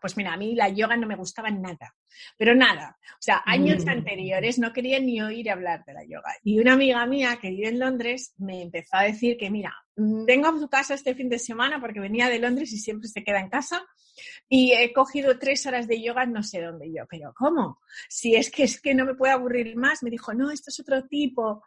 pues 0.00 0.16
mira, 0.16 0.32
a 0.32 0.36
mí 0.38 0.54
la 0.54 0.70
yoga 0.70 0.96
no 0.96 1.06
me 1.06 1.14
gustaba 1.14 1.50
nada, 1.50 1.94
pero 2.38 2.54
nada. 2.54 2.96
O 3.02 3.20
sea, 3.20 3.42
años 3.44 3.84
mm. 3.84 3.88
anteriores 3.90 4.58
no 4.58 4.72
quería 4.72 4.98
ni 4.98 5.20
oír 5.20 5.50
hablar 5.50 5.84
de 5.84 5.92
la 5.92 6.04
yoga. 6.04 6.34
Y 6.42 6.58
una 6.58 6.72
amiga 6.72 7.04
mía 7.04 7.38
que 7.40 7.50
vive 7.50 7.68
en 7.68 7.78
Londres 7.78 8.32
me 8.38 8.62
empezó 8.62 8.96
a 8.96 9.02
decir 9.02 9.36
que, 9.36 9.50
mira, 9.50 9.74
vengo 9.94 10.48
a 10.48 10.58
tu 10.58 10.68
casa 10.70 10.94
este 10.94 11.14
fin 11.14 11.28
de 11.28 11.38
semana 11.38 11.78
porque 11.80 12.00
venía 12.00 12.30
de 12.30 12.38
Londres 12.38 12.72
y 12.72 12.78
siempre 12.78 13.10
se 13.10 13.22
queda 13.22 13.40
en 13.40 13.50
casa 13.50 13.84
y 14.48 14.72
he 14.72 14.92
cogido 14.92 15.38
tres 15.38 15.66
horas 15.66 15.86
de 15.86 16.02
yoga 16.02 16.26
no 16.26 16.42
sé 16.42 16.62
dónde 16.62 16.90
yo, 16.92 17.04
pero 17.08 17.32
¿cómo? 17.36 17.80
Si 18.08 18.34
es 18.36 18.50
que 18.50 18.64
es 18.64 18.80
que 18.80 18.94
no 18.94 19.04
me 19.04 19.14
puedo 19.14 19.32
aburrir 19.32 19.76
más, 19.76 20.02
me 20.02 20.10
dijo, 20.10 20.32
no, 20.34 20.50
esto 20.50 20.70
es 20.70 20.80
otro 20.80 21.04
tipo. 21.06 21.62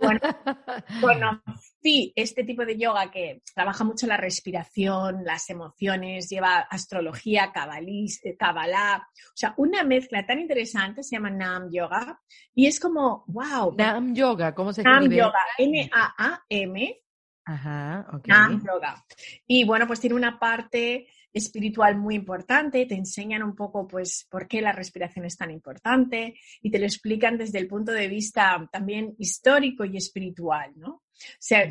Bueno, 0.00 0.20
bueno, 1.00 1.42
sí, 1.86 2.12
este 2.16 2.42
tipo 2.42 2.66
de 2.66 2.76
yoga 2.76 3.12
que 3.12 3.42
trabaja 3.54 3.84
mucho 3.84 4.08
la 4.08 4.16
respiración, 4.16 5.22
las 5.24 5.48
emociones, 5.50 6.28
lleva 6.28 6.66
astrología, 6.68 7.52
cabalá, 7.52 9.08
o 9.08 9.36
sea, 9.36 9.54
una 9.56 9.84
mezcla 9.84 10.26
tan 10.26 10.40
interesante, 10.40 11.04
se 11.04 11.14
llama 11.14 11.30
Nam 11.30 11.70
Yoga, 11.70 12.20
y 12.56 12.66
es 12.66 12.80
como, 12.80 13.22
wow. 13.28 13.72
Nam 13.78 14.16
Yoga, 14.16 14.52
¿cómo 14.52 14.72
se 14.72 14.82
llama? 14.82 14.98
Nam 14.98 15.12
Yoga, 15.12 15.38
N-A-A-M. 15.58 17.02
Ajá, 17.44 18.08
ok. 18.12 18.26
Nam 18.26 18.64
Yoga. 18.66 19.06
Y 19.46 19.62
bueno, 19.62 19.86
pues 19.86 20.00
tiene 20.00 20.16
una 20.16 20.40
parte 20.40 21.06
espiritual 21.36 21.96
muy 21.98 22.14
importante, 22.14 22.86
te 22.86 22.94
enseñan 22.94 23.42
un 23.42 23.54
poco 23.54 23.86
pues 23.86 24.26
por 24.30 24.48
qué 24.48 24.62
la 24.62 24.72
respiración 24.72 25.26
es 25.26 25.36
tan 25.36 25.50
importante 25.50 26.38
y 26.62 26.70
te 26.70 26.78
lo 26.78 26.86
explican 26.86 27.36
desde 27.36 27.58
el 27.58 27.68
punto 27.68 27.92
de 27.92 28.08
vista 28.08 28.66
también 28.72 29.14
histórico 29.18 29.84
y 29.84 29.96
espiritual, 29.96 30.72
¿no? 30.76 30.88
O 30.88 31.38
sea, 31.38 31.68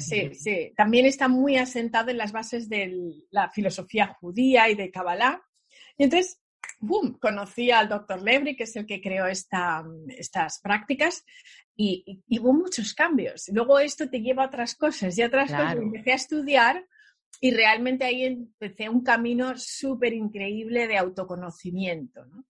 también 0.75 1.06
está 1.06 1.28
muy 1.28 1.58
asentado 1.58 2.10
en 2.10 2.17
las 2.17 2.32
bases 2.32 2.67
de 2.69 2.93
la 3.30 3.49
filosofía 3.49 4.08
judía 4.08 4.69
y 4.69 4.75
de 4.75 4.89
Kabbalah. 4.89 5.41
Y 5.97 6.04
entonces, 6.04 6.39
¡boom!, 6.80 7.17
conocí 7.19 7.69
al 7.69 7.89
doctor 7.89 8.21
Lebri, 8.21 8.56
que 8.56 8.63
es 8.63 8.75
el 8.75 8.88
que 8.88 9.01
creó 9.01 9.28
esta, 9.28 9.84
estas 10.10 10.60
prácticas, 10.62 11.23
y, 11.75 12.23
hubo 12.39 12.54
muchos 12.54 12.93
cambios. 12.93 13.49
Luego 13.51 13.80
esto 13.80 14.10
te 14.10 14.21
lleva 14.21 14.43
a 14.43 14.47
otras 14.47 14.75
cosas 14.75 15.15
y 15.17 15.23
otras 15.23 15.51
cosas. 15.51 15.75
Empecé 15.75 16.12
a 16.12 16.15
estudiar 16.15 16.86
y 17.41 17.52
realmente 17.52 18.06
ahí 18.06 18.26
empecé 18.26 18.89
un 18.89 19.04
camino 19.04 19.54
súper 19.58 20.13
increíble 20.13 20.88
de 20.88 20.98
autoconocimiento, 20.98 22.26
¿no? 22.26 22.45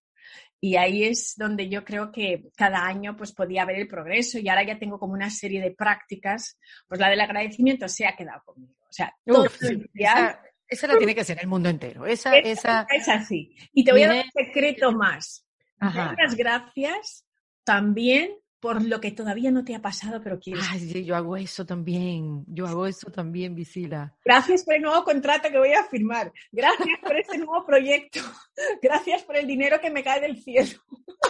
Y 0.60 0.76
ahí 0.76 1.04
es 1.04 1.34
donde 1.36 1.68
yo 1.68 1.84
creo 1.84 2.10
que 2.10 2.48
cada 2.56 2.86
año 2.86 3.14
pues 3.16 3.32
podía 3.32 3.64
ver 3.66 3.76
el 3.76 3.88
progreso 3.88 4.38
y 4.38 4.48
ahora 4.48 4.64
ya 4.64 4.78
tengo 4.78 4.98
como 4.98 5.12
una 5.12 5.30
serie 5.30 5.60
de 5.60 5.72
prácticas, 5.72 6.58
pues 6.88 6.98
la 6.98 7.10
del 7.10 7.20
agradecimiento 7.20 7.88
se 7.88 8.06
ha 8.06 8.16
quedado 8.16 8.42
conmigo. 8.44 8.74
O 8.88 8.92
sea, 8.92 9.14
todo 9.24 9.46
el 9.60 9.88
día, 9.92 10.40
esa, 10.66 10.86
la 10.86 10.96
tiene 10.98 11.14
que 11.14 11.24
ser 11.24 11.38
el 11.40 11.46
mundo 11.46 11.68
entero. 11.68 12.06
Esa, 12.06 12.36
esa, 12.38 12.86
es 12.88 13.08
así. 13.08 13.54
Y 13.72 13.84
te 13.84 13.92
voy 13.92 14.02
a 14.04 14.08
dar 14.08 14.24
un 14.24 14.44
secreto 14.44 14.92
más. 14.92 15.46
Muchas 15.78 16.34
gracias 16.34 17.26
también 17.62 18.30
por 18.60 18.82
lo 18.82 19.00
que 19.00 19.10
todavía 19.10 19.50
no 19.50 19.64
te 19.64 19.74
ha 19.74 19.82
pasado, 19.82 20.20
pero 20.22 20.38
quieres. 20.38 20.64
Ay, 20.70 21.04
yo 21.04 21.14
hago 21.16 21.36
eso 21.36 21.66
también. 21.66 22.44
Yo 22.48 22.66
hago 22.66 22.86
eso 22.86 23.10
también, 23.10 23.54
Visila. 23.54 24.14
Gracias 24.24 24.64
por 24.64 24.74
el 24.74 24.82
nuevo 24.82 25.04
contrato 25.04 25.50
que 25.50 25.58
voy 25.58 25.72
a 25.72 25.84
firmar. 25.84 26.32
Gracias 26.50 26.98
por 27.02 27.16
este 27.16 27.38
nuevo 27.38 27.64
proyecto. 27.64 28.20
Gracias 28.82 29.22
por 29.24 29.36
el 29.36 29.46
dinero 29.46 29.80
que 29.80 29.90
me 29.90 30.02
cae 30.02 30.20
del 30.20 30.42
cielo. 30.42 30.80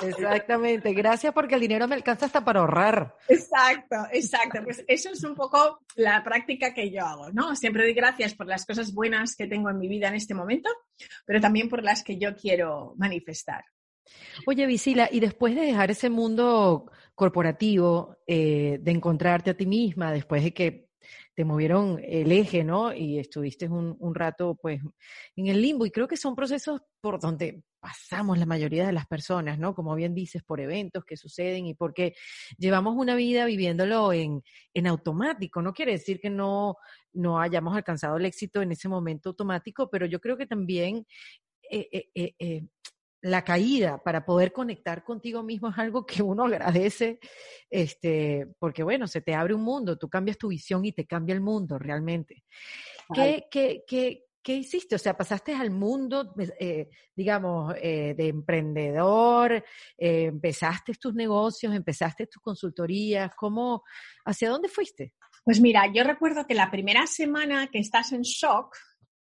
Exactamente, 0.03 0.93
gracias 0.93 1.33
porque 1.33 1.55
el 1.55 1.61
dinero 1.61 1.89
me 1.89 1.95
alcanza 1.95 2.27
hasta 2.27 2.45
para 2.45 2.61
ahorrar. 2.61 3.15
Exacto, 3.29 3.97
exacto. 4.13 4.61
Pues 4.65 4.85
eso 4.87 5.11
es 5.11 5.25
un 5.25 5.35
poco 5.35 5.81
la 5.95 6.23
práctica 6.23 6.75
que 6.75 6.91
yo 6.91 7.05
hago, 7.05 7.31
¿no? 7.33 7.57
Siempre 7.57 7.85
doy 7.85 7.95
gracias 7.95 8.35
por 8.35 8.47
las 8.47 8.67
cosas 8.67 8.93
buenas 8.93 9.37
que 9.37 9.47
tengo 9.47 9.71
en 9.71 9.79
mi 9.79 9.89
vida 9.89 10.09
en 10.09 10.15
este 10.15 10.35
momento, 10.35 10.71
pero 11.25 11.41
también 11.41 11.69
por 11.69 11.83
las 11.83 12.03
que 12.03 12.19
yo 12.19 12.35
quiero 12.37 12.95
manifestar. 12.97 13.65
Oye, 14.47 14.67
Visila, 14.67 15.09
y 15.11 15.21
después 15.21 15.55
de 15.55 15.63
dejar 15.63 15.91
ese 15.91 16.11
mundo 16.11 16.91
corporativo, 17.17 18.19
eh, 18.27 18.79
de 18.81 18.91
encontrarte 18.93 19.51
a 19.51 19.57
ti 19.57 19.67
misma, 19.67 20.13
después 20.13 20.45
de 20.45 20.53
que 20.55 20.87
te 21.35 21.45
movieron 21.45 22.01
el 22.05 22.31
eje, 22.31 22.63
¿no? 22.63 22.95
Y 22.95 23.19
estuviste 23.19 23.69
un, 23.69 23.97
un, 23.99 24.15
rato, 24.15 24.57
pues, 24.61 24.81
en 25.35 25.47
el 25.49 25.61
limbo. 25.61 25.87
Y 25.87 25.91
creo 25.91 26.07
que 26.09 26.17
son 26.17 26.35
procesos 26.35 26.81
por 27.01 27.21
donde 27.21 27.63
pasamos 27.81 28.39
la 28.39 28.47
mayoría 28.47 28.87
de 28.87 28.93
las 28.93 29.07
personas, 29.07 29.59
¿no? 29.59 29.75
Como 29.75 29.95
bien 29.95 30.15
dices, 30.15 30.43
por 30.43 30.61
eventos 30.61 31.05
que 31.05 31.17
suceden 31.17 31.67
y 31.67 31.75
porque 31.75 32.15
llevamos 32.59 32.97
una 32.97 33.15
vida 33.15 33.45
viviéndolo 33.47 34.13
en, 34.13 34.43
en 34.75 34.87
automático. 34.87 35.63
No 35.63 35.73
quiere 35.73 35.93
decir 35.93 36.21
que 36.21 36.31
no, 36.31 36.77
no 37.13 37.41
hayamos 37.41 37.77
alcanzado 37.77 38.17
el 38.17 38.27
éxito 38.27 38.63
en 38.63 38.73
ese 38.73 38.89
momento 38.89 39.31
automático, 39.31 39.89
pero 39.91 40.07
yo 40.07 40.21
creo 40.21 40.37
que 40.37 40.47
también 40.47 41.07
eh, 41.71 42.09
eh, 42.15 42.67
la 43.27 43.45
caída 43.45 44.03
para 44.03 44.25
poder 44.25 44.53
conectar 44.53 45.03
contigo 45.05 45.43
mismo 45.43 45.69
es 45.69 45.79
algo 45.79 46.07
que 46.07 46.23
uno 46.23 46.45
agradece, 46.45 47.19
este, 47.69 48.47
porque 48.59 48.83
bueno, 48.83 49.07
se 49.07 49.21
te 49.21 49.35
abre 49.35 49.55
un 49.55 49.63
mundo, 49.63 49.99
tú 49.99 50.09
cambias 50.09 50.39
tu 50.39 50.49
visión 50.49 50.85
y 50.85 50.93
te 50.93 51.07
cambia 51.07 51.35
el 51.35 51.41
mundo 51.41 51.79
realmente. 51.79 52.45
¿Qué, 53.13 53.47
qué, 53.51 53.85
qué, 53.87 54.25
qué 54.43 54.55
hiciste? 54.55 54.95
O 54.95 54.99
sea, 54.99 55.17
pasaste 55.17 55.55
al 55.55 55.71
mundo, 55.71 56.35
eh, 56.61 56.89
digamos, 57.15 57.75
eh, 57.81 58.15
de 58.17 58.29
emprendedor, 58.29 59.53
eh, 59.99 60.25
empezaste 60.25 60.95
tus 60.95 61.15
negocios, 61.15 61.75
empezaste 61.75 62.27
tus 62.27 62.43
consultorías, 62.43 63.33
¿cómo, 63.35 63.83
hacia 64.25 64.51
dónde 64.51 64.69
fuiste? 64.69 65.15
Pues 65.45 65.61
mira, 65.61 65.93
yo 65.93 66.03
recuerdo 66.05 66.47
que 66.47 66.55
la 66.55 66.71
primera 66.71 67.07
semana 67.07 67.69
que 67.69 67.79
estás 67.79 68.13
en 68.13 68.23
shock, 68.23 68.77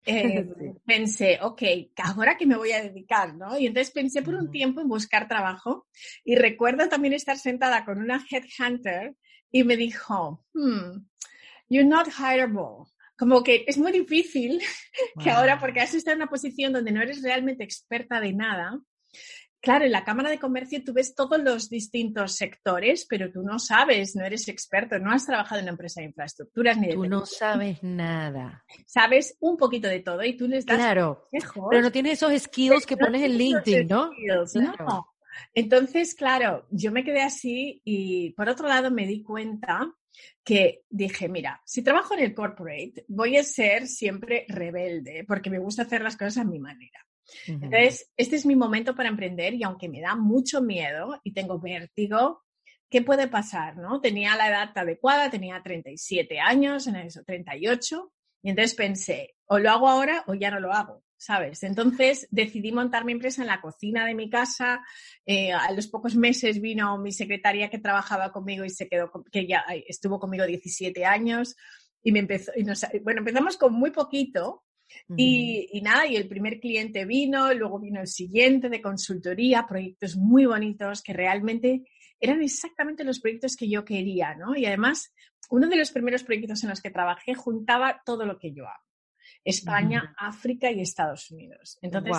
eh, 0.06 0.46
pensé, 0.86 1.40
ok, 1.42 1.62
¿ahora 1.98 2.38
que 2.38 2.46
me 2.46 2.58
voy 2.58 2.72
a 2.72 2.82
dedicar? 2.82 3.36
¿no? 3.36 3.58
Y 3.58 3.68
entonces 3.68 3.94
pensé 3.94 4.22
por 4.22 4.36
un 4.36 4.52
tiempo 4.52 4.82
en 4.82 4.88
buscar 4.88 5.28
trabajo 5.28 5.88
y 6.24 6.36
recuerdo 6.36 6.90
también 6.90 7.14
estar 7.14 7.38
sentada 7.38 7.86
con 7.86 8.00
una 8.00 8.26
headhunter 8.30 9.16
y 9.52 9.64
me 9.64 9.78
dijo, 9.78 10.44
hmm, 10.54 11.06
you're 11.70 11.88
not 11.88 12.08
hireable. 12.08 12.90
Como 13.18 13.44
que 13.44 13.64
es 13.68 13.78
muy 13.78 13.92
difícil 13.92 14.62
que 15.24 15.30
ahora, 15.30 15.60
porque 15.60 15.82
has 15.82 15.94
estado 15.94 16.16
en 16.16 16.22
una 16.24 16.30
posición 16.30 16.74
donde 16.74 16.92
no 16.92 17.02
eres 17.02 17.22
realmente 17.22 17.64
experta 17.64 18.20
de 18.20 18.34
nada, 18.34 18.80
Claro, 19.64 19.86
en 19.86 19.94
la 19.94 20.04
Cámara 20.04 20.30
de 20.30 20.40
Comercio 20.40 20.84
tú 20.84 20.92
ves 20.92 21.16
todos 21.16 21.42
los 21.42 21.70
distintos 21.70 22.36
sectores, 22.36 23.06
pero 23.10 23.32
tú 23.32 23.44
no 23.44 23.60
sabes, 23.60 24.14
no 24.14 24.26
eres 24.26 24.50
experto, 24.50 25.00
no 25.00 25.10
has 25.10 25.26
trabajado 25.26 25.60
en 25.60 25.64
una 25.64 25.72
empresa 25.72 26.02
de 26.02 26.08
infraestructuras 26.08 26.78
ni 26.78 26.88
de... 26.88 26.96
Tú 26.96 27.06
no 27.06 27.26
sabes 27.26 27.82
nada. 27.82 28.66
Sabes 28.86 29.38
un 29.40 29.56
poquito 29.56 29.88
de 29.88 30.02
todo 30.02 30.22
y 30.26 30.36
tú 30.36 30.50
les 30.50 30.66
das... 30.66 30.76
Claro, 30.76 31.30
pero 31.32 31.82
no 31.82 31.94
tienes 31.94 32.22
esos 32.22 32.38
skills 32.42 32.86
que 32.86 32.98
pones 32.98 33.22
en 33.22 33.38
LinkedIn, 33.38 33.88
¿no? 33.88 34.12
No. 34.80 35.16
Entonces, 35.54 36.14
claro, 36.14 36.68
yo 36.70 36.92
me 36.92 37.06
quedé 37.06 37.22
así 37.22 37.82
y 37.86 38.32
por 38.32 38.50
otro 38.50 38.68
lado 38.68 38.92
me 38.92 39.08
di 39.08 39.24
cuenta 39.24 39.90
que 40.44 40.84
dije, 40.90 41.30
mira, 41.30 41.62
si 41.64 41.82
trabajo 41.82 42.16
en 42.16 42.20
el 42.20 42.36
corporate, 42.36 43.06
voy 43.08 43.38
a 43.38 43.44
ser 43.44 43.88
siempre 43.88 44.46
rebelde 44.50 45.24
porque 45.26 45.50
me 45.50 45.60
gusta 45.60 45.84
hacer 45.84 46.02
las 46.02 46.18
cosas 46.18 46.40
a 46.40 46.44
mi 46.44 46.60
manera. 46.60 47.00
Entonces, 47.48 48.12
este 48.18 48.36
es 48.36 48.46
mi 48.46 48.56
momento 48.56 48.96
para 48.96 49.10
emprender 49.10 49.54
y 49.54 49.64
aunque 49.64 49.90
me 49.90 50.02
da 50.02 50.16
mucho 50.16 50.62
miedo 50.62 51.20
y 51.24 51.34
tengo 51.34 51.60
vértigo, 51.60 52.44
¿qué 52.90 53.02
puede 53.02 53.28
pasar? 53.28 53.78
¿no? 53.78 54.02
Tenía 54.02 54.36
la 54.36 54.50
edad 54.50 54.72
adecuada, 54.76 55.30
tenía 55.30 55.62
37 55.64 56.40
años, 56.40 56.88
en 56.88 56.98
eso, 56.98 57.24
38, 57.24 58.12
y 58.44 58.50
entonces 58.50 58.76
pensé, 58.76 59.36
o 59.46 59.58
lo 59.58 59.72
hago 59.72 59.88
ahora 59.88 60.24
o 60.28 60.34
ya 60.34 60.52
no 60.52 60.60
lo 60.60 60.74
hago, 60.74 61.02
¿sabes? 61.18 61.64
Entonces 61.64 62.28
decidí 62.30 62.72
montar 62.72 63.06
mi 63.06 63.14
empresa 63.14 63.42
en 63.42 63.48
la 63.48 63.62
cocina 63.62 64.06
de 64.06 64.14
mi 64.14 64.30
casa. 64.30 64.84
Eh, 65.26 65.54
a 65.54 65.72
los 65.72 65.88
pocos 65.88 66.16
meses 66.16 66.60
vino 66.60 66.98
mi 66.98 67.12
secretaria 67.14 67.70
que 67.70 67.80
trabajaba 67.80 68.32
conmigo 68.32 68.66
y 68.66 68.70
se 68.70 68.90
quedó, 68.90 69.12
que 69.32 69.48
ya 69.48 69.64
estuvo 69.88 70.20
conmigo 70.20 70.46
17 70.46 71.06
años 71.06 71.56
y 72.04 72.12
me 72.12 72.20
empezó, 72.20 72.52
y 72.56 72.64
bueno, 73.00 73.20
empezamos 73.20 73.58
con 73.58 73.74
muy 73.74 73.92
poquito 73.92 74.63
y, 75.16 75.82
nada, 75.82 76.08
y 76.08 76.16
el 76.16 76.28
primer 76.28 76.60
cliente 76.60 77.06
vino, 77.06 77.54
luego 77.54 77.80
vino 77.80 78.02
el 78.02 78.08
siguiente 78.08 78.70
de 78.70 78.82
consultoría, 78.82 79.66
proyectos 79.68 80.16
muy 80.16 80.46
bonitos 80.46 81.02
que 81.02 81.14
realmente 81.14 81.84
eran 82.20 82.42
exactamente 82.42 83.04
los 83.04 83.20
proyectos 83.20 83.56
que 83.56 83.70
yo 83.70 83.84
quería, 83.84 84.36
¿no? 84.36 84.56
Y 84.56 84.66
además, 84.66 85.14
uno 85.50 85.68
de 85.68 85.76
los 85.76 85.92
primeros 85.92 86.24
proyectos 86.24 86.64
en 86.64 86.70
los 86.70 86.82
que 86.82 86.90
trabajé 86.90 87.34
juntaba 87.34 88.02
todo 88.06 88.26
lo 88.26 88.40
que 88.40 88.54
yo 88.54 88.66
hago. 88.66 88.84
España, 89.44 90.14
África 90.18 90.72
y 90.72 90.82
Estados 90.82 91.30
Unidos. 91.32 91.78
Entonces, 91.82 92.16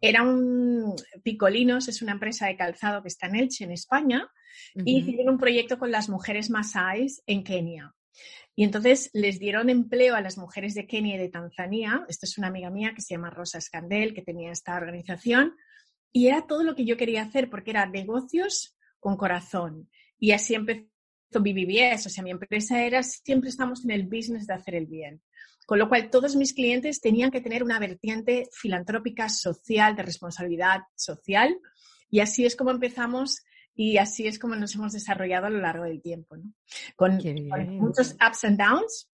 era 0.00 0.22
un 0.22 0.94
Picolinos, 1.22 1.88
es 1.88 2.02
una 2.02 2.12
empresa 2.12 2.46
de 2.46 2.56
calzado 2.56 3.02
que 3.02 3.08
está 3.08 3.26
en 3.26 3.36
Elche, 3.36 3.64
en 3.64 3.72
España, 3.72 4.30
y 4.74 4.98
hicieron 4.98 5.30
un 5.30 5.38
proyecto 5.38 5.78
con 5.78 5.90
las 5.90 6.08
mujeres 6.08 6.50
masáis 6.50 7.22
en 7.26 7.42
Kenia. 7.42 7.94
Y 8.58 8.64
entonces 8.64 9.08
les 9.12 9.38
dieron 9.38 9.70
empleo 9.70 10.16
a 10.16 10.20
las 10.20 10.36
mujeres 10.36 10.74
de 10.74 10.88
Kenia 10.88 11.14
y 11.14 11.18
de 11.18 11.28
Tanzania. 11.28 12.04
Esta 12.08 12.26
es 12.26 12.38
una 12.38 12.48
amiga 12.48 12.70
mía 12.70 12.92
que 12.92 13.02
se 13.02 13.14
llama 13.14 13.30
Rosa 13.30 13.58
Escandel, 13.58 14.14
que 14.14 14.22
tenía 14.22 14.50
esta 14.50 14.74
organización. 14.74 15.54
Y 16.10 16.26
era 16.26 16.44
todo 16.44 16.64
lo 16.64 16.74
que 16.74 16.84
yo 16.84 16.96
quería 16.96 17.22
hacer 17.22 17.50
porque 17.50 17.70
era 17.70 17.86
negocios 17.86 18.76
con 18.98 19.16
corazón. 19.16 19.88
Y 20.18 20.32
así 20.32 20.56
empezó 20.56 20.88
mi 21.40 21.52
BBS. 21.52 22.06
O 22.06 22.10
sea, 22.10 22.24
mi 22.24 22.32
empresa 22.32 22.82
era, 22.82 23.04
siempre 23.04 23.48
estamos 23.48 23.84
en 23.84 23.92
el 23.92 24.08
business 24.08 24.48
de 24.48 24.54
hacer 24.54 24.74
el 24.74 24.86
bien. 24.86 25.22
Con 25.64 25.78
lo 25.78 25.88
cual, 25.88 26.10
todos 26.10 26.34
mis 26.34 26.52
clientes 26.52 27.00
tenían 27.00 27.30
que 27.30 27.40
tener 27.40 27.62
una 27.62 27.78
vertiente 27.78 28.48
filantrópica, 28.50 29.28
social, 29.28 29.94
de 29.94 30.02
responsabilidad 30.02 30.80
social. 30.96 31.56
Y 32.10 32.18
así 32.18 32.44
es 32.44 32.56
como 32.56 32.72
empezamos 32.72 33.38
y 33.80 33.96
así 33.98 34.26
es 34.26 34.40
como 34.40 34.56
nos 34.56 34.74
hemos 34.74 34.92
desarrollado 34.92 35.46
a 35.46 35.50
lo 35.50 35.60
largo 35.60 35.84
del 35.84 36.02
tiempo, 36.02 36.36
¿no? 36.36 36.52
Con, 36.96 37.20
muchos 37.78 38.14
ups 38.14 38.44
and 38.44 38.58
downs, 38.58 39.08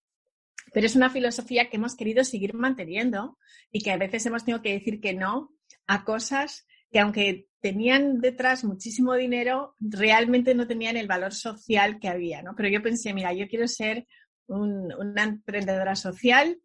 pero 0.73 0.87
es 0.87 0.97
una 0.97 1.11
filosofía 1.11 1.69
que 1.69 1.77
hemos 1.77 1.95
querido 1.95 2.25
seguir 2.25 2.55
manteniendo 2.55 3.37
y 3.71 3.83
que 3.83 3.93
a 3.93 3.99
veces 3.99 4.25
hemos 4.25 4.43
tenido 4.43 4.63
que 4.63 4.73
decir 4.73 5.03
que 5.03 5.13
no 5.13 5.53
a 5.87 6.07
cosas 6.07 6.67
que 6.91 6.99
aunque 6.99 7.49
tenían 7.61 8.23
detrás 8.23 8.65
muchísimo 8.65 9.13
dinero, 9.13 9.75
realmente 9.81 10.55
no 10.55 10.67
tenían 10.67 10.97
el 10.97 11.09
valor 11.09 11.35
social 11.35 11.99
que 12.01 12.09
había, 12.09 12.41
¿no? 12.41 12.55
Pero 12.57 12.71
yo 12.71 12.83
pensé, 12.83 13.13
mira, 13.13 13.35
yo 13.35 13.47
quiero 13.49 13.69
ser 13.69 14.07
una 14.47 15.25
emprendedora 15.25 15.95
social 15.95 16.59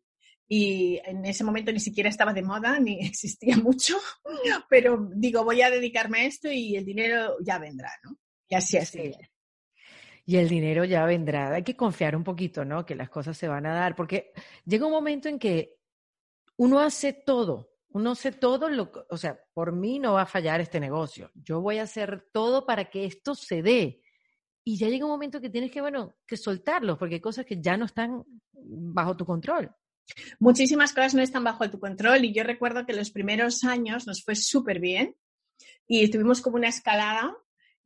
y 0.52 1.00
en 1.06 1.24
ese 1.26 1.44
momento 1.44 1.72
ni 1.72 1.80
siquiera 1.80 2.10
estaba 2.10 2.34
de 2.34 2.42
moda 2.42 2.80
ni 2.80 3.00
existía 3.06 3.56
mucho, 3.56 3.98
pero 4.68 5.08
digo, 5.16 5.44
voy 5.44 5.62
a 5.62 5.70
dedicarme 5.70 6.22
a 6.22 6.26
esto 6.26 6.52
y 6.52 6.76
el 6.76 6.84
dinero 6.84 7.38
ya 7.40 7.60
vendrá, 7.60 7.92
¿no? 8.04 8.18
Y 8.50 8.56
así 8.56 8.78
es. 8.78 8.98
Y 10.26 10.38
el 10.38 10.50
dinero 10.50 10.86
ya 10.86 11.06
vendrá. 11.06 11.54
Hay 11.54 11.64
que 11.64 11.76
confiar 11.76 12.16
un 12.16 12.24
poquito, 12.24 12.66
¿no? 12.66 12.84
Que 12.84 12.96
las 12.96 13.10
cosas 13.10 13.38
se 13.38 13.48
van 13.48 13.68
a 13.68 13.76
dar, 13.76 13.96
porque 13.96 14.32
llega 14.66 14.88
un 14.88 14.92
momento 14.92 15.30
en 15.30 15.38
que 15.38 15.78
uno 16.58 16.80
hace 16.80 17.14
todo, 17.14 17.72
uno 17.90 18.12
hace 18.12 18.32
todo 18.32 18.70
lo, 18.70 18.92
o 19.10 19.18
sea, 19.18 19.40
por 19.54 19.72
mí 19.72 20.00
no 20.00 20.14
va 20.14 20.24
a 20.24 20.28
fallar 20.28 20.62
este 20.62 20.80
negocio. 20.80 21.30
Yo 21.36 21.62
voy 21.62 21.78
a 21.78 21.84
hacer 21.84 22.28
todo 22.32 22.66
para 22.66 22.90
que 22.90 23.06
esto 23.06 23.36
se 23.36 23.62
dé. 23.62 24.02
Y 24.64 24.78
ya 24.78 24.88
llega 24.90 25.06
un 25.06 25.12
momento 25.12 25.40
que 25.40 25.50
tienes 25.52 25.72
que, 25.72 25.82
bueno, 25.82 26.16
que 26.26 26.38
soltarlo, 26.38 26.98
porque 26.98 27.16
hay 27.16 27.22
cosas 27.22 27.46
que 27.46 27.62
ya 27.62 27.78
no 27.78 27.86
están 27.86 28.24
bajo 28.52 29.16
tu 29.16 29.26
control. 29.26 29.72
Muchísimas 30.40 30.94
cosas 30.94 31.14
no 31.14 31.22
están 31.22 31.44
bajo 31.44 31.70
tu 31.70 31.80
control 31.80 32.26
y 32.26 32.34
yo 32.34 32.44
recuerdo 32.44 32.86
que 32.86 32.94
los 32.94 33.12
primeros 33.12 33.64
años 33.64 34.08
nos 34.08 34.24
fue 34.24 34.36
súper 34.36 34.80
bien 34.80 35.16
y 35.88 36.10
tuvimos 36.10 36.42
como 36.42 36.58
una 36.58 36.70
escalada 36.70 37.36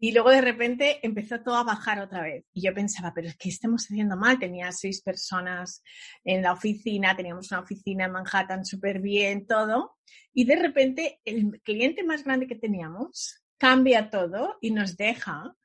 y 0.03 0.11
luego 0.11 0.31
de 0.31 0.41
repente 0.41 0.99
empezó 1.01 1.39
todo 1.41 1.55
a 1.55 1.63
bajar 1.63 2.01
otra 2.01 2.21
vez. 2.21 2.43
Y 2.51 2.61
yo 2.61 2.73
pensaba, 2.73 3.13
pero 3.15 3.29
es 3.29 3.37
que 3.37 3.47
estamos 3.47 3.85
haciendo 3.85 4.17
mal. 4.17 4.37
Tenía 4.37 4.69
seis 4.73 5.01
personas 5.01 5.81
en 6.25 6.41
la 6.41 6.51
oficina, 6.51 7.15
teníamos 7.15 7.49
una 7.51 7.61
oficina 7.61 8.03
en 8.03 8.11
Manhattan 8.11 8.65
súper 8.65 8.99
bien, 8.99 9.47
todo. 9.47 9.95
Y 10.33 10.43
de 10.43 10.57
repente 10.57 11.21
el 11.23 11.61
cliente 11.63 12.03
más 12.03 12.25
grande 12.25 12.47
que 12.47 12.55
teníamos 12.55 13.45
cambia 13.57 14.09
todo 14.09 14.57
y 14.59 14.71
nos 14.71 14.97
deja 14.97 15.55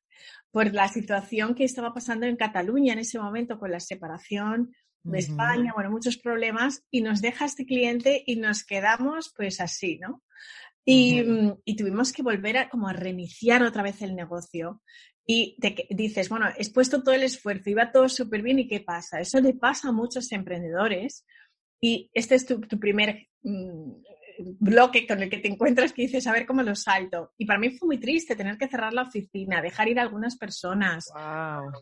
por 0.52 0.72
la 0.72 0.86
situación 0.86 1.56
que 1.56 1.64
estaba 1.64 1.92
pasando 1.92 2.24
en 2.26 2.36
Cataluña 2.36 2.92
en 2.92 3.00
ese 3.00 3.18
momento 3.18 3.58
con 3.58 3.72
la 3.72 3.80
separación 3.80 4.72
de 5.02 5.18
España, 5.18 5.72
bueno, 5.74 5.90
muchos 5.90 6.16
problemas, 6.16 6.84
y 6.90 7.00
nos 7.00 7.20
deja 7.20 7.44
este 7.44 7.64
cliente 7.64 8.22
y 8.26 8.36
nos 8.36 8.64
quedamos 8.64 9.32
pues 9.36 9.60
así, 9.60 9.98
¿no? 9.98 10.22
Y, 10.84 11.22
mm, 11.22 11.60
y 11.64 11.76
tuvimos 11.76 12.12
que 12.12 12.22
volver 12.22 12.58
a 12.58 12.68
como 12.68 12.88
a 12.88 12.92
reiniciar 12.92 13.62
otra 13.62 13.82
vez 13.82 14.02
el 14.02 14.14
negocio. 14.14 14.82
Y 15.26 15.56
te, 15.60 15.86
dices, 15.90 16.30
bueno, 16.30 16.46
he 16.56 16.70
puesto 16.70 17.02
todo 17.02 17.14
el 17.14 17.22
esfuerzo, 17.22 17.68
iba 17.68 17.92
todo 17.92 18.08
súper 18.08 18.42
bien, 18.42 18.58
¿y 18.60 18.68
qué 18.68 18.80
pasa? 18.80 19.20
Eso 19.20 19.40
le 19.40 19.52
pasa 19.52 19.88
a 19.88 19.92
muchos 19.92 20.32
emprendedores. 20.32 21.26
Y 21.80 22.10
este 22.14 22.34
es 22.34 22.46
tu, 22.46 22.60
tu 22.60 22.78
primer 22.78 23.28
mm, 23.42 23.92
bloque 24.58 25.06
con 25.06 25.22
el 25.22 25.30
que 25.30 25.38
te 25.38 25.48
encuentras 25.48 25.92
que 25.92 26.02
dices, 26.02 26.26
a 26.26 26.32
ver 26.32 26.46
cómo 26.46 26.62
lo 26.62 26.74
salto. 26.74 27.32
Y 27.38 27.46
para 27.46 27.58
mí 27.58 27.70
fue 27.70 27.86
muy 27.86 27.98
triste 27.98 28.36
tener 28.36 28.56
que 28.56 28.68
cerrar 28.68 28.92
la 28.92 29.02
oficina, 29.02 29.60
dejar 29.60 29.88
ir 29.88 29.98
a 29.98 30.02
algunas 30.02 30.36
personas. 30.36 31.10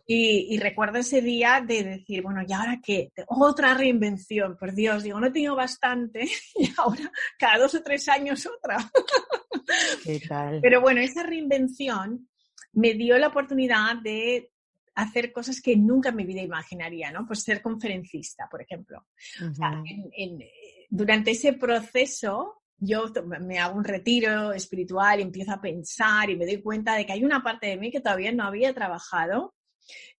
Y, 0.07 0.59
recuerdo 0.59 0.99
ese 0.99 1.21
día 1.21 1.63
de 1.67 1.85
decir, 1.85 2.23
bueno, 2.23 2.41
¿y 2.47 2.53
ahora 2.53 2.81
qué? 2.83 3.13
Otra 3.29 3.75
reinvención, 3.75 4.57
por 4.57 4.75
Dios, 4.75 5.03
digo, 5.03 5.21
no 5.21 5.27
he 5.27 5.33
tenido 5.33 5.55
bastante 5.55 6.25
y 6.57 6.73
ahora 6.77 7.11
cada 7.39 7.59
dos 7.59 7.75
o 7.75 7.83
tres 7.83 8.09
años 8.09 8.47
otra. 8.47 8.79
¿Qué 10.03 10.21
tal? 10.21 10.61
Pero 10.61 10.81
bueno, 10.81 11.01
esa 11.01 11.23
reinvención 11.23 12.29
me 12.73 12.95
dio 12.95 13.19
la 13.19 13.29
oportunidad 13.29 13.97
de 13.97 14.51
hacer 14.97 15.31
cosas 15.31 15.61
que 15.61 15.77
nunca 15.77 16.09
en 16.09 16.17
mi 16.17 16.25
vida 16.25 16.43
imaginaría, 16.43 17.11
¿no? 17.13 17.27
Pues 17.27 17.43
ser 17.43 17.61
conferencista, 17.61 18.49
por 18.51 18.63
ejemplo. 18.63 19.05
Durante 20.89 21.33
ese 21.33 21.53
proceso, 21.53 22.63
yo 22.79 23.07
me 23.41 23.59
hago 23.59 23.77
un 23.77 23.85
retiro 23.85 24.53
espiritual 24.53 25.21
y 25.21 25.23
empiezo 25.23 25.53
a 25.53 25.61
pensar 25.61 26.29
y 26.31 26.37
me 26.37 26.47
doy 26.47 26.61
cuenta 26.61 26.95
de 26.95 27.07
que 27.07 27.13
hay 27.13 27.25
una 27.25 27.43
parte 27.43 27.69
de 27.69 27.77
mí 27.77 27.91
que 27.91 28.01
todavía 28.01 28.33
no 28.33 28.45
había 28.45 28.75
trabajado 28.75 29.55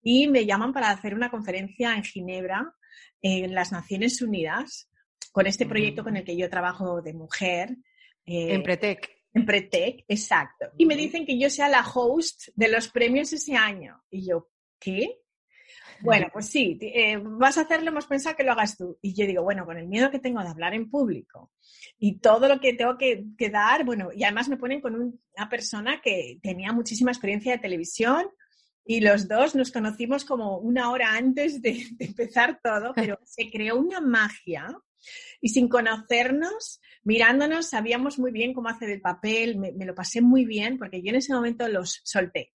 y 0.03 0.29
me 0.29 0.47
llaman 0.47 0.73
para 0.73 0.91
hacer 0.91 1.15
una 1.15 1.31
conferencia 1.31 1.95
en 1.95 2.05
Ginebra, 2.05 2.73
en 3.21 3.55
las 3.55 3.73
Naciones 3.73 4.23
Unidas, 4.23 4.89
con 5.33 5.47
este 5.47 5.67
proyecto 5.67 6.03
con 6.03 6.17
el 6.17 6.25
que 6.25 6.37
yo 6.37 6.49
trabajo 6.49 7.03
de 7.03 7.13
mujer. 7.13 7.77
Eh, 8.25 8.55
en 8.55 8.63
Pretec. 8.63 9.11
En 9.35 9.45
Pretec, 9.45 10.05
exacto. 10.09 10.67
Y 10.79 10.87
me 10.87 10.97
dicen 10.97 11.27
que 11.27 11.39
yo 11.39 11.51
sea 11.51 11.69
la 11.69 11.87
host 11.87 12.49
de 12.55 12.69
los 12.69 12.89
premios 12.89 13.33
ese 13.33 13.55
año. 13.55 14.03
Y 14.11 14.27
yo, 14.27 14.49
¿qué? 14.79 15.19
Bueno, 16.01 16.29
pues 16.33 16.49
sí, 16.49 16.79
eh, 16.81 17.19
vas 17.21 17.59
a 17.59 17.63
hacerlo, 17.63 17.91
hemos 17.91 18.07
pensado 18.07 18.37
que 18.37 18.45
lo 18.45 18.53
hagas 18.53 18.77
tú. 18.77 18.99
Y 19.03 19.15
yo 19.15 19.27
digo, 19.27 19.43
bueno, 19.43 19.65
con 19.65 19.77
el 19.77 19.89
miedo 19.89 20.11
que 20.11 20.19
tengo 20.19 20.43
de 20.43 20.49
hablar 20.49 20.75
en 20.75 20.91
público 20.91 21.53
y 21.99 22.19
todo 22.19 22.49
lo 22.49 22.61
que 22.61 22.75
tengo 22.75 22.97
que, 22.99 23.51
dar, 23.51 23.85
bueno, 23.85 24.11
y 24.15 24.25
además 24.25 24.49
me 24.49 24.57
ponen 24.57 24.81
con 24.81 24.95
una 24.95 25.49
persona 25.49 26.01
que 26.03 26.39
tenía 26.43 26.73
muchísima 26.73 27.11
experiencia 27.11 27.53
de 27.53 27.59
televisión 27.59 28.27
y 28.85 29.01
los 29.01 29.29
dos 29.29 29.55
nos 29.55 29.73
conocimos 29.73 30.25
como 30.25 30.59
una 30.59 30.91
hora 30.91 31.15
antes 31.15 31.61
de 31.61 31.85
empezar 31.99 32.61
todo, 32.63 32.93
pero 32.95 33.19
se 33.25 33.51
creó 33.51 33.77
una 33.77 34.01
magia 34.01 34.69
y 35.41 35.51
sin 35.51 35.69
conocernos, 35.69 36.81
mirándonos, 37.03 37.69
sabíamos 37.69 38.19
muy 38.19 38.33
bien 38.33 38.55
cómo 38.55 38.69
hacer 38.69 38.91
el 38.91 39.01
papel, 39.01 39.57
me, 39.57 39.73
lo 39.73 39.95
pasé 39.95 40.21
muy 40.21 40.45
bien 40.45 40.79
porque 40.79 41.03
yo 41.03 41.11
en 41.11 41.17
ese 41.17 41.35
momento 41.35 41.69
los 41.69 42.01
solté. 42.05 42.53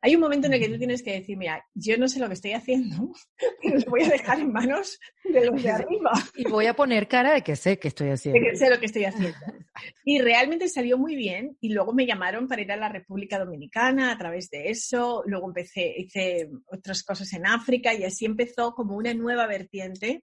Hay 0.00 0.14
un 0.14 0.20
momento 0.20 0.46
en 0.46 0.54
el 0.54 0.60
que 0.60 0.68
tú 0.68 0.78
tienes 0.78 1.02
que 1.02 1.12
decir, 1.12 1.36
mira, 1.36 1.64
yo 1.74 1.96
no 1.98 2.08
sé 2.08 2.20
lo 2.20 2.28
que 2.28 2.34
estoy 2.34 2.52
haciendo, 2.52 3.12
pero 3.62 3.74
los 3.74 3.84
voy 3.86 4.02
a 4.02 4.08
dejar 4.10 4.40
en 4.40 4.52
manos 4.52 4.98
de 5.24 5.46
los 5.46 5.62
de 5.62 5.70
arriba. 5.70 6.12
Y 6.36 6.48
voy 6.48 6.66
a 6.66 6.74
poner 6.74 7.08
cara 7.08 7.34
de 7.34 7.42
que 7.42 7.56
sé 7.56 7.78
que 7.78 7.88
estoy 7.88 8.10
haciendo. 8.10 8.40
De 8.40 8.50
que 8.50 8.56
sé 8.56 8.70
lo 8.70 8.78
que 8.78 8.86
estoy 8.86 9.04
haciendo. 9.04 9.38
Y 10.04 10.20
realmente 10.20 10.68
salió 10.68 10.98
muy 10.98 11.16
bien 11.16 11.56
y 11.60 11.70
luego 11.70 11.94
me 11.94 12.04
llamaron 12.04 12.46
para 12.48 12.60
ir 12.60 12.70
a 12.70 12.76
la 12.76 12.90
República 12.90 13.38
Dominicana 13.38 14.12
a 14.12 14.18
través 14.18 14.50
de 14.50 14.68
eso, 14.68 15.22
luego 15.24 15.46
empecé, 15.46 15.94
hice 15.96 16.50
otras 16.66 17.02
cosas 17.02 17.32
en 17.32 17.46
África 17.46 17.94
y 17.94 18.04
así 18.04 18.26
empezó 18.26 18.74
como 18.74 18.96
una 18.96 19.14
nueva 19.14 19.46
vertiente 19.46 20.22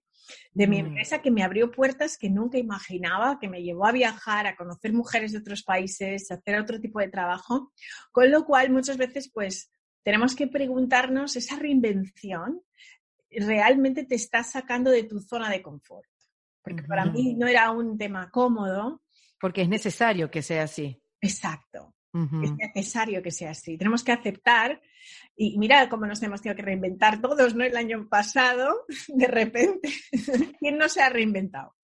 de 0.52 0.66
mi 0.66 0.82
mm. 0.82 0.86
empresa 0.86 1.22
que 1.22 1.30
me 1.30 1.42
abrió 1.42 1.70
puertas 1.70 2.18
que 2.18 2.30
nunca 2.30 2.58
imaginaba, 2.58 3.38
que 3.38 3.48
me 3.48 3.62
llevó 3.62 3.86
a 3.86 3.92
viajar, 3.92 4.46
a 4.46 4.56
conocer 4.56 4.92
mujeres 4.92 5.32
de 5.32 5.38
otros 5.38 5.62
países, 5.62 6.30
a 6.30 6.34
hacer 6.34 6.58
otro 6.58 6.80
tipo 6.80 7.00
de 7.00 7.08
trabajo, 7.08 7.72
con 8.12 8.30
lo 8.30 8.44
cual 8.44 8.70
muchas 8.70 8.96
veces 8.96 9.30
pues 9.32 9.70
tenemos 10.02 10.34
que 10.34 10.46
preguntarnos 10.46 11.36
esa 11.36 11.56
reinvención 11.56 12.62
realmente 13.30 14.04
te 14.04 14.14
está 14.14 14.42
sacando 14.42 14.90
de 14.90 15.04
tu 15.04 15.20
zona 15.20 15.50
de 15.50 15.62
confort. 15.62 16.08
Porque 16.62 16.82
para 16.82 17.06
mí 17.06 17.34
no 17.34 17.46
era 17.46 17.70
un 17.70 17.96
tema 17.96 18.30
cómodo. 18.30 19.02
Porque 19.40 19.62
es 19.62 19.68
necesario 19.68 20.30
que 20.30 20.42
sea 20.42 20.64
así. 20.64 21.00
Exacto. 21.20 21.94
Es 22.14 22.52
necesario 22.56 23.22
que 23.22 23.30
sea 23.30 23.50
así. 23.50 23.76
Tenemos 23.76 24.02
que 24.02 24.12
aceptar 24.12 24.80
y 25.36 25.58
mira 25.58 25.88
cómo 25.88 26.06
nos 26.06 26.22
hemos 26.22 26.40
tenido 26.40 26.56
que 26.56 26.62
reinventar 26.62 27.20
todos, 27.20 27.54
¿no? 27.54 27.64
El 27.64 27.76
año 27.76 28.08
pasado, 28.08 28.86
de 29.08 29.26
repente, 29.26 29.88
¿quién 30.58 30.78
no 30.78 30.88
se 30.88 31.02
ha 31.02 31.10
reinventado? 31.10 31.76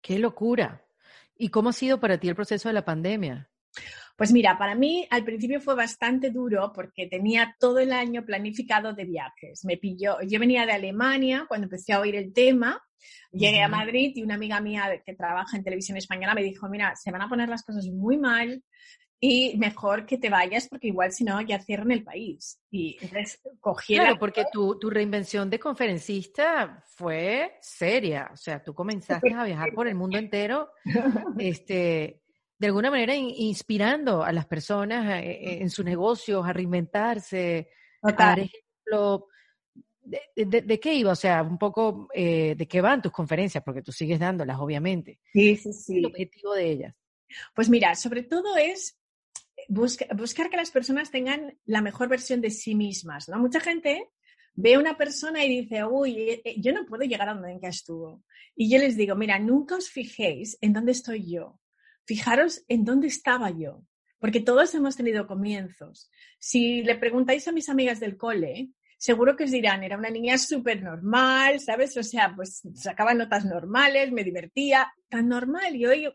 ¡Qué 0.00 0.18
locura! 0.18 0.84
¿Y 1.36 1.48
cómo 1.48 1.70
ha 1.70 1.72
sido 1.72 1.98
para 1.98 2.18
ti 2.18 2.28
el 2.28 2.36
proceso 2.36 2.68
de 2.68 2.74
la 2.74 2.84
pandemia? 2.84 3.50
Pues 4.16 4.32
mira, 4.32 4.58
para 4.58 4.74
mí 4.74 5.06
al 5.10 5.24
principio 5.24 5.60
fue 5.60 5.74
bastante 5.74 6.30
duro 6.30 6.72
porque 6.74 7.06
tenía 7.06 7.56
todo 7.58 7.78
el 7.78 7.92
año 7.92 8.24
planificado 8.24 8.92
de 8.92 9.04
viajes. 9.04 9.64
Me 9.64 9.78
pilló, 9.78 10.18
yo 10.22 10.38
venía 10.38 10.66
de 10.66 10.72
Alemania 10.72 11.46
cuando 11.48 11.64
empecé 11.64 11.92
a 11.92 12.00
oír 12.00 12.14
el 12.14 12.32
tema, 12.32 12.80
llegué 13.32 13.62
a 13.62 13.68
Madrid 13.68 14.12
y 14.14 14.22
una 14.22 14.34
amiga 14.34 14.60
mía 14.60 15.02
que 15.04 15.14
trabaja 15.14 15.56
en 15.56 15.64
televisión 15.64 15.96
española 15.96 16.34
me 16.34 16.42
dijo, 16.42 16.68
mira, 16.68 16.94
se 16.94 17.10
van 17.10 17.22
a 17.22 17.28
poner 17.28 17.48
las 17.48 17.64
cosas 17.64 17.86
muy 17.86 18.18
mal, 18.18 18.62
y 19.24 19.56
mejor 19.56 20.04
que 20.04 20.18
te 20.18 20.28
vayas 20.28 20.66
porque 20.66 20.88
igual 20.88 21.12
si 21.12 21.22
no 21.22 21.40
ya 21.40 21.60
cierran 21.60 21.92
el 21.92 22.02
país. 22.02 22.60
Y 22.72 22.96
entonces 23.00 23.40
cogí 23.60 23.94
Claro, 23.94 24.18
porque 24.18 24.46
tu, 24.52 24.76
tu, 24.80 24.90
reinvención 24.90 25.48
de 25.48 25.60
conferencista 25.60 26.82
fue 26.88 27.52
seria, 27.60 28.30
o 28.32 28.36
sea, 28.36 28.60
tú 28.64 28.74
comenzaste 28.74 29.32
a 29.32 29.44
viajar 29.44 29.72
por 29.74 29.86
el 29.86 29.94
mundo 29.94 30.18
entero, 30.18 30.70
este, 31.38 32.20
de 32.58 32.66
alguna 32.66 32.90
manera 32.90 33.14
inspirando 33.14 34.24
a 34.24 34.32
las 34.32 34.46
personas 34.46 35.22
eh, 35.22 35.30
eh, 35.30 35.58
en 35.60 35.70
sus 35.70 35.84
negocios, 35.84 36.44
a 36.44 36.52
reinventarse, 36.52 37.68
a 38.02 38.10
dar 38.10 38.40
ejemplo. 38.40 39.28
De, 40.34 40.80
qué 40.80 40.94
iba? 40.94 41.12
O 41.12 41.16
sea, 41.16 41.44
un 41.44 41.58
poco 41.58 42.08
eh, 42.12 42.56
de 42.56 42.66
qué 42.66 42.80
van 42.80 43.00
tus 43.00 43.12
conferencias, 43.12 43.62
porque 43.62 43.82
tú 43.82 43.92
sigues 43.92 44.18
dándolas, 44.18 44.58
obviamente. 44.58 45.20
Sí, 45.32 45.56
sí, 45.56 45.72
sí. 45.72 45.98
El 45.98 46.06
objetivo 46.06 46.54
de 46.54 46.70
ellas. 46.72 46.94
Pues 47.54 47.68
mira, 47.68 47.94
sobre 47.94 48.24
todo 48.24 48.56
es 48.56 48.98
buscar 49.68 50.50
que 50.50 50.56
las 50.56 50.70
personas 50.70 51.10
tengan 51.10 51.58
la 51.64 51.82
mejor 51.82 52.08
versión 52.08 52.40
de 52.40 52.50
sí 52.50 52.74
mismas, 52.74 53.28
¿no? 53.28 53.38
Mucha 53.38 53.60
gente 53.60 54.08
ve 54.54 54.74
a 54.74 54.78
una 54.78 54.96
persona 54.96 55.44
y 55.44 55.60
dice, 55.60 55.84
uy, 55.84 56.18
eh, 56.18 56.42
eh, 56.44 56.54
yo 56.58 56.72
no 56.72 56.84
puedo 56.86 57.04
llegar 57.04 57.28
a 57.28 57.34
donde 57.34 57.58
estuvo. 57.68 58.22
Y 58.54 58.70
yo 58.70 58.78
les 58.78 58.96
digo, 58.96 59.14
mira, 59.14 59.38
nunca 59.38 59.76
os 59.76 59.88
fijéis 59.88 60.58
en 60.60 60.72
dónde 60.72 60.92
estoy 60.92 61.30
yo. 61.30 61.58
Fijaros 62.04 62.64
en 62.68 62.84
dónde 62.84 63.06
estaba 63.06 63.50
yo. 63.50 63.84
Porque 64.18 64.40
todos 64.40 64.74
hemos 64.74 64.96
tenido 64.96 65.26
comienzos. 65.26 66.10
Si 66.38 66.82
le 66.82 66.96
preguntáis 66.96 67.48
a 67.48 67.52
mis 67.52 67.68
amigas 67.68 67.98
del 67.98 68.16
cole, 68.16 68.70
seguro 68.98 69.36
que 69.36 69.44
os 69.44 69.50
dirán, 69.50 69.82
era 69.82 69.98
una 69.98 70.10
niña 70.10 70.38
súper 70.38 70.82
normal, 70.82 71.58
¿sabes? 71.58 71.96
O 71.96 72.04
sea, 72.04 72.32
pues 72.36 72.62
sacaba 72.74 73.14
notas 73.14 73.44
normales, 73.44 74.12
me 74.12 74.22
divertía, 74.22 74.92
tan 75.08 75.28
normal. 75.28 75.74
Y 75.74 75.86
hoy 75.86 76.08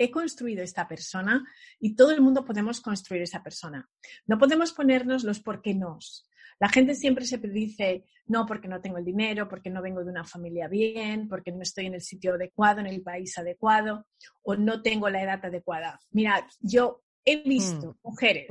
he 0.00 0.10
construido 0.10 0.62
esta 0.62 0.88
persona 0.88 1.46
y 1.78 1.94
todo 1.94 2.10
el 2.10 2.22
mundo 2.22 2.42
podemos 2.42 2.80
construir 2.80 3.22
esa 3.22 3.42
persona. 3.42 3.86
No 4.26 4.38
podemos 4.38 4.72
ponernos 4.72 5.24
los 5.24 5.40
por 5.40 5.60
qué 5.60 5.74
nos. 5.74 6.26
La 6.58 6.70
gente 6.70 6.94
siempre 6.94 7.26
se 7.26 7.36
dice, 7.36 8.06
no, 8.24 8.46
porque 8.46 8.66
no 8.66 8.80
tengo 8.80 8.96
el 8.96 9.04
dinero, 9.04 9.46
porque 9.46 9.68
no 9.68 9.82
vengo 9.82 10.02
de 10.02 10.10
una 10.10 10.24
familia 10.24 10.68
bien, 10.68 11.28
porque 11.28 11.52
no 11.52 11.60
estoy 11.60 11.86
en 11.86 11.94
el 11.94 12.00
sitio 12.00 12.34
adecuado, 12.34 12.80
en 12.80 12.86
el 12.86 13.02
país 13.02 13.36
adecuado, 13.36 14.06
o 14.40 14.56
no 14.56 14.80
tengo 14.80 15.10
la 15.10 15.22
edad 15.22 15.44
adecuada. 15.44 16.00
Mira, 16.12 16.48
yo 16.60 17.02
he 17.22 17.36
visto 17.42 17.92
mm. 17.92 17.98
mujeres 18.02 18.46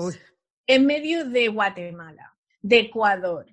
en 0.68 0.86
medio 0.86 1.26
de 1.28 1.48
Guatemala, 1.48 2.38
de 2.62 2.80
Ecuador, 2.80 3.48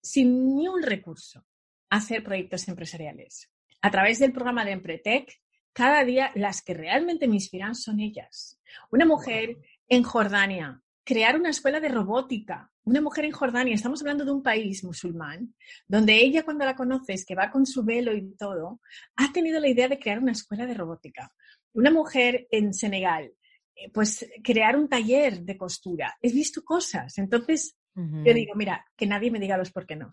sin 0.00 0.54
ni 0.56 0.68
un 0.68 0.80
recurso, 0.80 1.44
hacer 1.90 2.22
proyectos 2.22 2.68
empresariales. 2.68 3.50
A 3.80 3.90
través 3.90 4.20
del 4.20 4.32
programa 4.32 4.64
de 4.64 4.70
Empretec, 4.70 5.41
cada 5.72 6.04
día 6.04 6.30
las 6.34 6.62
que 6.62 6.74
realmente 6.74 7.28
me 7.28 7.34
inspiran 7.34 7.74
son 7.74 8.00
ellas. 8.00 8.60
Una 8.90 9.04
mujer 9.04 9.58
en 9.88 10.02
Jordania, 10.02 10.82
crear 11.04 11.36
una 11.36 11.50
escuela 11.50 11.80
de 11.80 11.88
robótica. 11.88 12.70
Una 12.84 13.00
mujer 13.00 13.24
en 13.24 13.32
Jordania, 13.32 13.74
estamos 13.74 14.00
hablando 14.00 14.24
de 14.24 14.32
un 14.32 14.42
país 14.42 14.82
musulmán, 14.82 15.54
donde 15.86 16.16
ella 16.16 16.42
cuando 16.42 16.64
la 16.64 16.74
conoces, 16.74 17.24
que 17.24 17.36
va 17.36 17.50
con 17.50 17.64
su 17.64 17.84
velo 17.84 18.12
y 18.12 18.34
todo, 18.36 18.80
ha 19.16 19.32
tenido 19.32 19.60
la 19.60 19.68
idea 19.68 19.88
de 19.88 19.98
crear 19.98 20.18
una 20.18 20.32
escuela 20.32 20.66
de 20.66 20.74
robótica. 20.74 21.32
Una 21.74 21.90
mujer 21.90 22.48
en 22.50 22.74
Senegal, 22.74 23.32
eh, 23.74 23.90
pues 23.92 24.28
crear 24.42 24.76
un 24.76 24.88
taller 24.88 25.42
de 25.42 25.56
costura. 25.56 26.16
He 26.20 26.32
visto 26.32 26.64
cosas. 26.64 27.18
Entonces, 27.18 27.76
yo 27.94 28.32
digo, 28.32 28.54
mira, 28.54 28.86
que 28.96 29.06
nadie 29.06 29.30
me 29.30 29.38
diga 29.38 29.58
los 29.58 29.70
por 29.70 29.86
qué 29.86 29.96
no. 29.96 30.10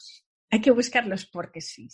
Hay 0.49 0.59
que 0.59 0.71
buscar 0.71 1.07
los 1.07 1.25
por 1.25 1.49
qué 1.49 1.61
sí. 1.61 1.87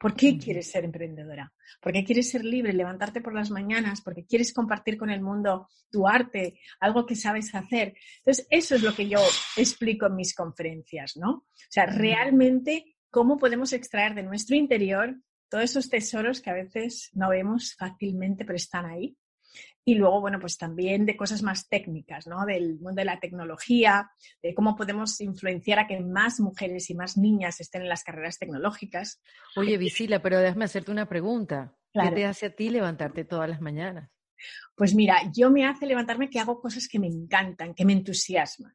¿Por 0.00 0.16
qué 0.16 0.38
quieres 0.38 0.70
ser 0.70 0.86
emprendedora? 0.86 1.52
Porque 1.78 2.02
quieres 2.02 2.30
ser 2.30 2.42
libre, 2.42 2.72
levantarte 2.72 3.20
por 3.20 3.34
las 3.34 3.50
mañanas, 3.50 4.00
porque 4.00 4.24
quieres 4.24 4.54
compartir 4.54 4.96
con 4.96 5.10
el 5.10 5.20
mundo 5.20 5.68
tu 5.90 6.08
arte, 6.08 6.58
algo 6.80 7.04
que 7.04 7.14
sabes 7.14 7.54
hacer. 7.54 7.94
Entonces, 8.20 8.46
eso 8.48 8.76
es 8.76 8.82
lo 8.82 8.94
que 8.94 9.10
yo 9.10 9.18
explico 9.58 10.06
en 10.06 10.16
mis 10.16 10.34
conferencias, 10.34 11.18
¿no? 11.18 11.30
O 11.30 11.44
sea, 11.68 11.84
realmente, 11.84 12.96
¿cómo 13.10 13.36
podemos 13.36 13.74
extraer 13.74 14.14
de 14.14 14.22
nuestro 14.22 14.56
interior 14.56 15.20
todos 15.50 15.64
esos 15.64 15.90
tesoros 15.90 16.40
que 16.40 16.48
a 16.48 16.54
veces 16.54 17.10
no 17.12 17.28
vemos 17.28 17.74
fácilmente, 17.74 18.46
pero 18.46 18.56
están 18.56 18.86
ahí? 18.86 19.18
Y 19.90 19.96
luego, 19.96 20.20
bueno, 20.20 20.38
pues 20.38 20.56
también 20.56 21.04
de 21.04 21.16
cosas 21.16 21.42
más 21.42 21.68
técnicas, 21.68 22.28
¿no? 22.28 22.46
Del 22.46 22.78
mundo 22.78 23.00
de 23.00 23.04
la 23.04 23.18
tecnología, 23.18 24.08
de 24.40 24.54
cómo 24.54 24.76
podemos 24.76 25.20
influenciar 25.20 25.80
a 25.80 25.88
que 25.88 25.98
más 25.98 26.38
mujeres 26.38 26.90
y 26.90 26.94
más 26.94 27.16
niñas 27.16 27.60
estén 27.60 27.82
en 27.82 27.88
las 27.88 28.04
carreras 28.04 28.38
tecnológicas. 28.38 29.20
Oye, 29.56 29.76
Visila, 29.78 30.22
pero 30.22 30.38
déjame 30.38 30.66
hacerte 30.66 30.92
una 30.92 31.08
pregunta. 31.08 31.76
¿Qué 31.92 32.08
te 32.12 32.24
hace 32.24 32.46
a 32.46 32.54
ti 32.54 32.70
levantarte 32.70 33.24
todas 33.24 33.50
las 33.50 33.60
mañanas? 33.60 34.08
Pues 34.76 34.94
mira, 34.94 35.28
yo 35.34 35.50
me 35.50 35.66
hace 35.66 35.86
levantarme 35.86 36.30
que 36.30 36.38
hago 36.38 36.60
cosas 36.60 36.86
que 36.86 37.00
me 37.00 37.08
encantan, 37.08 37.74
que 37.74 37.84
me 37.84 37.92
entusiasman. 37.92 38.72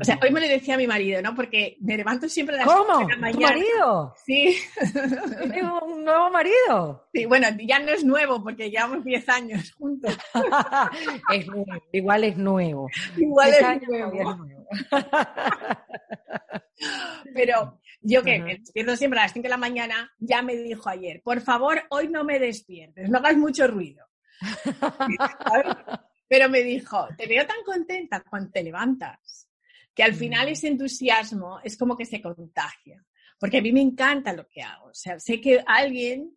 O 0.00 0.04
sea, 0.04 0.18
hoy 0.22 0.30
me 0.30 0.40
lo 0.40 0.48
decía 0.48 0.74
a 0.74 0.78
mi 0.78 0.86
marido, 0.86 1.20
¿no? 1.22 1.34
Porque 1.34 1.76
me 1.80 1.96
levanto 1.96 2.28
siempre 2.28 2.56
a 2.56 2.58
las 2.60 2.66
¿Cómo? 2.66 3.00
de 3.00 3.14
la 3.14 3.18
mañana. 3.18 3.32
¿Tu 3.32 3.40
marido? 3.40 4.14
Sí. 4.24 4.56
¿Tienes 5.40 5.64
un 5.82 6.04
nuevo 6.04 6.30
marido? 6.30 7.08
Sí, 7.12 7.26
bueno, 7.26 7.48
ya 7.66 7.80
no 7.80 7.90
es 7.90 8.04
nuevo 8.04 8.42
porque 8.42 8.70
llevamos 8.70 9.04
10 9.04 9.28
años 9.28 9.72
juntos. 9.72 10.16
es 11.32 11.46
nuevo, 11.46 11.66
igual 11.92 12.24
es 12.24 12.36
nuevo. 12.36 12.88
Igual 13.16 13.52
es 13.52 13.88
nuevo. 13.88 14.46
Pero 17.34 17.80
yo 18.00 18.22
que 18.22 18.38
me 18.38 18.58
despierto 18.58 18.96
siempre 18.96 19.18
a 19.18 19.24
las 19.24 19.32
5 19.32 19.44
de 19.44 19.48
la 19.48 19.56
mañana, 19.56 20.12
ya 20.18 20.42
me 20.42 20.56
dijo 20.56 20.88
ayer, 20.88 21.22
por 21.22 21.40
favor, 21.40 21.82
hoy 21.90 22.08
no 22.08 22.24
me 22.24 22.38
despiertes, 22.38 23.08
no 23.08 23.18
hagas 23.18 23.36
mucho 23.36 23.66
ruido. 23.66 24.06
Pero 26.28 26.48
me 26.48 26.62
dijo, 26.62 27.08
te 27.16 27.26
veo 27.26 27.46
tan 27.46 27.62
contenta 27.64 28.22
cuando 28.28 28.50
te 28.50 28.62
levantas 28.62 29.18
que 29.94 30.02
al 30.02 30.14
final 30.14 30.48
mm. 30.48 30.52
ese 30.52 30.68
entusiasmo 30.68 31.60
es 31.62 31.76
como 31.76 31.96
que 31.96 32.04
se 32.04 32.20
contagia, 32.20 33.04
porque 33.38 33.58
a 33.58 33.62
mí 33.62 33.72
me 33.72 33.80
encanta 33.80 34.32
lo 34.32 34.48
que 34.48 34.62
hago. 34.62 34.86
O 34.86 34.94
sea, 34.94 35.18
sé 35.20 35.40
que 35.40 35.62
alguien 35.66 36.36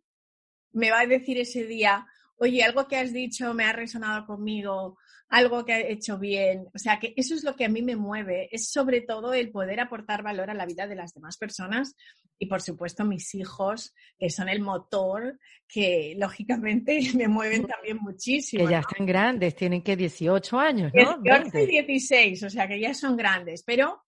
me 0.71 0.91
va 0.91 1.01
a 1.01 1.07
decir 1.07 1.37
ese 1.39 1.65
día, 1.65 2.05
oye, 2.37 2.63
algo 2.63 2.87
que 2.87 2.97
has 2.97 3.13
dicho 3.13 3.53
me 3.53 3.63
ha 3.63 3.73
resonado 3.73 4.25
conmigo, 4.25 4.97
algo 5.30 5.65
que 5.65 5.73
he 5.73 5.91
hecho 5.91 6.17
bien. 6.17 6.67
O 6.73 6.78
sea, 6.78 6.99
que 6.99 7.13
eso 7.15 7.34
es 7.34 7.43
lo 7.43 7.55
que 7.55 7.65
a 7.65 7.69
mí 7.69 7.82
me 7.82 7.95
mueve, 7.95 8.49
es 8.51 8.69
sobre 8.71 9.01
todo 9.01 9.34
el 9.34 9.51
poder 9.51 9.80
aportar 9.80 10.23
valor 10.23 10.49
a 10.49 10.53
la 10.53 10.65
vida 10.65 10.88
de 10.88 10.95
las 10.95 11.13
demás 11.13 11.38
personas 11.38 11.95
y, 12.39 12.45
por 12.45 12.61
supuesto, 12.61 13.03
mis 13.03 13.34
hijos, 13.36 13.93
que 14.17 14.30
son 14.30 14.47
el 14.49 14.61
motor, 14.61 15.39
que 15.67 16.15
lógicamente 16.17 16.99
me 17.15 17.28
mueven 17.28 17.65
también 17.65 17.97
muchísimo. 17.97 18.65
Que 18.65 18.71
ya 18.71 18.80
están 18.80 19.05
grandes, 19.05 19.55
tienen 19.55 19.82
que 19.82 19.95
18 19.95 20.59
años, 20.59 20.91
¿no? 20.93 21.17
18 21.19 21.59
y 21.59 21.65
16, 21.65 22.43
o 22.43 22.49
sea, 22.49 22.67
que 22.67 22.80
ya 22.80 22.93
son 22.93 23.17
grandes, 23.17 23.63
pero 23.63 24.03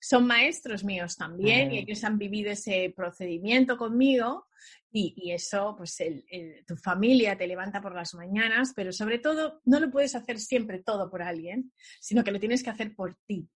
son 0.00 0.26
maestros 0.26 0.84
míos 0.84 1.16
también 1.16 1.72
y 1.72 1.78
ellos 1.78 2.04
han 2.04 2.18
vivido 2.18 2.50
ese 2.50 2.92
procedimiento 2.94 3.76
conmigo 3.76 4.46
y, 4.90 5.32
eso, 5.32 5.74
pues 5.76 5.96
tu 6.66 6.76
familia 6.76 7.36
te 7.36 7.46
levanta 7.46 7.80
por 7.80 7.94
las 7.94 8.14
mañanas, 8.14 8.72
pero 8.74 8.92
sobre 8.92 9.18
todo 9.18 9.60
no 9.64 9.80
lo 9.80 9.90
puedes 9.90 10.14
hacer 10.14 10.38
siempre 10.38 10.82
todo 10.82 11.10
por 11.10 11.22
alguien, 11.22 11.72
sino 12.00 12.24
que 12.24 12.30
lo 12.30 12.40
tienes 12.40 12.62
que 12.62 12.70
hacer 12.70 12.94
por 12.94 13.16
ti. 13.26 13.48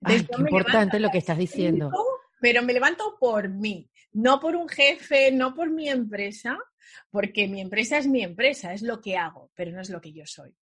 es 0.00 0.26
importante 0.38 0.98
lo 0.98 1.10
que 1.10 1.18
estás 1.18 1.38
diciendo. 1.38 1.90
pero 2.40 2.62
me 2.62 2.72
levanto 2.72 3.16
por 3.20 3.48
mí, 3.48 3.88
no 4.12 4.40
por 4.40 4.56
un 4.56 4.68
jefe, 4.68 5.30
no 5.30 5.54
por 5.54 5.70
mi 5.70 5.88
empresa, 5.88 6.58
porque 7.10 7.46
mi 7.46 7.60
empresa 7.60 7.98
es 7.98 8.06
mi 8.06 8.22
empresa, 8.22 8.72
es 8.72 8.82
lo 8.82 9.00
que 9.00 9.16
hago, 9.16 9.50
pero 9.54 9.70
no 9.70 9.80
es 9.80 9.90
lo 9.90 10.00
que 10.00 10.12
yo 10.12 10.24
soy. 10.26 10.54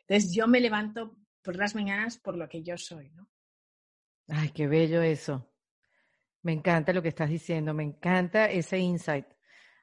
Entonces 0.00 0.34
yo 0.34 0.48
me 0.48 0.60
levanto 0.60 1.16
por 1.42 1.56
las 1.56 1.74
mañanas 1.74 2.18
por 2.18 2.36
lo 2.36 2.48
que 2.48 2.62
yo 2.62 2.76
soy, 2.76 3.10
¿no? 3.10 3.28
Ay, 4.28 4.50
qué 4.50 4.66
bello 4.66 5.02
eso. 5.02 5.48
Me 6.42 6.52
encanta 6.52 6.92
lo 6.92 7.02
que 7.02 7.08
estás 7.08 7.28
diciendo, 7.28 7.74
me 7.74 7.82
encanta 7.84 8.46
ese 8.50 8.78
insight. 8.78 9.26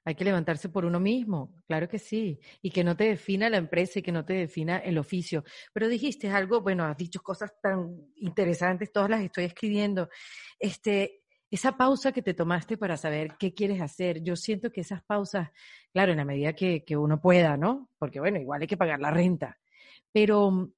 Hay 0.05 0.15
que 0.15 0.25
levantarse 0.25 0.67
por 0.67 0.83
uno 0.83 0.99
mismo, 0.99 1.55
claro 1.65 1.87
que 1.87 1.97
sí, 1.97 2.39
y 2.61 2.71
que 2.71 2.83
no 2.83 2.95
te 2.97 3.05
defina 3.05 3.49
la 3.49 3.57
empresa 3.57 3.99
y 3.99 4.01
que 4.01 4.11
no 4.11 4.25
te 4.25 4.33
defina 4.33 4.77
el 4.79 4.97
oficio. 4.97 5.45
Pero 5.71 5.87
dijiste 5.87 6.29
algo, 6.29 6.61
bueno, 6.61 6.83
has 6.83 6.97
dicho 6.97 7.21
cosas 7.21 7.53
tan 7.61 8.11
interesantes, 8.15 8.91
todas 8.91 9.09
las 9.09 9.21
estoy 9.21 9.45
escribiendo. 9.45 10.09
Este, 10.59 11.23
esa 11.49 11.77
pausa 11.77 12.11
que 12.11 12.21
te 12.21 12.33
tomaste 12.33 12.77
para 12.77 12.97
saber 12.97 13.37
qué 13.39 13.53
quieres 13.53 13.81
hacer, 13.81 14.21
yo 14.23 14.35
siento 14.35 14.71
que 14.71 14.81
esas 14.81 15.03
pausas, 15.03 15.51
claro, 15.93 16.11
en 16.11 16.17
la 16.17 16.25
medida 16.25 16.53
que, 16.53 16.83
que 16.83 16.97
uno 16.97 17.21
pueda, 17.21 17.55
¿no? 17.55 17.89
Porque 17.97 18.19
bueno, 18.19 18.39
igual 18.39 18.61
hay 18.61 18.67
que 18.67 18.77
pagar 18.77 18.99
la 18.99 19.11
renta, 19.11 19.57
pero 20.11 20.51
mm, 20.51 20.73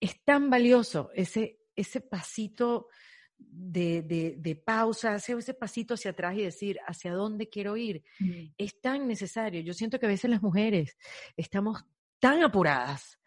es 0.00 0.22
tan 0.22 0.50
valioso 0.50 1.10
ese, 1.14 1.60
ese 1.76 2.00
pasito 2.00 2.88
de, 3.36 4.02
de, 4.02 4.36
de, 4.38 4.56
pausa, 4.56 5.14
hacer 5.14 5.38
ese 5.38 5.54
pasito 5.54 5.94
hacia 5.94 6.12
atrás 6.12 6.36
y 6.36 6.42
decir 6.42 6.78
hacia 6.86 7.12
dónde 7.12 7.48
quiero 7.48 7.76
ir, 7.76 8.02
mm. 8.20 8.52
es 8.56 8.80
tan 8.80 9.06
necesario. 9.06 9.60
Yo 9.60 9.74
siento 9.74 9.98
que 9.98 10.06
a 10.06 10.08
veces 10.08 10.30
las 10.30 10.42
mujeres 10.42 10.96
estamos 11.36 11.84
tan 12.18 12.42
apuradas, 12.42 13.18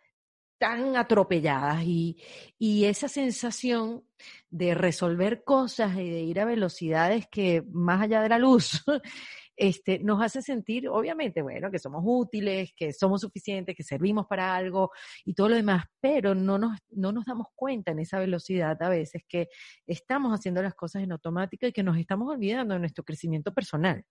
tan 0.58 0.96
atropelladas 0.96 1.84
y, 1.84 2.18
y 2.58 2.86
esa 2.86 3.08
sensación 3.08 4.04
de 4.50 4.74
resolver 4.74 5.44
cosas 5.44 5.96
y 5.98 6.10
de 6.10 6.22
ir 6.22 6.40
a 6.40 6.46
velocidades 6.46 7.28
que 7.28 7.64
más 7.72 8.02
allá 8.02 8.22
de 8.22 8.30
la 8.30 8.40
luz 8.40 8.84
este, 9.58 9.98
nos 10.00 10.22
hace 10.22 10.44
sentir, 10.44 10.88
obviamente, 10.88 11.42
bueno, 11.42 11.72
que 11.72 11.80
somos 11.80 12.04
útiles, 12.06 12.74
que 12.76 12.94
somos 12.94 13.22
suficientes, 13.22 13.76
que 13.76 13.84
servimos 13.84 14.28
para 14.28 14.56
algo 14.56 14.92
y 15.26 15.34
todo 15.34 15.50
lo 15.50 15.56
demás, 15.56 15.86
pero 16.00 16.36
no 16.36 16.60
nos, 16.60 16.78
no 16.92 17.12
nos 17.12 17.26
damos 17.26 17.48
cuenta 17.56 17.92
en 17.92 18.00
esa 18.00 18.20
velocidad 18.20 18.82
a 18.82 18.90
veces 18.90 19.24
que 19.28 19.50
estamos 19.88 20.32
haciendo 20.32 20.62
las 20.62 20.76
cosas 20.76 21.02
en 21.02 21.12
automática 21.12 21.68
y 21.68 21.74
que 21.74 21.82
nos 21.82 21.98
estamos 21.98 22.30
olvidando 22.30 22.76
de 22.76 22.80
nuestro 22.82 23.04
crecimiento 23.04 23.52
personal. 23.52 24.06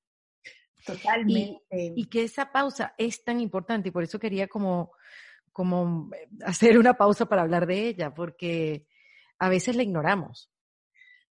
Totalmente. 0.85 1.93
Y, 1.95 2.07
que 2.07 2.25
esa 2.25 2.51
pausa 2.51 2.95
es 2.99 3.23
tan 3.25 3.41
importante 3.41 3.89
y 3.89 3.93
por 3.93 4.03
eso 4.03 4.19
quería 4.19 4.49
como, 4.49 4.91
como 5.53 6.11
eh, 6.15 6.29
hacer 6.45 6.77
una 6.77 6.95
pausa 6.95 7.27
para 7.27 7.43
hablar 7.43 7.67
de 7.67 7.87
ella, 7.89 8.13
porque 8.13 8.85
a 9.39 9.49
veces 9.49 9.77
la 9.77 9.85
ignoramos. 9.85 10.51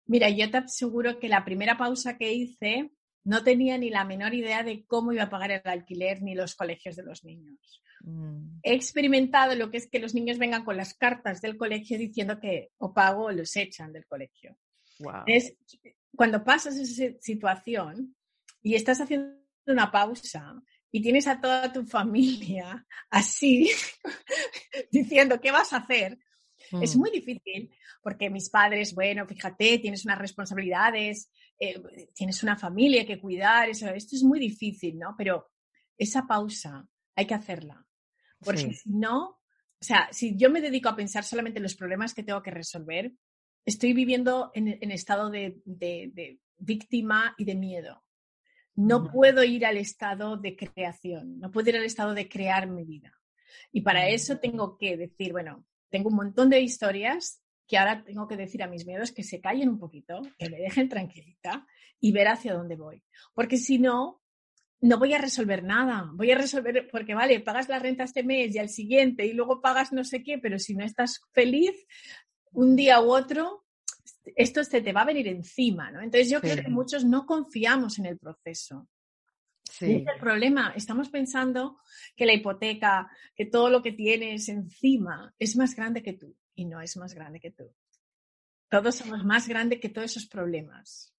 Mira, 0.07 0.29
yo 0.31 0.51
te 0.51 0.57
aseguro 0.57 1.21
que 1.21 1.29
la 1.29 1.45
primera 1.45 1.79
pausa 1.79 2.19
que 2.19 2.33
hice 2.33 2.91
no 3.25 3.45
tenía 3.45 3.79
ni 3.79 3.91
la 3.91 4.05
menor 4.05 4.35
idea 4.35 4.63
de 4.63 4.85
cómo 4.87 5.13
iba 5.13 5.25
a 5.25 5.31
pagar 5.31 5.51
el 5.51 5.63
alquiler 5.65 6.23
ni 6.23 6.35
los 6.35 6.55
colegios 6.55 6.97
de 6.97 7.03
los 7.03 7.25
niños. 7.25 7.83
Mm. 8.03 8.61
He 8.63 8.75
experimentado 8.75 9.55
lo 9.55 9.71
que 9.71 9.79
es 9.79 9.89
que 9.89 9.99
los 9.99 10.15
niños 10.15 10.39
vengan 10.39 10.65
con 10.65 10.77
las 10.77 10.95
cartas 10.95 11.41
del 11.41 11.57
colegio 11.57 11.99
diciendo 11.99 12.41
que 12.41 12.71
o 12.79 12.95
pago 12.95 13.25
o 13.25 13.33
los 13.33 13.55
echan 13.57 13.93
del 13.93 14.07
colegio. 14.07 14.57
Es, 15.27 15.57
cuando 16.15 16.45
pasas 16.45 16.77
esa 16.77 17.19
situación 17.21 18.15
y 18.63 18.75
estás 18.75 19.01
haciendo 19.01 19.35
una 19.67 19.91
pausa 19.91 20.63
y 20.91 21.01
tienes 21.01 21.27
a 21.27 21.41
toda 21.41 21.73
tu 21.73 21.85
familia 21.85 22.87
así 23.11 23.71
diciendo 24.91 25.41
qué 25.41 25.51
vas 25.51 25.73
a 25.73 25.79
hacer, 25.79 26.19
es 26.81 26.97
mm. 26.97 26.99
muy 26.99 27.11
difícil 27.11 27.71
porque 28.03 28.31
mis 28.31 28.49
padres, 28.49 28.95
bueno, 28.95 29.27
fíjate, 29.27 29.79
tienes 29.79 30.05
unas 30.05 30.19
responsabilidades, 30.19 31.31
eh, 31.59 31.81
tienes 32.15 32.43
una 32.43 32.57
familia 32.57 33.05
que 33.05 33.21
cuidar, 33.21 33.69
eso, 33.69 33.89
esto 33.89 34.17
es 34.17 34.23
muy 34.23 34.39
difícil, 34.39 34.99
¿no? 34.99 35.15
Pero 35.17 35.51
esa 35.99 36.27
pausa 36.27 36.87
hay 37.15 37.27
que 37.27 37.35
hacerla. 37.35 37.85
Porque 38.43 38.73
si 38.73 38.91
no, 38.91 39.41
o 39.81 39.85
sea, 39.85 40.09
si 40.13 40.37
yo 40.37 40.51
me 40.51 40.61
dedico 40.61 40.89
a 40.89 40.97
pensar 40.97 41.25
solamente 41.25 41.59
en 41.59 41.63
los 41.63 41.77
problemas 41.77 42.15
que 42.15 42.23
tengo 42.23 42.43
que 42.43 42.51
resolver, 42.51 43.13
estoy 43.65 43.93
viviendo 43.93 44.51
en, 44.55 44.91
estado 44.91 45.31
de, 45.31 45.61
víctima 46.59 47.35
y 47.39 47.45
de 47.45 47.55
miedo. 47.55 48.03
No 48.75 49.11
puedo 49.11 49.45
ir 49.45 49.67
al 49.67 49.77
estado 49.77 50.37
de 50.37 50.57
creación, 50.57 51.39
no 51.39 51.51
puedo 51.51 51.71
ir 51.71 51.77
al 51.77 51.85
estado 51.85 52.15
de 52.15 52.29
crear 52.29 52.69
mi 52.69 52.85
vida. 52.85 53.13
Y 53.73 53.83
para 53.83 54.09
eso 54.09 54.39
tengo 54.39 54.79
que 54.79 54.97
decir, 54.97 55.33
bueno, 55.33 55.67
tengo 55.91 56.09
un 56.09 56.17
montón 56.17 56.51
de 56.51 56.61
historias 56.61 57.43
que 57.67 57.79
ahora 57.79 58.03
tengo 58.03 58.27
que 58.27 58.37
decir 58.37 58.63
a 58.63 58.69
mis 58.69 58.87
miedos 58.87 59.13
que 59.13 59.23
se 59.23 59.41
callen 59.41 59.69
un 59.69 59.79
poquito, 59.79 60.23
que 60.39 60.51
me 60.51 60.59
dejen 60.59 60.89
tranquilita 60.89 61.67
y 62.01 62.13
ver 62.13 62.29
hacia 62.29 62.55
dónde 62.55 62.77
voy. 62.77 63.03
Porque 63.35 63.59
si 63.59 63.79
no, 63.79 64.21
no 64.81 64.99
voy 64.99 65.13
a 65.13 65.19
resolver 65.19 65.63
nada. 65.63 66.11
Voy 66.15 66.31
a 66.31 66.39
resolver, 66.39 66.89
porque 66.91 67.15
vale, 67.15 67.41
pagas 67.41 67.69
la 67.69 67.79
renta 67.79 68.05
este 68.05 68.23
mes 68.23 68.55
y 68.55 68.59
al 68.59 68.71
siguiente 68.71 69.27
y 69.27 69.33
luego 69.33 69.61
pagas 69.61 69.93
no 69.93 70.05
sé 70.05 70.23
qué, 70.23 70.39
pero 70.39 70.59
si 70.59 70.75
no 70.75 70.85
estás 70.85 71.21
feliz 71.33 71.73
un 72.53 72.75
día 72.75 73.01
u 73.01 73.13
otro, 73.13 73.65
esto 74.37 74.65
se 74.65 74.81
te 74.81 74.93
va 74.93 75.03
a 75.03 75.07
venir 75.07 75.29
encima, 75.29 75.91
¿no? 75.91 76.01
Entonces 76.01 76.31
yo 76.31 76.41
creo 76.41 76.57
que 76.57 76.71
muchos 76.71 77.05
no 77.05 77.27
confiamos 77.27 77.99
en 77.99 78.07
el 78.07 78.19
proceso. 78.19 78.89
Sí. 79.81 79.95
es 79.95 80.15
el 80.15 80.21
problema. 80.21 80.75
Estamos 80.77 81.09
pensando 81.09 81.79
que 82.15 82.27
la 82.27 82.35
hipoteca, 82.35 83.11
que 83.35 83.47
todo 83.47 83.71
lo 83.71 83.83
que 83.83 83.93
tienes 83.93 84.49
encima 84.49 85.35
es 85.39 85.57
más 85.57 85.75
grande 85.75 86.03
que 86.03 86.13
tú 86.13 86.37
y 86.55 86.67
no 86.67 86.83
es 86.83 86.97
más 86.99 87.15
grande 87.15 87.41
que 87.41 87.51
tú. 87.51 87.75
Todos 88.69 88.97
somos 88.97 89.25
más 89.25 89.49
grandes 89.49 89.81
que 89.81 89.89
todos 89.89 90.11
esos 90.11 90.27
problemas. 90.27 91.15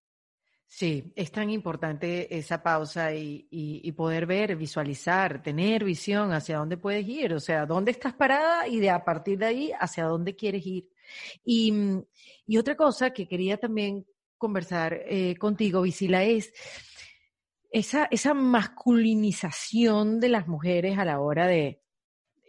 Sí, 0.68 1.12
es 1.16 1.32
tan 1.32 1.50
importante 1.50 2.38
esa 2.38 2.64
pausa 2.64 3.14
y, 3.14 3.92
poder 3.92 4.26
ver, 4.26 4.56
visualizar, 4.56 5.44
tener 5.44 5.84
visión 5.84 6.32
hacia 6.32 6.60
dónde 6.60 6.78
puedes 6.78 7.06
ir, 7.06 7.34
o 7.34 7.42
sea, 7.42 7.66
dónde 7.66 7.92
estás 7.92 8.14
parada 8.14 8.68
y 8.68 8.80
de 8.80 8.90
a 8.90 9.04
partir 9.04 9.38
de 9.38 9.46
ahí 9.48 9.72
hacia 9.78 10.06
dónde 10.06 10.36
quieres 10.36 10.66
ir. 10.66 10.88
Y, 11.44 11.74
otra 12.58 12.78
cosa 12.78 13.12
que 13.12 13.28
quería 13.28 13.58
también 13.58 14.06
conversar 14.38 15.02
eh, 15.08 15.36
contigo, 15.38 15.82
Visila, 15.82 16.24
es 16.24 16.54
esa, 17.72 18.06
esa 18.12 18.34
masculinización 18.34 20.20
de 20.20 20.30
las 20.30 20.48
mujeres 20.48 20.98
a 20.98 21.06
la 21.06 21.20
hora 21.20 21.48
de 21.48 21.82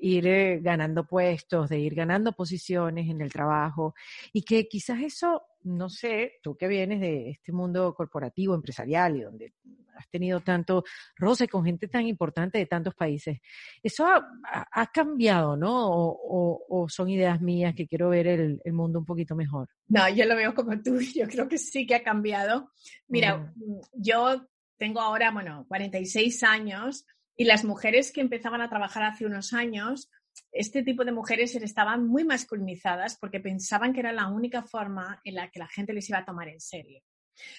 ir 0.03 0.27
eh, 0.27 0.59
ganando 0.61 1.07
puestos, 1.07 1.69
de 1.69 1.79
ir 1.79 1.95
ganando 1.95 2.33
posiciones 2.33 3.09
en 3.09 3.21
el 3.21 3.33
trabajo 3.33 3.95
y 4.33 4.43
que 4.43 4.67
quizás 4.67 5.01
eso, 5.01 5.43
no 5.63 5.89
sé, 5.89 6.41
tú 6.43 6.57
que 6.57 6.67
vienes 6.67 7.01
de 7.01 7.31
este 7.31 7.53
mundo 7.53 7.95
corporativo, 7.95 8.55
empresarial 8.55 9.17
y 9.17 9.21
donde 9.21 9.55
has 9.95 10.09
tenido 10.09 10.41
tanto 10.41 10.83
roce 11.17 11.47
con 11.47 11.65
gente 11.65 11.87
tan 11.87 12.07
importante 12.07 12.59
de 12.59 12.67
tantos 12.67 12.95
países. 12.95 13.39
¿Eso 13.81 14.07
ha, 14.07 14.87
cambiado, 14.93 15.57
no? 15.57 15.71
O, 15.75 16.87
son 16.89 17.09
ideas 17.09 17.41
mías 17.41 17.75
que 17.75 17.87
quiero 17.87 18.09
ver 18.09 18.27
el, 18.27 18.61
mundo 18.73 18.99
un 18.99 19.05
poquito 19.05 19.37
mejor? 19.37 19.69
No, 19.87 20.09
yo 20.09 20.25
lo 20.25 20.35
veo 20.35 20.55
como 20.55 20.81
tú, 20.83 20.99
yo 21.15 21.29
creo 21.29 21.47
que 21.47 21.59
sí 21.59 21.87
que 21.87 21.95
ha 21.95 22.03
cambiado. 22.03 22.73
Mira, 23.07 23.37
mm, 23.55 23.81
yo 23.93 24.49
tengo 24.79 25.01
ahora, 25.01 25.31
bueno, 25.31 25.65
46 25.69 26.43
años 26.43 27.07
y 27.37 27.45
las 27.45 27.65
mujeres 27.65 28.13
que 28.13 28.21
empezaban 28.21 28.61
a 28.61 28.69
trabajar 28.69 29.05
hace 29.05 29.27
unos 29.27 29.53
años, 29.53 30.11
este 30.51 30.83
tipo 30.83 31.05
de 31.05 31.13
mujeres 31.13 31.55
estaban 31.55 32.07
muy 32.07 32.25
masculinizadas 32.25 33.17
porque 33.19 33.41
pensaban 33.41 33.93
que 33.93 34.01
era 34.01 34.13
la 34.13 34.29
única 34.29 34.63
forma 34.63 35.21
en 35.25 35.37
la 35.37 35.51
que 35.51 35.59
la 35.59 35.69
gente 35.69 35.93
les 35.93 36.09
iba 36.09 36.19
a 36.19 36.25
tomar 36.25 36.49
en 36.49 36.61
serio. 36.61 37.03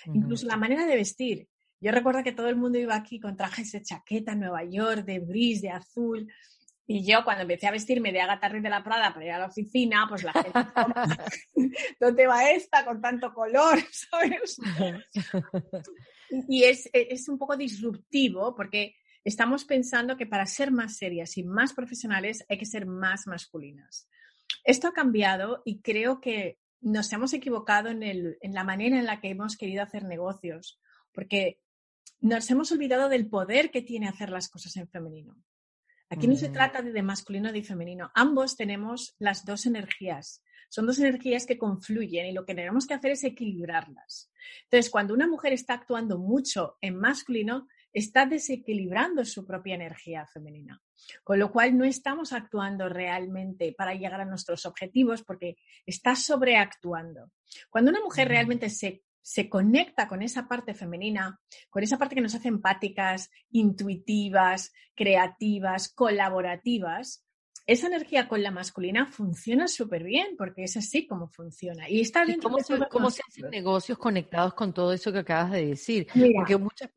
Incluso 0.05 0.45
la 0.47 0.57
manera 0.57 0.85
de 0.85 0.95
vestir. 0.95 1.47
Yo 1.79 1.91
recuerdo 1.91 2.23
que 2.23 2.31
todo 2.31 2.47
el 2.47 2.55
mundo 2.55 2.77
iba 2.77 2.95
aquí 2.95 3.19
con 3.19 3.35
trajes 3.35 3.71
de 3.71 3.81
chaqueta 3.81 4.35
Nueva 4.35 4.63
York, 4.63 5.03
de 5.05 5.19
bris, 5.19 5.61
de 5.61 5.69
azul. 5.69 6.31
Y 6.85 7.05
yo 7.05 7.23
cuando 7.23 7.41
empecé 7.43 7.67
a 7.67 7.71
vestirme 7.71 8.11
de 8.11 8.21
Agatha 8.21 8.49
de 8.49 8.69
la 8.69 8.83
Prada 8.83 9.13
para 9.13 9.25
ir 9.25 9.31
a 9.31 9.39
la 9.39 9.47
oficina, 9.47 10.05
pues 10.07 10.23
la 10.23 10.33
gente, 10.33 10.51
¿dónde 11.99 12.27
va 12.27 12.51
esta 12.51 12.85
con 12.85 13.01
tanto 13.01 13.33
color? 13.33 13.79
¿Sabes? 13.91 14.57
Y 16.47 16.63
es, 16.63 16.89
es 16.93 17.29
un 17.29 17.37
poco 17.37 17.55
disruptivo 17.55 18.55
porque 18.55 18.95
estamos 19.23 19.65
pensando 19.65 20.17
que 20.17 20.25
para 20.25 20.45
ser 20.45 20.71
más 20.71 20.97
serias 20.97 21.37
y 21.37 21.43
más 21.43 21.73
profesionales 21.73 22.45
hay 22.49 22.57
que 22.57 22.65
ser 22.65 22.85
más 22.85 23.27
masculinas. 23.27 24.07
Esto 24.63 24.87
ha 24.87 24.93
cambiado 24.93 25.61
y 25.65 25.81
creo 25.81 26.19
que 26.19 26.59
nos 26.81 27.11
hemos 27.13 27.33
equivocado 27.33 27.89
en, 27.89 28.37
la 28.41 28.63
manera 28.63 28.99
en 28.99 29.05
la 29.05 29.21
que 29.21 29.29
hemos 29.29 29.55
querido 29.55 29.83
hacer 29.83 30.03
negocios, 30.03 30.79
porque 31.13 31.59
nos 32.19 32.49
hemos 32.51 32.71
olvidado 32.71 33.09
del 33.09 33.27
poder 33.27 33.71
que 33.71 33.81
tiene 33.81 34.07
hacer 34.07 34.29
las 34.29 34.49
cosas 34.49 34.75
en 34.75 34.89
femenino. 34.89 35.35
Aquí 36.13 36.27
no 36.27 36.35
se 36.35 36.49
mm. 36.49 36.53
trata 36.53 36.81
de, 36.83 37.01
masculino 37.01 37.51
ni 37.51 37.61
de 37.61 37.67
femenino. 37.67 38.11
Ambos 38.13 38.55
tenemos 38.55 39.15
las 39.17 39.45
dos 39.45 39.65
energías. 39.65 40.43
Son 40.69 40.85
dos 40.85 40.99
energías 40.99 41.47
que 41.47 41.57
confluyen 41.57 42.27
y 42.27 42.33
lo 42.33 42.45
que 42.45 42.53
tenemos 42.53 42.85
que 42.85 42.93
hacer 42.93 43.11
es 43.11 43.23
equilibrarlas. 43.23 44.31
Entonces, 44.65 44.91
cuando 44.91 45.15
una 45.15 45.27
mujer 45.27 45.53
está 45.53 45.73
actuando 45.73 46.19
mucho 46.19 46.77
en 46.81 46.97
masculino, 46.97 47.67
está 47.91 48.27
desequilibrando 48.27 49.25
su 49.25 49.43
propia 49.45 49.73
energía 49.73 50.27
femenina. 50.27 50.79
Con 51.23 51.39
lo 51.39 51.51
cual 51.51 51.75
no 51.75 51.83
estamos 51.83 52.31
actuando 52.31 52.89
realmente 52.89 53.73
para 53.75 53.95
llegar 53.95 54.21
a 54.21 54.25
nuestros 54.25 54.67
objetivos 54.67 55.23
porque 55.23 55.57
está 55.85 56.15
sobreactuando. 56.15 57.31
Cuando 57.71 57.89
una 57.89 58.01
mujer 58.01 58.27
realmente 58.27 58.69
se, 58.69 59.03
se 59.23 59.49
conecta 59.49 60.07
con 60.07 60.21
esa 60.21 60.47
parte 60.47 60.75
femenina, 60.75 61.39
con 61.71 61.81
esa 61.81 61.97
parte 61.97 62.13
que 62.13 62.21
nos 62.21 62.35
hace 62.35 62.49
empáticas, 62.49 63.31
intuitivas, 63.49 64.71
creativas, 64.93 65.91
colaborativas, 65.91 67.25
esa 67.65 67.87
energía 67.87 68.27
con 68.27 68.43
la 68.43 68.51
masculina 68.51 69.05
funciona 69.05 69.67
súper 69.69 70.03
bien 70.03 70.35
porque 70.37 70.65
es 70.65 70.75
así 70.75 71.07
como 71.07 71.29
funciona. 71.29 71.89
Y 71.89 72.01
está 72.01 72.25
dentro 72.25 72.49
¿Cómo, 72.49 72.59
se, 72.61 72.77
¿cómo 72.89 73.09
se 73.09 73.21
hacen 73.27 73.49
negocios 73.49 73.97
conectados 73.97 74.53
con 74.53 74.73
todo 74.73 74.91
eso 74.91 75.11
que 75.13 75.19
acabas 75.19 75.51
de 75.53 75.67
decir? 75.67 76.07
porque 76.35 76.57
muchas 76.57 76.91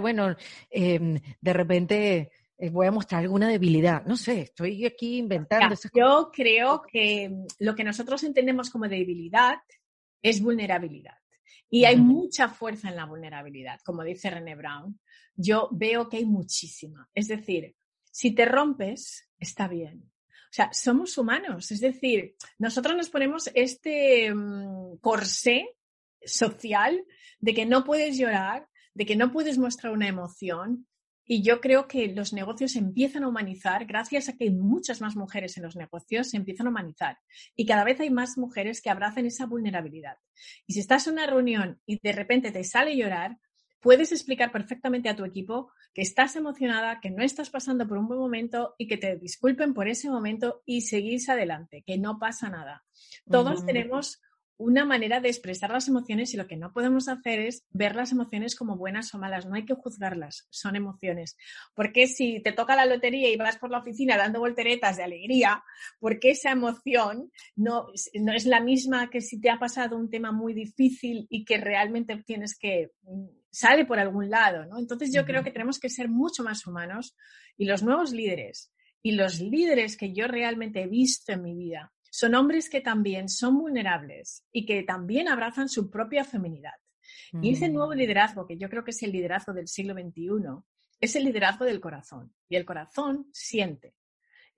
bueno, 0.00 0.34
em, 0.70 1.20
de 1.40 1.52
repente 1.52 2.30
eh, 2.56 2.70
voy 2.70 2.86
a 2.86 2.90
mostrar 2.90 3.22
alguna 3.22 3.48
debilidad. 3.48 4.04
No 4.06 4.16
sé, 4.16 4.42
estoy 4.42 4.86
aquí 4.86 5.18
inventando. 5.18 5.74
yo 5.94 6.30
creo 6.32 6.82
que 6.82 7.30
lo 7.58 7.74
que 7.74 7.84
nosotros 7.84 8.22
entendemos 8.24 8.70
como 8.70 8.88
debilidad 8.88 9.56
es 10.22 10.40
vulnerabilidad. 10.40 11.21
Y 11.74 11.86
hay 11.86 11.96
mucha 11.96 12.50
fuerza 12.50 12.90
en 12.90 12.96
la 12.96 13.06
vulnerabilidad, 13.06 13.80
como 13.82 14.04
dice 14.04 14.28
René 14.28 14.54
Brown. 14.54 15.00
Yo 15.34 15.70
veo 15.72 16.06
que 16.06 16.18
hay 16.18 16.26
muchísima. 16.26 17.08
Es 17.14 17.28
decir, 17.28 17.74
si 18.10 18.34
te 18.34 18.44
rompes, 18.44 19.26
está 19.38 19.68
bien. 19.68 20.02
O 20.28 20.50
sea, 20.50 20.70
somos 20.74 21.16
humanos. 21.16 21.72
Es 21.72 21.80
decir, 21.80 22.36
nosotros 22.58 22.94
nos 22.94 23.08
ponemos 23.08 23.50
este 23.54 24.34
mm, 24.34 24.98
corsé 25.00 25.66
social 26.22 27.06
de 27.40 27.54
que 27.54 27.64
no 27.64 27.84
puedes 27.84 28.18
llorar, 28.18 28.68
de 28.92 29.06
que 29.06 29.16
no 29.16 29.32
puedes 29.32 29.56
mostrar 29.56 29.94
una 29.94 30.08
emoción. 30.08 30.86
Y 31.24 31.42
yo 31.42 31.60
creo 31.60 31.86
que 31.86 32.08
los 32.08 32.32
negocios 32.32 32.76
empiezan 32.76 33.24
a 33.24 33.28
humanizar 33.28 33.86
gracias 33.86 34.28
a 34.28 34.36
que 34.36 34.44
hay 34.44 34.50
muchas 34.50 35.00
más 35.00 35.16
mujeres 35.16 35.56
en 35.56 35.62
los 35.62 35.76
negocios, 35.76 36.30
se 36.30 36.36
empiezan 36.36 36.66
a 36.66 36.70
humanizar. 36.70 37.18
Y 37.54 37.66
cada 37.66 37.84
vez 37.84 38.00
hay 38.00 38.10
más 38.10 38.36
mujeres 38.36 38.80
que 38.82 38.90
abrazan 38.90 39.26
esa 39.26 39.46
vulnerabilidad. 39.46 40.16
Y 40.66 40.74
si 40.74 40.80
estás 40.80 41.06
en 41.06 41.14
una 41.14 41.26
reunión 41.26 41.80
y 41.86 42.00
de 42.00 42.12
repente 42.12 42.50
te 42.50 42.64
sale 42.64 42.96
llorar, 42.96 43.38
puedes 43.80 44.12
explicar 44.12 44.52
perfectamente 44.52 45.08
a 45.08 45.16
tu 45.16 45.24
equipo 45.24 45.70
que 45.92 46.02
estás 46.02 46.36
emocionada, 46.36 47.00
que 47.00 47.10
no 47.10 47.22
estás 47.22 47.50
pasando 47.50 47.86
por 47.86 47.98
un 47.98 48.06
buen 48.06 48.20
momento 48.20 48.74
y 48.78 48.86
que 48.86 48.96
te 48.96 49.16
disculpen 49.16 49.74
por 49.74 49.88
ese 49.88 50.08
momento 50.08 50.62
y 50.64 50.82
seguís 50.82 51.28
adelante, 51.28 51.82
que 51.86 51.98
no 51.98 52.18
pasa 52.18 52.48
nada. 52.48 52.84
Todos 53.28 53.66
tenemos 53.66 54.22
una 54.56 54.84
manera 54.84 55.20
de 55.20 55.28
expresar 55.28 55.70
las 55.70 55.88
emociones 55.88 56.32
y 56.32 56.36
lo 56.36 56.46
que 56.46 56.56
no 56.56 56.72
podemos 56.72 57.08
hacer 57.08 57.40
es 57.40 57.64
ver 57.70 57.96
las 57.96 58.12
emociones 58.12 58.54
como 58.54 58.76
buenas 58.76 59.14
o 59.14 59.18
malas. 59.18 59.46
No 59.46 59.54
hay 59.54 59.64
que 59.64 59.74
juzgarlas, 59.74 60.46
son 60.50 60.76
emociones. 60.76 61.36
Porque 61.74 62.06
si 62.06 62.40
te 62.40 62.52
toca 62.52 62.76
la 62.76 62.86
lotería 62.86 63.30
y 63.30 63.36
vas 63.36 63.58
por 63.58 63.70
la 63.70 63.78
oficina 63.78 64.16
dando 64.16 64.40
volteretas 64.40 64.96
de 64.96 65.04
alegría, 65.04 65.62
porque 65.98 66.30
esa 66.30 66.50
emoción 66.50 67.30
no, 67.56 67.86
no 68.14 68.32
es 68.32 68.46
la 68.46 68.60
misma 68.60 69.10
que 69.10 69.20
si 69.20 69.40
te 69.40 69.50
ha 69.50 69.58
pasado 69.58 69.96
un 69.96 70.10
tema 70.10 70.32
muy 70.32 70.54
difícil 70.54 71.26
y 71.28 71.44
que 71.44 71.58
realmente 71.58 72.16
tienes 72.24 72.56
que 72.56 72.92
mm, 73.02 73.24
sale 73.50 73.84
por 73.84 73.98
algún 73.98 74.30
lado, 74.30 74.66
¿no? 74.66 74.78
Entonces 74.78 75.12
yo 75.12 75.24
creo 75.24 75.42
que 75.42 75.50
tenemos 75.50 75.78
que 75.78 75.88
ser 75.88 76.08
mucho 76.08 76.42
más 76.42 76.66
humanos 76.66 77.16
y 77.56 77.66
los 77.66 77.82
nuevos 77.82 78.12
líderes 78.12 78.72
y 79.02 79.12
los 79.12 79.40
líderes 79.40 79.96
que 79.96 80.12
yo 80.12 80.28
realmente 80.28 80.82
he 80.82 80.86
visto 80.86 81.32
en 81.32 81.42
mi 81.42 81.54
vida 81.54 81.92
son 82.12 82.34
hombres 82.34 82.68
que 82.68 82.82
también 82.82 83.30
son 83.30 83.58
vulnerables 83.58 84.44
y 84.52 84.66
que 84.66 84.82
también 84.82 85.28
abrazan 85.28 85.70
su 85.70 85.88
propia 85.90 86.24
feminidad. 86.24 86.74
Y 87.40 87.54
ese 87.54 87.70
nuevo 87.70 87.94
mm. 87.94 87.96
liderazgo, 87.96 88.46
que 88.46 88.58
yo 88.58 88.68
creo 88.68 88.84
que 88.84 88.90
es 88.90 89.02
el 89.02 89.12
liderazgo 89.12 89.54
del 89.54 89.66
siglo 89.66 89.94
XXI, 89.94 90.28
es 91.00 91.16
el 91.16 91.24
liderazgo 91.24 91.64
del 91.64 91.80
corazón. 91.80 92.34
Y 92.50 92.56
el 92.56 92.66
corazón 92.66 93.28
siente. 93.32 93.94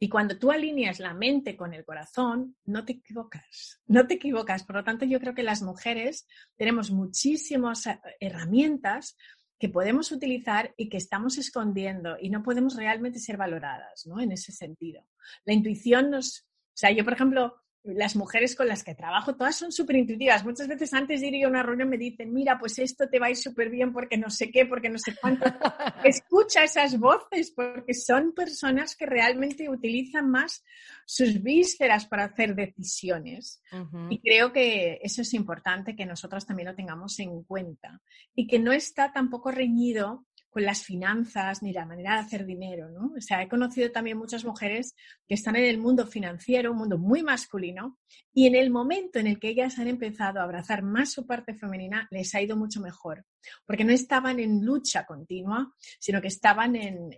Y 0.01 0.09
cuando 0.09 0.37
tú 0.37 0.51
alineas 0.51 0.99
la 0.99 1.15
mente 1.15 1.57
con 1.57 1.73
el 1.75 1.85
corazón, 1.85 2.57
no 2.65 2.85
te 2.85 2.95
equivocas, 2.95 3.81
no 3.87 4.09
te 4.09 4.15
equivocas. 4.15 4.65
Por 4.65 4.75
lo 4.75 4.85
tanto, 4.85 5.05
yo 5.05 5.21
creo 5.21 5.37
que 5.37 5.45
las 5.45 5.63
mujeres 5.63 6.27
tenemos 6.57 6.91
muchísimas 6.91 7.87
eh, 7.87 8.01
herramientas 8.19 9.17
que 9.61 9.69
podemos 9.69 10.11
utilizar 10.11 10.75
y 10.77 10.89
que 10.89 10.97
estamos 10.97 11.39
escondiendo 11.39 12.17
y 12.21 12.31
no 12.31 12.43
podemos 12.43 12.75
realmente 12.75 13.21
ser 13.21 13.37
valoradas, 13.37 14.07
¿no? 14.07 14.21
En 14.21 14.33
ese 14.33 14.51
sentido. 14.51 15.07
La 15.45 15.55
intuición 15.55 16.11
nos, 16.11 16.45
o 16.75 16.77
sea, 16.77 16.91
yo, 16.91 17.05
por 17.05 17.13
ejemplo, 17.13 17.55
las 17.85 18.17
mujeres 18.17 18.57
con 18.57 18.67
las 18.67 18.83
que 18.83 18.95
trabajo, 18.95 19.37
todas 19.37 19.57
son 19.57 19.71
súper 19.71 19.97
intuitivas. 19.97 20.43
Muchas 20.43 20.67
veces 20.67 20.93
antes 20.95 21.21
de 21.21 21.29
ir 21.29 21.45
a 21.45 21.49
una 21.49 21.63
reunión 21.63 21.91
me 21.91 21.99
dicen, 21.99 22.33
mira, 22.33 22.59
pues 22.59 22.79
esto 22.79 23.09
te 23.11 23.19
va 23.19 23.27
a 23.27 23.31
ir 23.31 23.37
súper 23.37 23.69
bien 23.69 23.93
porque 23.93 24.17
no 24.17 24.31
sé 24.31 24.51
qué, 24.51 24.65
porque 24.65 24.89
no 24.89 24.99
sé 24.99 25.15
cuánto. 25.21 25.45
Escucha 26.05 26.65
esas 26.65 26.99
voces 26.99 27.53
porque 27.55 27.93
son 27.93 28.33
personas 28.33 28.97
que 28.97 29.05
realmente 29.05 29.69
utilizan 29.69 30.31
más 30.31 30.65
sus 31.05 31.43
vísceras 31.43 32.07
para 32.07 32.25
hacer 32.25 32.55
decisiones. 32.55 33.61
Y 34.09 34.19
creo 34.21 34.51
que 34.51 34.99
eso 35.03 35.21
es 35.21 35.35
importante 35.35 35.95
que 35.95 36.07
nosotros 36.07 36.47
también 36.47 36.69
lo 36.69 36.75
tengamos 36.75 37.19
en 37.21 37.43
cuenta 37.43 38.01
y 38.35 38.47
que 38.47 38.59
no 38.59 38.73
está 38.73 39.13
tampoco 39.13 39.51
reñido 39.51 40.25
con 40.55 40.65
las 40.65 40.85
finanzas 40.85 41.65
ni 41.65 41.73
la 41.73 41.85
manera 41.85 42.15
de 42.15 42.21
hacer 42.21 42.47
dinero, 42.47 42.89
¿no? 42.89 43.13
O 43.17 43.21
sea, 43.21 43.43
he 43.43 43.49
conocido 43.49 43.91
también 43.91 44.17
muchas 44.17 44.45
mujeres 44.45 44.95
que 45.27 45.35
están 45.35 45.57
en 45.57 45.65
el 45.65 45.79
mundo 45.79 46.07
financiero, 46.07 46.71
un 46.71 46.79
mundo 46.79 46.97
muy 46.97 47.25
masculino, 47.25 47.99
y 48.33 48.47
en 48.47 48.55
el 48.55 48.71
momento 48.71 49.19
en 49.19 49.27
el 49.27 49.41
que 49.41 49.49
ellas 49.49 49.81
han 49.81 49.89
empezado 49.89 50.39
a 50.39 50.45
abrazar 50.45 50.85
más 50.85 51.11
su 51.11 51.27
parte 51.27 51.55
femenina, 51.55 52.07
les 52.13 52.33
ha 52.37 52.41
ido 52.41 52.57
mucho 52.57 52.81
mejor, 52.81 53.27
porque 53.67 53.83
no 53.83 53.91
estaban 53.91 54.39
en 54.39 54.65
lucha 54.65 55.05
continua, 55.07 55.75
sino 55.99 56.21
que 56.21 56.29
estaban 56.29 56.77
en, 56.77 57.11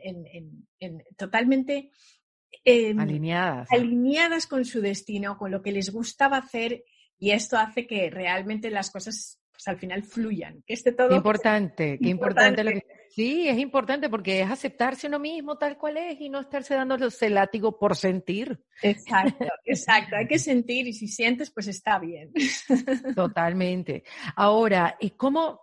totalmente 1.19 1.91
em, 2.65 2.99
alineadas. 2.99 3.71
alineadas 3.71 4.47
con 4.47 4.65
su 4.65 4.81
destino, 4.81 5.37
con 5.37 5.51
lo 5.51 5.61
que 5.61 5.73
les 5.73 5.93
gustaba 5.93 6.39
hacer, 6.39 6.85
y 7.19 7.33
esto 7.33 7.59
hace 7.59 7.87
que 7.87 8.09
realmente 8.09 8.71
las 8.71 8.91
cosas 8.91 9.43
pues, 9.57 9.69
al 9.69 9.79
final 9.79 10.03
fluyan. 10.03 10.63
Que 10.67 10.75
esté 10.75 10.93
todo. 10.93 11.09
Qué 11.09 11.17
importante, 11.17 11.99
qué 12.01 12.09
importante. 12.09 12.63
lo 12.63 12.71
que 12.71 12.85
Sí, 13.17 13.49
es 13.49 13.57
importante 13.57 14.11
porque 14.11 14.43
es 14.43 14.51
aceptarse 14.51 15.07
uno 15.07 15.19
mismo 15.19 15.57
tal 15.57 15.79
cual 15.79 15.97
es 15.97 16.21
y 16.21 16.29
no 16.29 16.39
estarse 16.39 16.75
dando 16.75 16.97
ese 16.97 17.31
látigo 17.31 17.79
por 17.79 17.97
sentir. 17.97 18.63
Exacto, 18.83 19.47
exacto. 19.65 20.17
Hay 20.17 20.27
que 20.27 20.39
sentir 20.39 20.87
y 20.87 20.93
si 20.93 21.09
sientes, 21.09 21.51
pues 21.51 21.67
está 21.69 21.99
bien. 21.99 22.31
Totalmente. 23.15 24.05
Ahora, 24.35 24.99
¿y 25.01 25.13
cómo, 25.13 25.63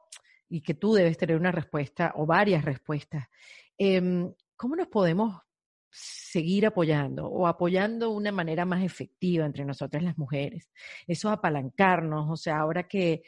y 0.50 0.62
que 0.62 0.74
tú 0.74 0.96
debes 0.96 1.16
tener 1.16 1.36
una 1.36 1.52
respuesta 1.52 2.14
o 2.16 2.26
varias 2.26 2.66
respuestas, 2.66 3.28
em, 3.78 4.34
¿cómo 4.56 4.76
nos 4.76 4.88
podemos 4.88 5.39
seguir 5.91 6.66
apoyando 6.66 7.28
o 7.28 7.46
apoyando 7.46 8.10
de 8.10 8.16
una 8.16 8.32
manera 8.32 8.66
más 8.66 8.84
efectiva 8.84 9.46
entre 9.46 9.64
nosotras 9.64 10.02
las 10.02 10.18
mujeres? 10.18 10.72
Eso 11.06 11.30
apalancarnos, 11.30 12.32
o 12.32 12.36
sea, 12.36 12.58
ahora 12.58 12.88
que 12.88 13.22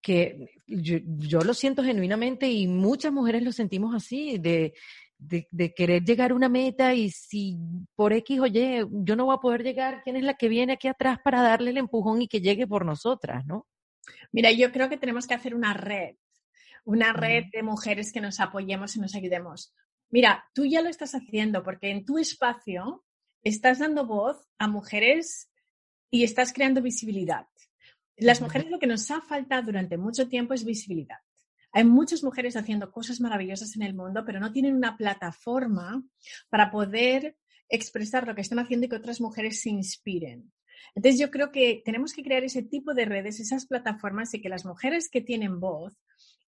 que 0.00 0.54
yo, 0.66 0.98
yo, 1.18 1.40
lo 1.40 1.54
siento 1.54 1.82
genuinamente 1.82 2.50
y 2.50 2.66
muchas 2.66 3.12
mujeres 3.12 3.42
lo 3.42 3.52
sentimos 3.52 3.94
así, 3.94 4.38
de, 4.38 4.74
de, 5.18 5.46
de, 5.50 5.74
querer 5.74 6.04
llegar 6.04 6.30
a 6.30 6.34
una 6.34 6.48
meta 6.48 6.94
y 6.94 7.10
si 7.10 7.58
por 7.94 8.12
X 8.12 8.40
o 8.40 8.46
Y 8.46 8.86
yo 8.90 9.16
no 9.16 9.26
voy 9.26 9.34
a 9.34 9.40
poder 9.40 9.62
llegar, 9.62 10.02
¿quién 10.02 10.16
es 10.16 10.22
la 10.22 10.34
que 10.34 10.48
viene 10.48 10.74
aquí 10.74 10.88
atrás 10.88 11.18
para 11.22 11.42
darle 11.42 11.70
el 11.70 11.78
empujón 11.78 12.22
y 12.22 12.28
que 12.28 12.40
llegue 12.40 12.66
por 12.66 12.84
nosotras, 12.84 13.44
no? 13.46 13.66
Mira, 14.32 14.50
yo 14.52 14.72
creo 14.72 14.88
que 14.88 14.96
tenemos 14.96 15.26
que 15.26 15.34
hacer 15.34 15.54
una 15.54 15.74
red, 15.74 16.16
una 16.84 17.12
red 17.12 17.44
de 17.52 17.62
mujeres 17.62 18.12
que 18.12 18.20
nos 18.20 18.40
apoyemos 18.40 18.96
y 18.96 19.00
nos 19.00 19.14
ayudemos. 19.14 19.74
Mira, 20.08 20.44
tú 20.54 20.66
ya 20.66 20.82
lo 20.82 20.88
estás 20.88 21.14
haciendo 21.14 21.62
porque 21.62 21.90
en 21.90 22.04
tu 22.04 22.18
espacio 22.18 23.04
estás 23.42 23.78
dando 23.78 24.06
voz 24.06 24.48
a 24.58 24.68
mujeres 24.68 25.50
y 26.10 26.24
estás 26.24 26.52
creando 26.52 26.82
visibilidad. 26.82 27.46
Las 28.20 28.42
mujeres 28.42 28.70
lo 28.70 28.78
que 28.78 28.86
nos 28.86 29.10
ha 29.10 29.22
faltado 29.22 29.62
durante 29.62 29.96
mucho 29.96 30.28
tiempo 30.28 30.52
es 30.52 30.62
visibilidad. 30.62 31.16
Hay 31.72 31.84
muchas 31.84 32.22
mujeres 32.22 32.54
haciendo 32.54 32.92
cosas 32.92 33.18
maravillosas 33.18 33.74
en 33.76 33.82
el 33.82 33.94
mundo, 33.94 34.24
pero 34.26 34.40
no 34.40 34.52
tienen 34.52 34.74
una 34.74 34.94
plataforma 34.98 36.02
para 36.50 36.70
poder 36.70 37.38
expresar 37.70 38.26
lo 38.26 38.34
que 38.34 38.42
están 38.42 38.58
haciendo 38.58 38.84
y 38.84 38.88
que 38.90 38.96
otras 38.96 39.22
mujeres 39.22 39.62
se 39.62 39.70
inspiren. 39.70 40.52
Entonces 40.94 41.18
yo 41.18 41.30
creo 41.30 41.50
que 41.50 41.80
tenemos 41.82 42.12
que 42.12 42.22
crear 42.22 42.44
ese 42.44 42.62
tipo 42.62 42.92
de 42.92 43.06
redes, 43.06 43.40
esas 43.40 43.64
plataformas 43.64 44.34
y 44.34 44.42
que 44.42 44.50
las 44.50 44.66
mujeres 44.66 45.08
que 45.08 45.22
tienen 45.22 45.58
voz, 45.58 45.94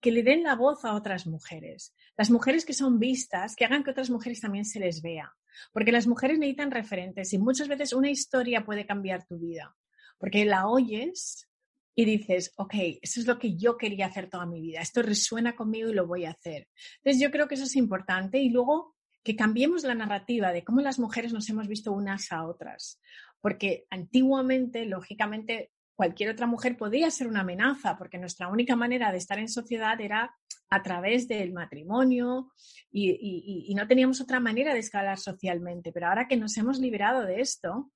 que 0.03 0.13
le 0.13 0.23
den 0.23 0.43
la 0.43 0.57
voz 0.57 0.85
a 0.85 0.93
otras 0.93 1.27
mujeres. 1.27 1.95
Las 2.19 2.31
mujeres 2.31 2.67
que 2.67 2.75
son 2.75 2.99
vistas, 2.99 3.57
que 3.57 3.65
hagan 3.65 3.83
que 3.83 3.93
otras 3.93 4.11
mujeres 4.11 4.43
también 4.43 4.67
se 4.67 4.79
les 4.79 5.01
vea. 5.01 5.33
Porque 5.73 5.93
las 5.93 6.07
mujeres 6.07 6.39
necesitan 6.39 6.71
referentes 6.71 7.33
y 7.33 7.39
muchas 7.39 7.69
veces 7.69 7.95
una 7.95 8.11
historia 8.11 8.67
puede 8.67 8.85
cambiar 8.85 9.25
tu 9.25 9.39
vida. 9.39 9.75
Porque 10.19 10.45
la 10.45 10.67
oyes 10.67 11.49
y 11.95 12.05
dices, 12.05 12.53
ok, 12.57 12.75
eso 13.03 13.21
es 13.21 13.27
lo 13.27 13.39
que 13.39 13.57
yo 13.57 13.77
quería 13.77 14.07
hacer 14.07 14.29
toda 14.31 14.47
mi 14.47 14.61
vida, 14.61 14.81
esto 14.81 15.03
resuena 15.03 15.55
conmigo 15.55 15.91
y 15.91 15.95
lo 15.95 16.07
voy 16.07 16.25
a 16.25 16.31
hacer. 16.31 16.69
Entonces 16.99 17.21
yo 17.23 17.31
creo 17.31 17.49
que 17.49 17.55
eso 17.55 17.65
es 17.65 17.77
importante 17.77 18.39
y 18.39 18.51
luego 18.51 18.95
que 19.23 19.37
cambiemos 19.37 19.85
la 19.85 19.95
narrativa 19.95 20.53
de 20.53 20.65
cómo 20.65 20.81
las 20.81 20.99
mujeres 20.99 21.33
nos 21.33 21.49
hemos 21.49 21.69
visto 21.69 21.93
unas 21.93 22.33
a 22.33 22.45
otras, 22.45 23.01
porque 23.41 23.87
antiguamente, 23.91 24.87
lógicamente, 24.87 25.71
cualquier 25.95 26.31
otra 26.31 26.47
mujer 26.47 26.77
podía 26.77 27.11
ser 27.11 27.29
una 27.29 27.41
amenaza, 27.41 27.97
porque 27.97 28.19
nuestra 28.19 28.49
única 28.49 28.75
manera 28.75 29.13
de 29.13 29.19
estar 29.19 29.39
en 29.39 29.49
sociedad 29.49 30.01
era 30.01 30.35
a 30.71 30.83
través 30.83 31.29
del 31.29 31.53
matrimonio 31.53 32.51
y, 32.91 33.11
y, 33.11 33.71
y 33.71 33.75
no 33.75 33.87
teníamos 33.87 34.21
otra 34.21 34.41
manera 34.41 34.73
de 34.73 34.81
escalar 34.81 35.19
socialmente. 35.19 35.93
Pero 35.93 36.09
ahora 36.09 36.27
que 36.27 36.37
nos 36.37 36.57
hemos 36.57 36.79
liberado 36.81 37.25
de 37.25 37.41
esto, 37.41 37.93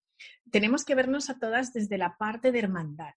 tenemos 0.50 0.84
que 0.84 0.94
vernos 0.94 1.30
a 1.30 1.38
todas 1.38 1.72
desde 1.72 1.98
la 1.98 2.16
parte 2.16 2.52
de 2.52 2.58
hermandad. 2.60 3.14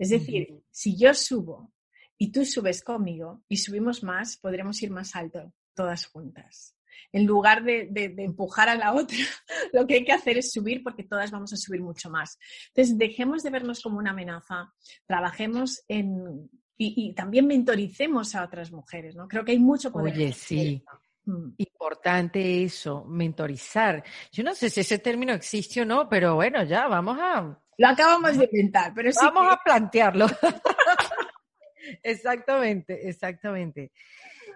Es 0.00 0.08
decir, 0.08 0.62
si 0.70 0.96
yo 0.96 1.12
subo 1.12 1.74
y 2.16 2.32
tú 2.32 2.46
subes 2.46 2.82
conmigo 2.82 3.44
y 3.50 3.58
subimos 3.58 4.02
más, 4.02 4.38
podremos 4.38 4.82
ir 4.82 4.90
más 4.90 5.14
alto 5.14 5.52
todas 5.74 6.06
juntas. 6.06 6.74
En 7.12 7.26
lugar 7.26 7.62
de, 7.64 7.90
empujar 8.16 8.70
a 8.70 8.76
la 8.76 8.94
otra, 8.94 9.18
lo 9.74 9.86
que 9.86 9.96
hay 9.96 10.04
que 10.06 10.12
hacer 10.12 10.38
es 10.38 10.52
subir 10.52 10.82
porque 10.82 11.04
todas 11.04 11.30
vamos 11.30 11.52
a 11.52 11.58
subir 11.58 11.82
mucho 11.82 12.08
más. 12.08 12.38
Entonces, 12.68 12.96
dejemos 12.96 13.42
de 13.42 13.50
vernos 13.50 13.82
como 13.82 13.98
una 13.98 14.12
amenaza, 14.12 14.72
trabajemos 15.06 15.82
en, 15.86 16.48
y, 16.78 17.12
también 17.12 17.46
mentoricemos 17.46 18.34
a 18.34 18.44
otras 18.44 18.72
mujeres, 18.72 19.14
¿no? 19.14 19.28
Creo 19.28 19.44
que 19.44 19.52
hay 19.52 19.58
mucho 19.58 19.92
poder. 19.92 20.14
Oye, 20.14 20.32
sí. 20.32 20.82
Mm. 21.26 21.50
Importante 21.58 22.64
eso, 22.64 23.04
mentorizar. 23.04 24.02
Yo 24.32 24.42
no 24.44 24.54
sé 24.54 24.70
si 24.70 24.80
ese 24.80 24.98
término 24.98 25.34
existe 25.34 25.82
o 25.82 25.84
no, 25.84 26.08
pero 26.08 26.36
bueno, 26.36 26.64
ya 26.64 26.88
vamos 26.88 27.18
a, 27.20 27.60
lo 27.80 27.88
acabamos 27.88 28.36
de 28.36 28.44
inventar, 28.44 28.92
pero 28.94 29.10
sí. 29.10 29.18
Vamos 29.22 29.46
a 29.50 29.58
plantearlo. 29.64 30.26
exactamente, 32.02 33.08
exactamente. 33.08 33.90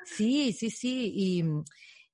Sí, 0.04 0.52
sí, 0.52 0.68
sí. 0.68 1.10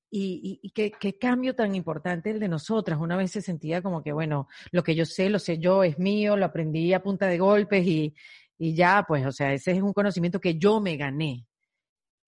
Y, 0.08 0.60
y, 0.62 0.70
qué, 0.70 1.18
cambio 1.18 1.56
tan 1.56 1.74
importante 1.74 2.30
el 2.30 2.38
de 2.38 2.46
nosotras. 2.46 3.00
Una 3.00 3.16
vez 3.16 3.32
se 3.32 3.42
sentía 3.42 3.82
como 3.82 4.04
que, 4.04 4.12
bueno, 4.12 4.46
lo 4.70 4.84
que 4.84 4.94
yo 4.94 5.04
sé, 5.04 5.28
lo 5.30 5.40
sé 5.40 5.58
yo, 5.58 5.82
es 5.82 5.98
mío, 5.98 6.36
lo 6.36 6.46
aprendí 6.46 6.92
a 6.92 7.02
punta 7.02 7.26
de 7.26 7.38
golpes 7.38 7.84
y, 7.84 8.14
y 8.56 8.76
ya, 8.76 9.04
pues, 9.08 9.26
o 9.26 9.32
sea, 9.32 9.52
ese 9.52 9.72
es 9.72 9.82
un 9.82 9.92
conocimiento 9.92 10.40
que 10.40 10.58
yo 10.58 10.80
me 10.80 10.96
gané. 10.96 11.44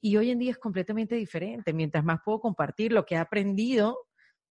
Y 0.01 0.17
hoy 0.17 0.33
en 0.33 0.41
día 0.41 0.51
es 0.51 0.59
completamente 0.59 1.15
diferente. 1.15 1.73
Mientras 1.73 2.03
más 2.03 2.19
puedo 2.25 2.41
compartir 2.41 2.91
lo 2.91 3.07
que 3.07 3.15
he 3.15 3.19
aprendido, 3.19 4.09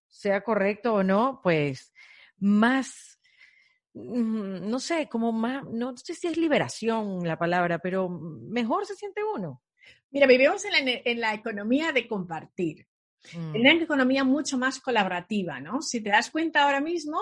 sea 0.08 0.40
correcto 0.40 0.94
o 0.94 1.02
no, 1.02 1.40
pues 1.42 1.92
más 2.38 3.11
no 3.94 4.80
sé, 4.80 5.08
como 5.08 5.32
más, 5.32 5.64
no 5.64 5.96
sé 5.96 6.14
si 6.14 6.26
es 6.26 6.36
liberación 6.36 7.26
la 7.26 7.38
palabra, 7.38 7.78
pero 7.78 8.08
mejor 8.08 8.86
se 8.86 8.94
siente 8.94 9.20
uno. 9.22 9.62
Mira, 10.10 10.26
vivimos 10.26 10.64
en 10.64 10.72
la, 10.72 10.78
en 11.04 11.20
la 11.20 11.34
economía 11.34 11.92
de 11.92 12.06
compartir, 12.06 12.86
en 13.32 13.52
mm. 13.52 13.56
una 13.56 13.72
economía 13.72 14.24
mucho 14.24 14.58
más 14.58 14.80
colaborativa, 14.80 15.60
¿no? 15.60 15.82
Si 15.82 16.00
te 16.02 16.10
das 16.10 16.30
cuenta 16.30 16.64
ahora 16.64 16.80
mismo, 16.80 17.18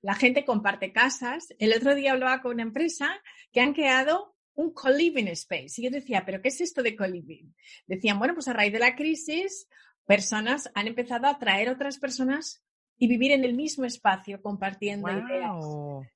la 0.00 0.14
gente 0.14 0.44
comparte 0.44 0.92
casas. 0.92 1.48
El 1.58 1.72
otro 1.72 1.94
día 1.94 2.12
hablaba 2.12 2.40
con 2.40 2.52
una 2.52 2.62
empresa 2.62 3.20
que 3.52 3.60
han 3.60 3.74
creado 3.74 4.36
un 4.54 4.72
co-living 4.72 5.28
space. 5.28 5.74
Y 5.78 5.84
yo 5.84 5.90
decía, 5.90 6.24
¿pero 6.24 6.40
qué 6.40 6.48
es 6.48 6.60
esto 6.60 6.82
de 6.82 6.96
co-living? 6.96 7.54
Decían, 7.86 8.18
bueno, 8.18 8.34
pues 8.34 8.48
a 8.48 8.52
raíz 8.52 8.72
de 8.72 8.78
la 8.78 8.96
crisis, 8.96 9.68
personas 10.06 10.70
han 10.74 10.88
empezado 10.88 11.26
a 11.26 11.38
traer 11.38 11.68
otras 11.68 11.98
personas 11.98 12.62
y 13.02 13.08
vivir 13.08 13.32
en 13.32 13.44
el 13.44 13.54
mismo 13.54 13.84
espacio 13.84 14.40
compartiendo 14.40 15.10
ideas. 15.10 15.56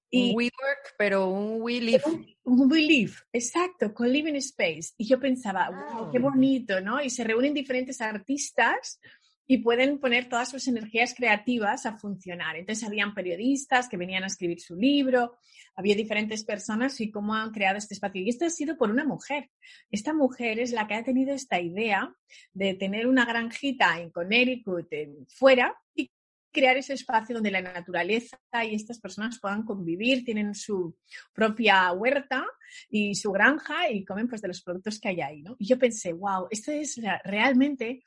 Y, 0.08 0.30
un 0.30 0.36
we 0.36 0.44
work, 0.44 0.94
pero 0.96 1.28
un 1.28 1.60
we 1.60 1.80
live. 1.80 2.00
Un, 2.44 2.70
we 2.70 2.82
live, 2.82 3.12
exacto, 3.32 3.92
con 3.92 4.12
living 4.12 4.36
space. 4.36 4.92
Y 4.96 5.04
yo 5.08 5.18
pensaba, 5.18 5.68
wow, 5.68 6.12
qué 6.12 6.20
bonito, 6.20 6.80
¿no? 6.80 7.02
Y 7.02 7.10
se 7.10 7.24
reúnen 7.24 7.54
diferentes 7.54 8.00
artistas 8.00 9.00
y 9.48 9.58
pueden 9.58 9.98
poner 9.98 10.28
todas 10.28 10.48
sus 10.48 10.68
energías 10.68 11.12
creativas 11.12 11.86
a 11.86 11.98
funcionar. 11.98 12.54
Entonces, 12.54 12.86
habían 12.86 13.14
periodistas 13.14 13.88
que 13.88 13.96
venían 13.96 14.22
a 14.22 14.28
escribir 14.28 14.60
su 14.60 14.76
libro, 14.76 15.38
había 15.74 15.96
diferentes 15.96 16.44
personas 16.44 17.00
y 17.00 17.10
cómo 17.10 17.34
han 17.34 17.50
creado 17.50 17.78
este 17.78 17.94
espacio. 17.94 18.22
Y 18.22 18.28
esto 18.28 18.44
ha 18.46 18.50
sido 18.50 18.76
por 18.76 18.92
una 18.92 19.04
mujer. 19.04 19.50
Esta 19.90 20.14
mujer 20.14 20.60
es 20.60 20.70
la 20.70 20.86
que 20.86 20.94
ha 20.94 21.02
tenido 21.02 21.34
esta 21.34 21.60
idea 21.60 22.14
de 22.52 22.74
tener 22.74 23.08
una 23.08 23.24
granjita 23.24 24.00
en 24.00 24.10
Connecticut 24.10 24.88
fuera 25.26 25.76
y 25.96 26.12
crear 26.52 26.76
ese 26.76 26.94
espacio 26.94 27.34
donde 27.34 27.50
la 27.50 27.60
naturaleza 27.60 28.38
y 28.64 28.74
estas 28.74 28.98
personas 28.98 29.38
puedan 29.40 29.64
convivir, 29.64 30.24
tienen 30.24 30.54
su 30.54 30.96
propia 31.34 31.92
huerta 31.92 32.46
y 32.88 33.14
su 33.14 33.30
granja 33.32 33.90
y 33.90 34.04
comen 34.04 34.28
pues 34.28 34.40
de 34.40 34.48
los 34.48 34.62
productos 34.62 34.98
que 34.98 35.08
hay 35.08 35.20
ahí, 35.20 35.42
¿no? 35.42 35.56
Y 35.58 35.66
yo 35.66 35.78
pensé, 35.78 36.12
wow, 36.12 36.46
esta 36.50 36.72
es 36.72 37.00
realmente 37.24 38.04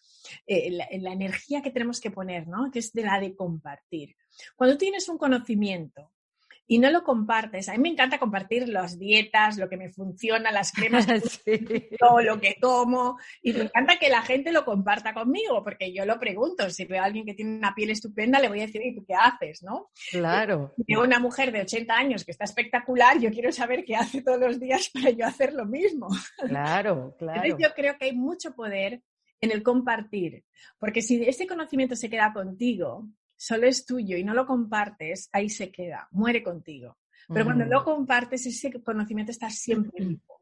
eh, 0.47 0.71
la, 0.71 0.87
la, 0.99 1.13
energía 1.13 1.61
que 1.61 1.71
tenemos 1.71 1.99
que 1.99 2.11
poner, 2.11 2.47
¿no? 2.47 2.69
Que 2.71 2.79
es 2.79 2.91
de 2.93 3.03
la 3.03 3.19
de 3.19 3.35
compartir. 3.35 4.15
Cuando 4.55 4.77
tienes 4.77 5.07
un 5.09 5.17
conocimiento 5.17 6.11
y 6.71 6.77
no 6.77 6.91
lo 6.91 7.03
compartes. 7.03 7.67
A 7.67 7.71
mí 7.71 7.79
me 7.79 7.89
encanta 7.89 8.19
compartir 8.19 8.69
las 8.69 8.99
dietas, 8.99 9.57
lo 9.57 9.67
que 9.67 9.75
me 9.75 9.89
funciona, 9.89 10.51
las 10.51 10.71
cremas, 10.71 11.07
todo 11.99 12.21
lo 12.21 12.39
que 12.39 12.57
tomo. 12.61 13.17
Y 13.41 13.53
me 13.53 13.61
encanta 13.61 13.97
que 13.97 14.07
la 14.07 14.21
gente 14.21 14.51
lo 14.51 14.63
comparta 14.63 15.15
conmigo, 15.15 15.63
porque 15.63 15.91
yo 15.91 16.05
lo 16.05 16.19
pregunto. 16.19 16.69
Si 16.69 16.85
veo 16.85 17.01
a 17.01 17.05
alguien 17.05 17.25
que 17.25 17.33
tiene 17.33 17.57
una 17.57 17.73
piel 17.73 17.89
estupenda, 17.89 18.39
le 18.39 18.49
voy 18.49 18.59
a 18.59 18.67
decir, 18.67 18.85
¿y 18.85 18.93
tú 18.93 19.03
qué 19.03 19.15
haces? 19.15 19.63
¿no? 19.63 19.89
Claro. 20.11 20.71
Si 20.77 20.83
veo 20.93 21.03
una 21.03 21.17
mujer 21.17 21.51
de 21.51 21.61
80 21.61 21.91
años 21.91 22.23
que 22.23 22.31
está 22.31 22.43
espectacular, 22.43 23.19
yo 23.19 23.31
quiero 23.31 23.51
saber 23.51 23.83
qué 23.83 23.95
hace 23.95 24.21
todos 24.21 24.39
los 24.39 24.59
días 24.59 24.89
para 24.93 25.09
yo 25.09 25.25
hacer 25.25 25.53
lo 25.53 25.65
mismo. 25.65 26.07
Claro, 26.37 27.15
claro. 27.17 27.41
Entonces 27.43 27.67
yo 27.67 27.73
creo 27.73 27.97
que 27.97 28.05
hay 28.05 28.15
mucho 28.15 28.53
poder 28.53 29.01
en 29.41 29.51
el 29.51 29.63
compartir, 29.63 30.43
porque 30.77 31.01
si 31.01 31.23
ese 31.23 31.47
conocimiento 31.47 31.95
se 31.95 32.09
queda 32.09 32.31
contigo, 32.33 33.07
solo 33.39 33.67
es 33.67 33.85
tuyo 33.85 34.17
y 34.17 34.23
no 34.23 34.33
lo 34.33 34.45
compartes, 34.45 35.29
ahí 35.31 35.49
se 35.49 35.71
queda, 35.71 36.07
muere 36.11 36.43
contigo. 36.43 36.97
Pero 37.31 37.45
cuando 37.45 37.63
lo 37.65 37.83
compartes, 37.83 38.45
ese 38.45 38.71
conocimiento 38.81 39.31
está 39.31 39.49
siempre 39.49 40.03
vivo. 40.03 40.41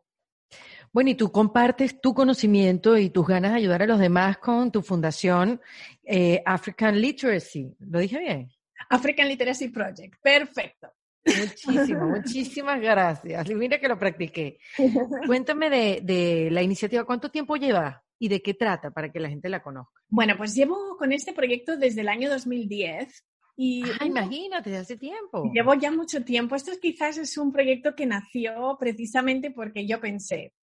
Bueno, 0.93 1.09
y 1.09 1.15
tú 1.15 1.31
compartes 1.31 1.99
tu 1.99 2.13
conocimiento 2.13 2.97
y 2.97 3.09
tus 3.09 3.27
ganas 3.27 3.51
de 3.51 3.57
ayudar 3.57 3.83
a 3.83 3.87
los 3.87 3.99
demás 3.99 4.37
con 4.37 4.71
tu 4.71 4.81
fundación 4.81 5.61
eh, 6.03 6.41
African 6.45 6.99
Literacy. 6.99 7.75
¿Lo 7.79 7.99
dije 7.99 8.19
bien? 8.19 8.49
African 8.89 9.27
Literacy 9.27 9.67
Project. 9.67 10.15
Perfecto. 10.21 10.93
Muchísimas, 11.25 12.09
muchísimas 12.09 12.79
gracias. 12.79 13.49
Mira 13.49 13.79
que 13.79 13.89
lo 13.89 13.99
practiqué. 13.99 14.57
Cuéntame 15.27 15.69
de, 15.69 15.99
de 16.01 16.49
la 16.51 16.63
iniciativa. 16.63 17.03
¿Cuánto 17.03 17.29
tiempo 17.29 17.57
lleva? 17.57 18.01
Y 18.19 18.29
de 18.29 18.41
qué 18.41 18.53
trata 18.53 18.91
para 18.91 19.11
que 19.11 19.19
la 19.19 19.29
gente 19.29 19.49
la 19.49 19.61
conozca? 19.61 20.01
Bueno, 20.09 20.35
pues 20.37 20.55
llevo 20.55 20.97
con 20.97 21.11
este 21.11 21.33
proyecto 21.33 21.77
desde 21.77 22.01
el 22.01 22.09
año 22.09 22.29
2010. 22.29 23.25
Y 23.59 23.83
ah, 23.99 24.05
imagínate, 24.05 24.75
hace 24.77 24.97
tiempo. 24.97 25.51
Llevo 25.53 25.73
ya 25.73 25.91
mucho 25.91 26.23
tiempo. 26.23 26.55
Esto 26.55 26.71
quizás 26.79 27.17
es 27.17 27.37
un 27.37 27.51
proyecto 27.51 27.95
que 27.95 28.05
nació 28.05 28.77
precisamente 28.79 29.51
porque 29.51 29.87
yo 29.87 29.99
pensé, 29.99 30.53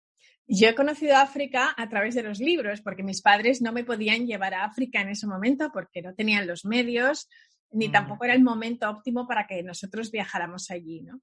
yo 0.47 0.69
he 0.69 0.75
conocido 0.75 1.17
África 1.17 1.75
a 1.77 1.89
través 1.89 2.15
de 2.15 2.23
los 2.23 2.39
libros, 2.39 2.83
porque 2.83 3.03
mis 3.03 3.23
padres 3.23 3.63
no 3.63 3.73
me 3.73 3.85
podían 3.85 4.27
llevar 4.27 4.55
a 4.55 4.65
África 4.65 5.01
en 5.01 5.09
ese 5.09 5.27
momento 5.27 5.71
porque 5.73 6.03
no 6.03 6.15
tenían 6.15 6.47
los 6.47 6.65
medios, 6.67 7.29
ni 7.71 7.89
mm. 7.89 7.93
tampoco 7.93 8.25
era 8.25 8.35
el 8.35 8.43
momento 8.43 8.89
óptimo 8.89 9.27
para 9.27 9.47
que 9.47 9.63
nosotros 9.63 10.11
viajáramos 10.11 10.71
allí, 10.71 11.01
¿no? 11.01 11.21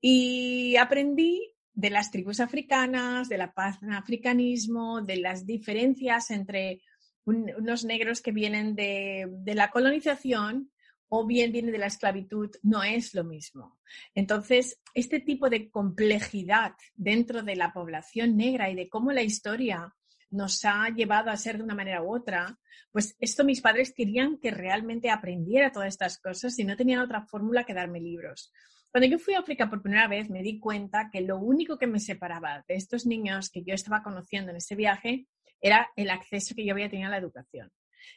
Y 0.00 0.76
aprendí 0.76 1.51
de 1.74 1.90
las 1.90 2.10
tribus 2.10 2.40
africanas, 2.40 3.28
del 3.28 3.42
africanismo, 3.42 5.00
de 5.00 5.16
las 5.16 5.46
diferencias 5.46 6.30
entre 6.30 6.82
unos 7.24 7.84
negros 7.84 8.20
que 8.20 8.32
vienen 8.32 8.74
de, 8.74 9.28
la 9.46 9.70
colonización 9.70 10.70
o 11.08 11.26
bien 11.26 11.52
viene 11.52 11.70
de 11.70 11.78
la 11.78 11.86
esclavitud, 11.86 12.50
no 12.62 12.82
es 12.82 13.14
lo 13.14 13.22
mismo. 13.22 13.78
Entonces, 14.14 14.80
este 14.94 15.20
tipo 15.20 15.50
de 15.50 15.70
complejidad 15.70 16.72
dentro 16.94 17.42
de 17.42 17.54
la 17.54 17.72
población 17.72 18.36
negra 18.36 18.70
y 18.70 18.74
de 18.74 18.88
cómo 18.88 19.12
la 19.12 19.22
historia 19.22 19.94
nos 20.30 20.64
ha 20.64 20.88
llevado 20.88 21.30
a 21.30 21.36
ser 21.36 21.58
de 21.58 21.64
una 21.64 21.74
manera 21.74 22.02
u 22.02 22.14
otra, 22.14 22.58
pues 22.90 23.14
esto 23.20 23.44
mis 23.44 23.60
padres 23.60 23.92
querían 23.94 24.38
que 24.38 24.50
realmente 24.50 25.10
aprendiera 25.10 25.70
todas 25.70 25.88
estas 25.88 26.18
cosas 26.18 26.58
y 26.58 26.64
no 26.64 26.76
tenían 26.76 27.00
otra 27.00 27.26
fórmula 27.26 27.64
que 27.64 27.74
darme 27.74 28.00
libros. 28.00 28.50
Cuando 28.92 29.08
yo 29.08 29.18
fui 29.18 29.32
a 29.32 29.38
África 29.38 29.70
por 29.70 29.80
primera 29.80 30.06
vez 30.06 30.28
me 30.28 30.42
di 30.42 30.60
cuenta 30.60 31.08
que 31.10 31.22
lo 31.22 31.38
único 31.38 31.78
que 31.78 31.86
me 31.86 31.98
separaba 31.98 32.62
de 32.68 32.74
estos 32.74 33.06
niños 33.06 33.48
que 33.48 33.64
yo 33.64 33.74
estaba 33.74 34.02
conociendo 34.02 34.50
en 34.50 34.58
ese 34.58 34.76
viaje 34.76 35.26
era 35.62 35.90
el 35.96 36.10
acceso 36.10 36.54
que 36.54 36.66
yo 36.66 36.74
había 36.74 36.90
tenido 36.90 37.08
a 37.08 37.12
la 37.12 37.16
educación. 37.16 37.72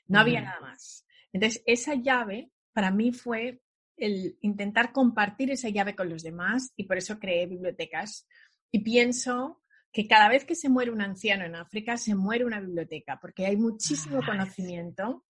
No 0.08 0.20
había 0.20 0.42
nada 0.42 0.60
más. 0.60 1.06
Entonces, 1.32 1.64
esa 1.66 1.96
llave 1.96 2.52
para 2.74 2.92
mí 2.92 3.14
fue 3.14 3.62
el 3.96 4.38
intentar 4.42 4.92
compartir 4.92 5.50
esa 5.50 5.70
llave 5.70 5.96
con 5.96 6.10
los 6.10 6.24
demás 6.24 6.74
y 6.76 6.84
por 6.84 6.98
eso 6.98 7.20
creé 7.20 7.46
bibliotecas. 7.46 8.28
Y 8.70 8.80
pienso 8.80 9.62
que 9.94 10.08
cada 10.08 10.28
vez 10.28 10.44
que 10.44 10.56
se 10.56 10.68
muere 10.68 10.92
un 10.92 11.02
anciano 11.02 11.46
en 11.46 11.56
África, 11.56 11.96
se 11.96 12.16
muere 12.16 12.44
una 12.44 12.60
biblioteca, 12.60 13.18
porque 13.22 13.46
hay 13.46 13.56
muchísimo 13.56 14.20
ah, 14.22 14.26
conocimiento 14.26 15.24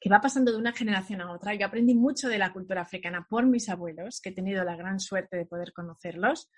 que 0.00 0.08
va 0.08 0.20
pasando 0.20 0.50
de 0.50 0.58
una 0.58 0.72
generación 0.72 1.20
a 1.20 1.30
otra. 1.30 1.54
Yo 1.54 1.66
aprendí 1.66 1.94
mucho 1.94 2.28
de 2.28 2.38
la 2.38 2.52
cultura 2.52 2.82
africana 2.82 3.26
por 3.28 3.46
mis 3.46 3.68
abuelos, 3.68 4.20
que 4.20 4.30
he 4.30 4.34
tenido 4.34 4.64
la 4.64 4.76
gran 4.76 4.98
suerte 4.98 5.36
de 5.36 5.46
poder 5.46 5.72
conocerlos, 5.72 6.50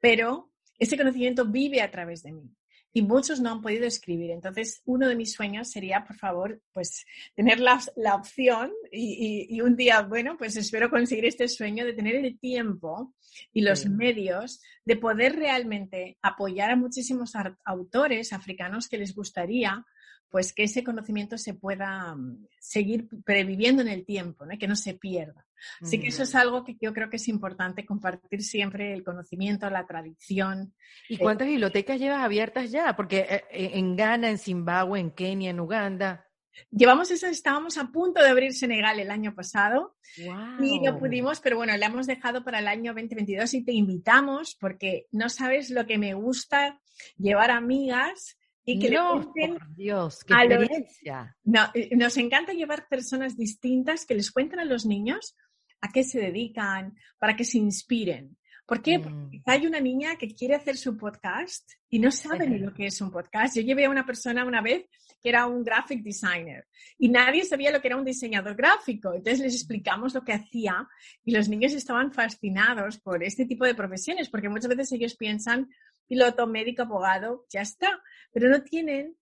pero 0.00 0.50
ese 0.78 0.96
conocimiento 0.96 1.44
vive 1.44 1.82
a 1.82 1.90
través 1.90 2.22
de 2.22 2.32
mí 2.32 2.50
y 2.92 3.02
muchos 3.02 3.40
no 3.40 3.50
han 3.50 3.62
podido 3.62 3.86
escribir. 3.86 4.30
Entonces, 4.30 4.82
uno 4.84 5.08
de 5.08 5.14
mis 5.14 5.32
sueños 5.32 5.70
sería, 5.70 6.04
por 6.04 6.16
favor, 6.16 6.60
pues 6.72 7.04
tener 7.36 7.60
la, 7.60 7.80
la 7.96 8.16
opción 8.16 8.72
y, 8.90 9.46
y, 9.48 9.60
un 9.60 9.76
día, 9.76 10.02
bueno, 10.02 10.36
pues 10.36 10.56
espero 10.56 10.90
conseguir 10.90 11.26
este 11.26 11.46
sueño 11.46 11.84
de 11.84 11.92
tener 11.92 12.16
el 12.16 12.38
tiempo 12.38 13.14
y 13.52 13.60
los 13.60 13.86
medios 13.86 14.60
de 14.84 14.96
poder 14.96 15.36
realmente 15.36 16.18
apoyar 16.22 16.72
a 16.72 16.76
muchísimos 16.76 17.32
autores 17.64 18.32
africanos 18.32 18.88
que 18.88 18.98
les 18.98 19.14
gustaría 19.14 19.84
pues 20.30 20.52
que 20.52 20.64
ese 20.64 20.84
conocimiento 20.84 21.36
se 21.36 21.54
pueda 21.54 22.14
mm, 22.14 22.46
seguir 22.58 23.08
previviendo 23.24 23.82
en 23.82 23.88
el 23.88 24.04
tiempo, 24.04 24.46
¿no? 24.46 24.56
que 24.58 24.68
no 24.68 24.76
se 24.76 24.94
pierda. 24.94 25.46
Así 25.82 26.00
que 26.00 26.08
eso 26.08 26.22
es 26.22 26.34
algo 26.34 26.64
que 26.64 26.76
yo 26.80 26.94
creo 26.94 27.10
que 27.10 27.16
es 27.16 27.28
importante 27.28 27.84
compartir 27.84 28.42
siempre, 28.42 28.94
el 28.94 29.04
conocimiento, 29.04 29.68
la 29.68 29.86
tradición. 29.86 30.72
¿Y 31.08 31.18
cuántas 31.18 31.48
bibliotecas 31.48 31.98
llevas 31.98 32.22
abiertas 32.22 32.70
ya? 32.70 32.96
Porque 32.96 33.26
eh, 33.28 33.44
eh, 33.50 33.70
en 33.74 33.94
Ghana, 33.94 34.30
en 34.30 34.38
Zimbabue, 34.38 35.00
en 35.00 35.10
Kenia, 35.10 35.50
en 35.50 35.60
Uganda. 35.60 36.26
Llevamos 36.70 37.10
eso, 37.10 37.26
estábamos 37.26 37.78
a 37.78 37.88
punto 37.88 38.22
de 38.22 38.28
abrir 38.28 38.52
Senegal 38.54 38.98
el 39.00 39.10
año 39.10 39.34
pasado 39.34 39.96
y 40.16 40.80
no 40.80 40.98
pudimos, 40.98 41.40
pero 41.40 41.56
bueno, 41.56 41.76
la 41.76 41.86
hemos 41.86 42.06
dejado 42.06 42.44
para 42.44 42.58
el 42.58 42.68
año 42.68 42.92
2022 42.92 43.54
y 43.54 43.64
te 43.64 43.72
invitamos 43.72 44.56
porque 44.60 45.06
no 45.12 45.28
sabes 45.28 45.70
lo 45.70 45.86
que 45.86 45.98
me 45.98 46.14
gusta 46.14 46.80
llevar 47.18 47.50
amigas 47.50 48.36
y 48.64 48.78
que 48.78 48.90
no, 48.90 49.32
Dios, 49.76 50.22
qué 50.24 50.34
experiencia. 50.34 51.36
no, 51.44 51.62
eh, 51.74 51.96
nos 51.96 52.16
encanta 52.18 52.52
llevar 52.52 52.86
personas 52.88 53.36
distintas 53.36 54.06
que 54.06 54.14
les 54.14 54.30
cuenten 54.30 54.60
a 54.60 54.64
los 54.64 54.86
niños 54.86 55.36
a 55.80 55.90
qué 55.90 56.04
se 56.04 56.20
dedican, 56.20 56.94
para 57.18 57.36
que 57.36 57.44
se 57.44 57.58
inspiren. 57.58 58.36
¿Por 58.66 58.82
qué? 58.82 59.00
Porque 59.00 59.38
mm. 59.38 59.42
hay 59.46 59.66
una 59.66 59.80
niña 59.80 60.16
que 60.16 60.28
quiere 60.28 60.54
hacer 60.54 60.76
su 60.76 60.96
podcast 60.96 61.68
y 61.88 61.98
no 61.98 62.12
sabe 62.12 62.46
ni 62.46 62.58
lo 62.58 62.72
que 62.72 62.86
es 62.86 63.00
un 63.00 63.10
podcast. 63.10 63.56
Yo 63.56 63.62
llevé 63.62 63.86
a 63.86 63.90
una 63.90 64.06
persona 64.06 64.44
una 64.44 64.60
vez 64.60 64.86
que 65.20 65.28
era 65.28 65.46
un 65.46 65.64
graphic 65.64 66.02
designer 66.04 66.66
y 66.96 67.08
nadie 67.08 67.44
sabía 67.44 67.72
lo 67.72 67.80
que 67.80 67.88
era 67.88 67.96
un 67.96 68.04
diseñador 68.04 68.54
gráfico. 68.54 69.12
Entonces 69.12 69.40
les 69.40 69.54
explicamos 69.56 70.14
lo 70.14 70.22
que 70.22 70.34
hacía 70.34 70.86
y 71.24 71.32
los 71.32 71.48
niños 71.48 71.72
estaban 71.72 72.12
fascinados 72.12 73.00
por 73.00 73.24
este 73.24 73.44
tipo 73.44 73.64
de 73.64 73.74
profesiones 73.74 74.28
porque 74.28 74.48
muchas 74.48 74.68
veces 74.68 74.92
ellos 74.92 75.16
piensan 75.16 75.68
piloto, 76.10 76.48
médico, 76.48 76.82
abogado, 76.82 77.46
ya 77.48 77.60
está, 77.60 78.02
pero 78.32 78.48
no 78.48 78.64
tienen 78.64 79.16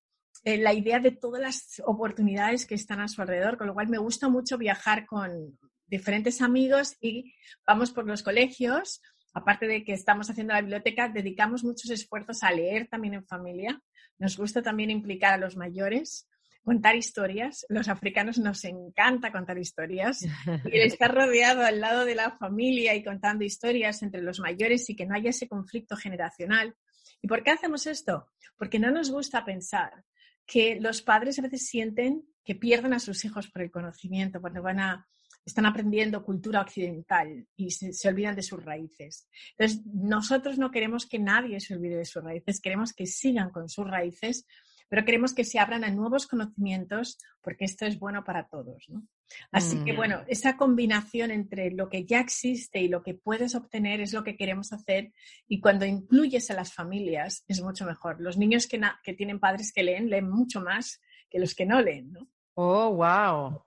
eh, 0.45 0.57
la 0.57 0.73
idea 0.73 1.01
de 1.01 1.11
todas 1.11 1.43
las 1.43 1.83
oportunidades 1.85 2.65
que 2.65 2.75
están 2.75 3.01
a 3.01 3.09
su 3.09 3.21
alrededor, 3.21 3.59
con 3.59 3.67
lo 3.67 3.75
cual 3.75 3.89
me 3.89 3.99
gusta 3.99 4.31
mucho 4.31 4.57
viajar 4.57 5.05
con 5.05 5.59
diferentes 5.87 6.41
amigos 6.41 6.97
y 7.01 7.35
vamos 7.67 7.91
por 7.91 8.07
los 8.07 8.23
colegios. 8.23 9.03
Aparte 9.35 9.67
de 9.67 9.85
que 9.85 9.93
estamos 9.93 10.31
haciendo 10.31 10.55
la 10.55 10.63
biblioteca, 10.63 11.11
dedicamos 11.11 11.63
muchos 11.63 11.91
esfuerzos 11.91 12.43
a 12.43 12.53
leer 12.53 12.89
también 12.89 13.15
en 13.15 13.27
familia. 13.27 13.83
Nos 14.19 14.39
gusta 14.39 14.63
también 14.63 14.91
implicar 14.91 15.35
a 15.35 15.39
los 15.39 15.57
mayores 15.57 16.28
contar 16.69 16.97
historias. 16.97 17.65
Los 17.71 17.89
africanos 17.89 18.37
nos 18.39 18.63
encanta 18.65 19.33
contar 19.33 19.57
historias 19.57 20.21
y 20.71 20.81
estar 20.81 21.15
rodeado 21.15 21.63
al 21.63 21.81
lado 21.81 22.05
de 22.05 22.15
la 22.15 22.37
familia 22.37 22.95
y 22.95 23.03
contando 23.03 23.43
historias 23.43 24.03
entre 24.03 24.21
los 24.21 24.39
mayores 24.39 24.89
y 24.91 24.95
que 24.95 25.07
no 25.07 25.15
haya 25.15 25.31
ese 25.31 25.49
conflicto 25.49 25.97
generacional. 25.97 26.75
¿Y 27.23 27.27
por 27.27 27.43
qué 27.43 27.53
hacemos 27.53 27.87
esto? 27.87 28.29
Porque 28.59 28.79
no 28.79 28.91
nos 28.91 29.11
gusta 29.11 29.47
pensar 29.47 30.05
que 30.45 30.79
los 30.79 31.01
padres 31.01 31.39
a 31.39 31.43
veces 31.43 31.67
sienten 31.67 32.23
que 32.45 32.55
pierden 32.55 32.93
a 32.93 32.99
sus 32.99 33.25
hijos 33.25 33.49
por 33.49 33.63
el 33.63 33.71
conocimiento, 33.71 34.39
cuando 34.43 34.61
van 34.63 34.81
a, 34.81 35.09
están 35.47 35.65
aprendiendo 35.65 36.23
cultura 36.23 36.61
occidental 36.61 37.47
y 37.57 37.71
se, 37.71 37.95
se, 37.95 38.09
olvidan 38.09 38.37
de 38.37 38.43
sus 38.43 38.63
raíces. 38.63 39.27
Entonces, 39.57 39.87
nosotros 39.87 40.59
no 40.59 40.71
queremos 40.71 41.07
que 41.07 41.19
nadie 41.19 41.61
se 41.61 41.75
olvide 41.75 41.97
de 41.97 42.05
sus 42.05 42.23
raíces, 42.23 42.61
queremos 42.61 42.93
que 42.93 43.07
sigan 43.07 43.51
con 43.51 43.71
sus 43.71 43.87
raíces 43.87 44.47
pero 44.89 45.05
queremos 45.05 45.35
que 45.35 45.45
se 45.45 45.59
abran 45.59 45.85
a 45.85 45.91
nuevos 45.91 46.27
conocimientos 46.27 47.19
porque 47.43 47.65
esto 47.65 47.87
es 47.87 47.99
bueno 47.99 48.25
para 48.25 48.49
todos. 48.49 48.85
¿no? 48.89 49.07
Así 49.53 49.83
que 49.85 49.93
mm. 49.93 49.97
bueno, 49.97 50.25
esa 50.29 50.57
combinación 50.57 51.31
entre 51.31 51.71
lo 51.71 51.89
que 51.89 52.05
ya 52.05 52.21
existe 52.21 52.81
y 52.81 52.89
lo 52.89 53.03
que 53.03 53.15
puedes 53.15 53.55
obtener 53.55 54.01
es 54.01 54.13
lo 54.13 54.25
que 54.25 54.37
queremos 54.37 54.73
hacer 54.73 55.13
y 55.47 55.61
cuando 55.61 55.85
incluyes 55.85 56.51
a 56.51 56.55
las 56.55 56.73
familias 56.73 57.45
es 57.49 57.63
mucho 57.63 57.85
mejor. 57.85 58.21
Los 58.21 58.39
niños 58.39 58.67
que, 58.67 58.81
que 59.03 59.15
tienen 59.15 59.41
padres 59.41 59.73
que 59.73 59.83
leen 59.83 60.09
leen 60.09 60.29
mucho 60.31 60.61
más 60.61 61.01
que 61.31 61.39
los 61.39 61.55
que 61.55 61.67
no 61.67 61.81
leen. 61.81 62.13
¿no? 62.13 62.29
Oh, 62.55 62.91
wow. 62.95 63.63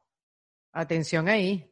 Atención 0.74 1.30
ahí. 1.30 1.67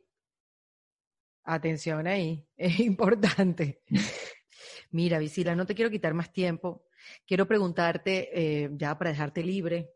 Atención 1.43 2.05
ahí. 2.07 2.45
Es 2.57 2.79
importante. 2.79 3.81
Mira, 4.91 5.19
Visila, 5.19 5.55
no 5.55 5.65
te 5.65 5.75
quiero 5.75 5.91
quitar 5.91 6.13
más 6.13 6.31
tiempo 6.31 6.88
quiero 7.25 7.47
preguntarte, 7.47 8.29
eh, 8.33 8.69
ya 8.73 8.97
para 8.97 9.11
dejarte 9.11 9.43
libre, 9.43 9.91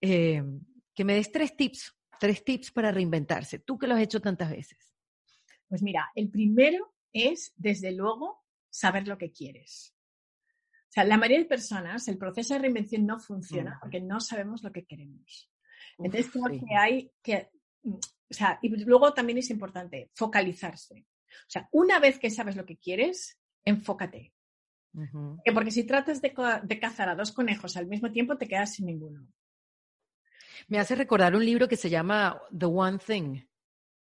eh, 0.00 0.42
que 0.94 1.04
me 1.04 1.14
des 1.14 1.30
tres 1.30 1.56
tips, 1.56 1.94
tres 2.18 2.44
tips 2.44 2.70
para 2.70 2.92
reinventarse. 2.92 3.58
Tú 3.58 3.78
que 3.78 3.86
lo 3.86 3.94
has 3.94 4.02
hecho 4.02 4.20
tantas 4.20 4.50
veces. 4.50 4.94
Pues 5.68 5.82
mira, 5.82 6.10
el 6.14 6.30
primero 6.30 6.94
es, 7.12 7.52
desde 7.56 7.92
luego, 7.92 8.44
saber 8.70 9.08
lo 9.08 9.18
que 9.18 9.32
quieres. 9.32 9.94
O 10.88 10.92
sea, 10.96 11.04
la 11.04 11.18
mayoría 11.18 11.40
de 11.40 11.46
personas, 11.46 12.08
el 12.08 12.18
proceso 12.18 12.54
de 12.54 12.60
reinvención 12.60 13.04
no 13.04 13.18
funciona 13.18 13.78
porque 13.80 14.00
no 14.00 14.20
sabemos 14.20 14.62
lo 14.62 14.72
que 14.72 14.86
queremos. 14.86 15.50
Entonces, 15.98 16.30
creo 16.30 16.44
que 16.48 16.76
hay 16.76 17.12
que, 17.22 17.50
o 17.84 17.98
sea, 18.30 18.58
y 18.62 18.68
luego 18.84 19.12
también 19.12 19.38
es 19.38 19.50
importante 19.50 20.10
focalizarse. 20.14 21.06
O 21.26 21.50
sea, 21.50 21.68
una 21.72 21.98
vez 21.98 22.18
que 22.18 22.30
sabes 22.30 22.56
lo 22.56 22.64
que 22.64 22.78
quieres, 22.78 23.38
enfócate 23.64 24.32
porque 25.52 25.70
si 25.70 25.84
tratas 25.84 26.20
de, 26.20 26.32
cazar 26.80 27.08
a 27.08 27.14
dos 27.14 27.32
conejos 27.32 27.76
al 27.76 27.86
mismo 27.86 28.10
tiempo, 28.10 28.36
te 28.36 28.48
quedas 28.48 28.74
sin 28.74 28.86
ninguno. 28.86 29.26
Me 30.68 30.78
hace 30.78 30.94
recordar 30.94 31.36
un 31.36 31.44
libro 31.44 31.68
que 31.68 31.76
se 31.76 31.90
llama 31.90 32.40
The 32.56 32.66
One 32.66 32.98
Thing. 32.98 33.42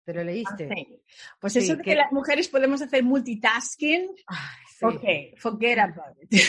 ¿Te 0.05 0.13
lo 0.13 0.23
leíste? 0.23 1.03
Pues 1.39 1.55
eso 1.55 1.75
de 1.75 1.83
que... 1.83 1.95
las 1.95 2.11
mujeres 2.11 2.47
podemos 2.47 2.81
hacer 2.81 3.03
multitasking. 3.03 4.07
Ok, 4.81 5.03
forget 5.37 5.77
about 5.77 6.17
it. 6.21 6.41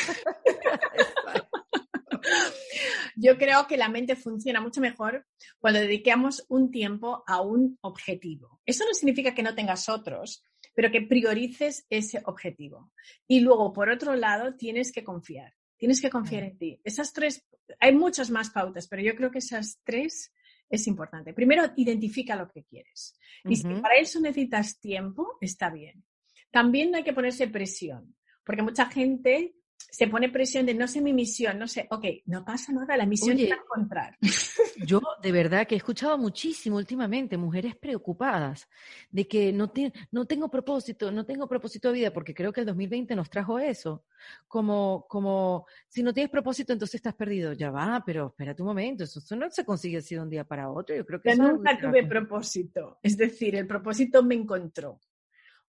Yo 3.17 3.37
creo 3.37 3.67
que 3.67 3.77
la 3.77 3.89
mente 3.89 4.17
funciona 4.17 4.61
mucho 4.61 4.81
mejor 4.81 5.27
cuando 5.59 5.81
dedicamos 5.81 6.47
un 6.49 6.71
tiempo 6.71 7.23
a 7.27 7.41
un 7.43 7.79
objetivo. 7.83 8.61
Eso 8.65 8.85
no 8.87 8.95
significa 8.95 9.35
que 9.35 9.43
no 9.43 9.55
tengas 9.55 9.89
otros, 9.89 10.43
pero 10.81 10.91
que 10.91 11.03
priorices 11.03 11.87
ese 11.91 12.23
objetivo. 12.25 12.91
Y 13.29 13.41
luego, 13.41 13.71
por 13.71 13.91
otro 13.91 14.17
lado, 14.17 14.55
tienes 14.55 14.93
que 14.93 15.05
confiar. 15.05 15.53
Tienes 15.77 16.01
que 16.01 16.09
confiar 16.09 16.45
en 16.45 16.57
ti. 16.57 16.81
Esas 16.83 17.13
tres, 17.13 17.47
hay 17.79 17.95
muchas 17.95 18.31
más 18.31 18.49
pautas, 18.49 18.89
pero 18.89 19.03
yo 19.03 19.15
creo 19.15 19.31
que 19.31 19.41
esas 19.41 19.79
tres 19.85 20.33
es 20.71 20.87
importante. 20.87 21.35
Primero, 21.35 21.65
identifica 21.77 22.35
lo 22.35 22.49
que 22.49 22.65
quieres. 22.65 23.15
Y 23.45 23.57
si 23.57 23.69
para 23.75 23.97
eso 23.97 24.21
necesitas 24.21 24.81
tiempo, 24.81 25.37
está 25.43 25.69
bien. 25.69 26.03
También 26.51 26.91
no 26.91 26.97
hay 26.97 27.05
que 27.05 27.13
ponerse 27.13 27.49
presión, 27.49 28.17
porque 28.43 28.63
mucha 28.63 28.87
gente 28.87 29.53
se 29.91 30.07
pone 30.07 30.29
presión 30.29 30.67
de 30.67 30.75
no 30.75 30.87
sé 30.87 31.01
mi 31.01 31.13
misión, 31.13 31.59
no 31.59 31.67
sé, 31.67 31.87
ok, 31.91 32.05
no 32.27 32.45
pasa 32.45 32.73
nada, 32.73 32.97
la 32.97 33.07
misión 33.07 33.39
es 33.39 33.51
encontrar. 33.51 34.17
Yo 34.87 35.01
de 35.23 35.33
verdad 35.33 35.67
que 35.67 35.75
he 35.75 35.79
escuchado 35.79 36.19
muchísimo 36.19 36.77
últimamente 36.77 37.37
mujeres 37.37 37.77
preocupadas 37.77 38.69
de 39.11 39.27
que 39.27 39.53
no, 39.53 39.73
no 40.11 40.27
tengo 40.27 40.51
propósito, 40.51 41.11
no 41.11 41.25
tengo 41.25 41.49
propósito 41.49 41.89
de 41.89 41.95
vida, 41.95 42.13
porque 42.13 42.35
creo 42.35 42.53
que 42.53 42.61
el 42.61 42.67
2020 42.67 43.17
nos 43.17 43.31
trajo 43.31 43.59
eso, 43.59 44.05
como, 44.47 45.07
como 45.09 45.67
si 45.89 46.03
no 46.03 46.13
tienes 46.13 46.31
propósito 46.31 46.73
entonces 46.73 46.97
estás 46.97 47.15
perdido, 47.15 47.53
ya 47.53 47.71
va, 47.71 48.03
pero 48.05 48.29
espérate 48.29 48.63
un 48.63 48.69
momento, 48.69 49.05
eso, 49.05 49.37
no 49.37 49.51
se 49.51 49.65
consigue 49.65 49.99
así 49.99 50.15
de 50.15 50.21
un 50.21 50.31
día 50.31 50.45
para 50.45 50.71
otro, 50.71 50.95
yo 50.95 51.05
creo 51.05 51.21
que... 51.21 51.37
Yo 51.37 51.43
nunca 51.43 51.79
tuve 51.81 52.07
propósito, 52.07 52.99
es 53.03 53.17
decir, 53.17 53.57
el 53.57 53.67
propósito 53.67 54.23
me 54.23 54.35
encontró 54.35 55.01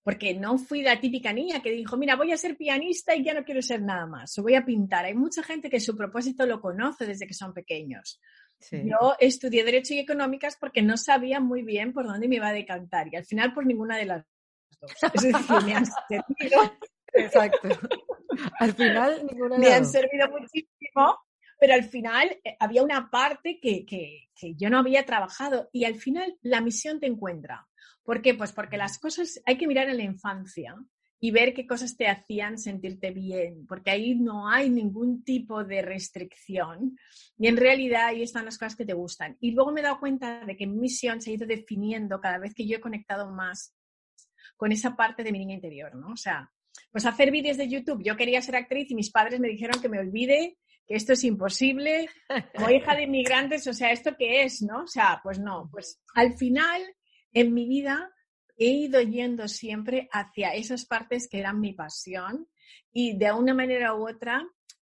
porque 0.04 0.34
no 0.34 0.58
fui 0.58 0.82
la 0.82 1.00
típica 1.00 1.32
niña 1.32 1.62
que 1.62 1.72
dijo, 1.72 1.96
mira, 1.98 2.16
voy 2.16 2.32
a 2.32 2.38
ser 2.38 2.58
pianista 2.58 3.16
y 3.16 3.24
ya 3.24 3.34
no 3.34 3.44
quiero 3.44 3.62
ser 3.62 3.82
nada 3.82 4.08
más, 4.08 4.38
o 4.38 4.44
voy 4.44 4.56
a 4.56 4.66
pintar. 4.66 5.06
Hay 5.06 5.14
mucha 5.14 5.44
gente 5.44 5.70
que 5.70 5.80
su 5.80 5.96
propósito 5.96 6.46
lo 6.46 6.60
conoce 6.60 7.06
desde 7.06 7.28
que 7.28 7.34
son 7.34 7.54
pequeños. 7.54 8.20
Yo 8.72 9.16
estudié 9.20 9.64
Derecho 9.64 9.94
y 9.94 10.00
Económicas 10.00 10.56
porque 10.60 10.82
no 10.82 10.96
sabía 10.98 11.40
muy 11.40 11.64
bien 11.64 11.94
por 11.94 12.06
dónde 12.06 12.28
me 12.28 12.36
iba 12.36 12.50
a 12.50 12.54
decantar 12.54 13.08
y 13.12 13.16
al 13.16 13.26
final 13.26 13.54
por 13.54 13.66
ninguna 13.66 13.98
de 13.98 14.06
las 14.06 14.26
dos. 14.80 14.92
Es 15.14 15.24
decir, 15.24 15.64
me 15.66 15.74
han 15.74 15.86
servido. 16.10 16.78
Exacto. 17.14 17.70
Al 18.60 18.74
final 18.74 19.26
ninguna 19.26 19.58
Me 19.58 19.74
han 19.74 19.86
servido 19.86 20.30
muchísimo, 20.30 21.18
pero 21.60 21.74
al 21.74 21.84
final 21.84 22.40
eh, 22.44 22.56
había 22.60 22.84
una 22.84 23.10
parte 23.10 23.60
que, 23.60 23.86
que, 23.86 24.30
que 24.36 24.54
yo 24.56 24.70
no 24.70 24.78
había 24.78 25.06
trabajado 25.06 25.70
y 25.72 25.86
al 25.86 25.96
final 25.96 26.38
la 26.42 26.62
misión 26.62 27.00
te 27.00 27.08
encuentra. 27.08 27.68
¿Por 28.04 28.22
qué? 28.22 28.34
Pues 28.34 28.52
porque 28.52 28.78
las 28.78 28.98
cosas 29.00 29.42
hay 29.46 29.58
que 29.58 29.68
mirar 29.68 29.90
en 29.90 29.98
la 29.98 30.04
infancia 30.04 30.76
y 31.24 31.30
ver 31.30 31.54
qué 31.54 31.68
cosas 31.68 31.96
te 31.96 32.08
hacían 32.08 32.58
sentirte 32.58 33.12
bien, 33.12 33.68
porque 33.68 33.92
ahí 33.92 34.16
no 34.16 34.50
hay 34.50 34.72
ningún 34.72 35.24
tipo 35.24 35.64
de 35.64 35.84
restricción 35.84 36.98
y 37.38 37.48
en 37.48 37.58
realidad 37.58 38.08
ahí 38.08 38.24
están 38.24 38.46
las 38.46 38.58
cosas 38.58 38.76
que 38.76 38.86
te 38.86 38.94
gustan. 38.94 39.38
Y 39.40 39.52
luego 39.52 39.72
me 39.72 39.82
he 39.82 39.84
dado 39.84 40.00
cuenta 40.00 40.44
de 40.46 40.58
que 40.58 40.66
mi 40.66 40.78
misión 40.78 41.22
se 41.22 41.30
ha 41.30 41.34
ido 41.34 41.46
definiendo 41.46 42.20
cada 42.20 42.40
vez 42.40 42.56
que 42.56 42.68
yo 42.68 42.78
he 42.78 42.82
conectado 42.82 43.32
más 43.32 43.76
con 44.58 44.72
esa 44.72 44.96
parte 44.96 45.24
de 45.24 45.32
mi 45.32 45.40
niña 45.40 45.56
interior, 45.56 45.96
¿no? 45.96 46.14
O 46.14 46.18
sea, 46.18 46.52
pues 46.92 47.06
hacer 47.06 47.30
vídeos 47.30 47.58
de 47.58 47.70
YouTube. 47.70 48.04
Yo 48.04 48.18
quería 48.18 48.42
ser 48.42 48.56
actriz 48.56 48.90
y 48.90 48.96
mis 48.96 49.12
padres 49.12 49.40
me 49.40 49.48
dijeron 49.48 49.80
que 49.80 49.90
me 49.90 50.00
olvide, 50.00 50.58
que 50.88 50.96
esto 50.96 51.14
es 51.14 51.24
imposible. 51.24 52.10
Como 52.56 52.70
hija 52.72 52.96
de 52.96 53.04
inmigrantes, 53.04 53.68
o 53.68 53.74
sea, 53.74 53.92
¿esto 53.92 54.16
qué 54.18 54.44
es, 54.44 54.64
no? 54.64 54.84
O 54.84 54.88
sea, 54.88 55.20
pues 55.24 55.40
no, 55.40 55.70
pues 55.72 56.02
al 56.16 56.36
final 56.36 56.82
en 57.34 57.54
mi 57.54 57.68
vida 57.68 58.12
he 58.58 58.68
ido 58.68 59.02
yendo 59.02 59.48
siempre 59.48 60.08
hacia 60.12 60.54
esas 60.54 60.86
partes 60.86 61.28
que 61.28 61.40
eran 61.40 61.60
mi 61.60 61.74
pasión 61.74 62.48
y 62.92 63.18
de 63.18 63.32
una 63.32 63.54
manera 63.54 63.96
u 63.96 64.08
otra 64.08 64.48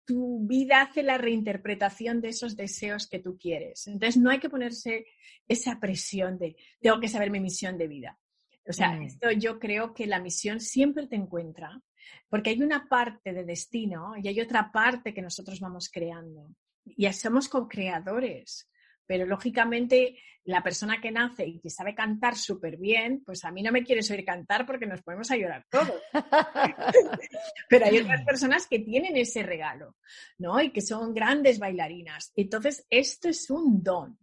tu 0.06 0.46
vida 0.48 0.82
hace 0.82 1.04
la 1.04 1.18
reinterpretación 1.18 2.22
de 2.22 2.30
esos 2.30 2.56
deseos 2.58 3.08
que 3.08 3.20
tú 3.20 3.38
quieres. 3.38 3.88
Entonces 3.88 4.18
no 4.18 4.30
hay 4.30 4.40
que 4.40 4.50
ponerse 4.50 5.06
esa 5.48 5.80
presión 5.80 6.38
de 6.38 6.56
tengo 6.80 7.00
que 7.00 7.08
saber 7.08 7.30
mi 7.30 7.40
misión 7.40 7.78
de 7.78 7.88
vida. 7.88 8.20
O 8.68 8.74
sea, 8.74 8.94
mm. 8.94 9.02
esto 9.04 9.32
yo 9.32 9.60
creo 9.60 9.94
que 9.94 10.08
la 10.08 10.20
misión 10.20 10.60
siempre 10.60 11.08
te 11.08 11.16
encuentra, 11.16 11.82
porque 12.30 12.52
hay 12.52 12.62
una 12.62 12.88
parte 12.88 13.34
de 13.34 13.44
destino 13.44 14.14
y 14.18 14.28
hay 14.28 14.40
otra 14.42 14.72
parte 14.72 15.14
que 15.14 15.22
nosotros 15.22 15.60
vamos 15.60 15.90
creando. 15.90 16.50
Y 16.84 17.12
somos 17.14 17.48
co-creadores 17.48 18.71
pero 19.06 19.26
lógicamente 19.26 20.18
la 20.46 20.64
persona 20.64 21.00
que 21.00 21.12
nace 21.12 21.46
y 21.46 21.60
que 21.60 21.70
sabe 21.70 21.94
cantar 21.94 22.36
súper 22.36 22.78
bien, 22.78 23.22
pues 23.24 23.46
a 23.46 23.52
mí 23.52 23.62
no 23.62 23.72
me 23.72 23.84
quieres 23.84 24.10
oír 24.10 24.26
cantar 24.26 24.66
porque 24.66 24.88
nos 24.88 25.02
podemos 25.02 25.30
a 25.30 25.38
llorar 25.38 25.66
todos. 25.70 26.02
pero 27.70 27.86
hay 27.86 28.00
otras 28.00 28.24
personas 28.24 28.68
que 28.68 28.80
tienen 28.80 29.16
ese 29.18 29.44
regalo, 29.44 29.96
¿no? 30.40 30.60
Y 30.60 30.72
que 30.72 30.82
son 30.82 31.14
grandes 31.14 31.60
bailarinas. 31.60 32.32
Entonces, 32.36 32.86
esto 32.90 33.30
es 33.30 33.50
un 33.50 33.84
don. 33.84 34.18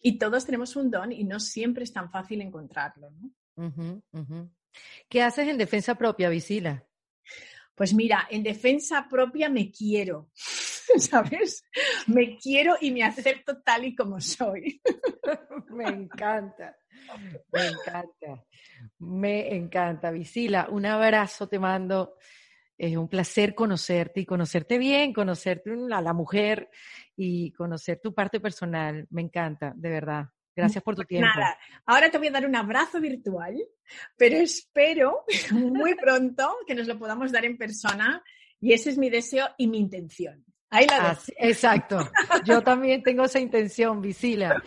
Y 0.00 0.18
todos 0.18 0.44
tenemos 0.44 0.76
un 0.76 0.90
don 0.90 1.10
y 1.10 1.24
no 1.24 1.40
siempre 1.40 1.82
es 1.82 1.92
tan 1.92 2.10
fácil 2.10 2.40
encontrarlo, 2.40 3.10
¿no? 3.10 4.02
¿Qué 5.08 5.22
haces 5.22 5.48
en 5.48 5.58
defensa 5.58 5.96
propia, 5.96 6.28
Visila? 6.28 6.84
Pues 7.74 7.92
mira, 7.92 8.26
en 8.30 8.42
defensa 8.42 9.06
propia 9.08 9.48
me 9.48 9.70
quiero. 9.70 10.30
¿sabes? 10.98 11.64
Me 12.06 12.36
quiero 12.38 12.76
y 12.80 12.90
me 12.90 13.04
acepto 13.04 13.60
tal 13.62 13.84
y 13.84 13.94
como 13.94 14.20
soy. 14.20 14.80
me 15.70 15.84
encanta, 15.84 16.76
me 17.52 17.66
encanta, 17.66 18.44
me 18.98 19.54
encanta. 19.54 20.10
Visila, 20.10 20.68
un 20.70 20.86
abrazo 20.86 21.48
te 21.48 21.58
mando. 21.58 22.16
Es 22.78 22.94
un 22.94 23.08
placer 23.08 23.54
conocerte 23.54 24.20
y 24.20 24.26
conocerte 24.26 24.76
bien, 24.76 25.14
conocerte 25.14 25.70
a 25.90 26.02
la 26.02 26.12
mujer 26.12 26.68
y 27.16 27.50
conocer 27.52 28.00
tu 28.02 28.12
parte 28.12 28.38
personal. 28.38 29.06
Me 29.10 29.22
encanta, 29.22 29.72
de 29.74 29.88
verdad. 29.88 30.26
Gracias 30.54 30.84
por 30.84 30.94
tu 30.94 31.00
pues 31.00 31.08
tiempo. 31.08 31.28
Nada, 31.34 31.58
ahora 31.86 32.10
te 32.10 32.18
voy 32.18 32.28
a 32.28 32.32
dar 32.32 32.46
un 32.46 32.56
abrazo 32.56 33.00
virtual, 33.00 33.56
pero 34.16 34.36
espero 34.36 35.24
muy 35.52 35.94
pronto 35.94 36.54
que 36.66 36.74
nos 36.74 36.86
lo 36.86 36.98
podamos 36.98 37.32
dar 37.32 37.44
en 37.46 37.56
persona 37.56 38.22
y 38.60 38.72
ese 38.72 38.90
es 38.90 38.98
mi 38.98 39.10
deseo 39.10 39.48
y 39.56 39.68
mi 39.68 39.78
intención. 39.78 40.44
Ahí 40.70 40.86
la 40.86 41.16
Exacto. 41.38 42.08
Yo 42.44 42.62
también 42.62 43.02
tengo 43.02 43.24
esa 43.24 43.38
intención, 43.38 44.00
Visila. 44.00 44.62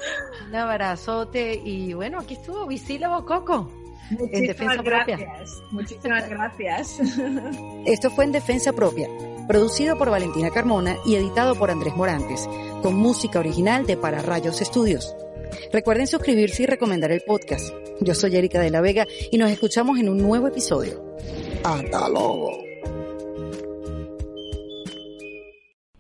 Un 0.47 0.56
abrazote 0.56 1.54
y 1.64 1.93
bueno, 1.93 2.20
aquí 2.20 2.36
estuvo 2.36 2.66
Visila 2.66 3.10
Bococo. 3.10 3.72
Muchísimas 4.12 4.34
en 4.34 4.47
defensa 4.47 4.82
gracias. 4.82 5.20
Propia. 5.20 5.72
Muchísimas 5.72 6.30
gracias. 6.30 7.00
Esto 7.86 8.10
fue 8.10 8.26
En 8.26 8.32
Defensa 8.32 8.74
Propia, 8.74 9.08
producido 9.47 9.97
por 9.97 10.10
Valentina 10.10 10.50
Carmona 10.50 10.95
y 11.06 11.16
editado 11.16 11.56
por 11.56 11.70
Andrés 11.70 11.95
Morantes, 11.95 12.47
con 12.82 12.95
música 12.95 13.39
original 13.39 13.86
de 13.86 13.97
Para 13.97 14.22
Rayos 14.22 14.62
Estudios. 14.62 15.16
Recuerden 15.72 16.08
suscribirse 16.08 16.64
y 16.64 16.66
recomendar 16.66 17.12
el 17.12 17.22
podcast. 17.22 17.74
Yo 18.02 18.16
soy 18.16 18.36
Erika 18.36 18.60
de 18.60 18.70
la 18.70 18.82
Vega 18.82 19.06
y 19.32 19.38
nos 19.38 19.52
escuchamos 19.52 20.00
en 20.00 20.10
un 20.10 20.18
nuevo 20.18 20.47
episodio. 20.47 21.16
Hasta 21.64 22.10
luego. 22.10 22.68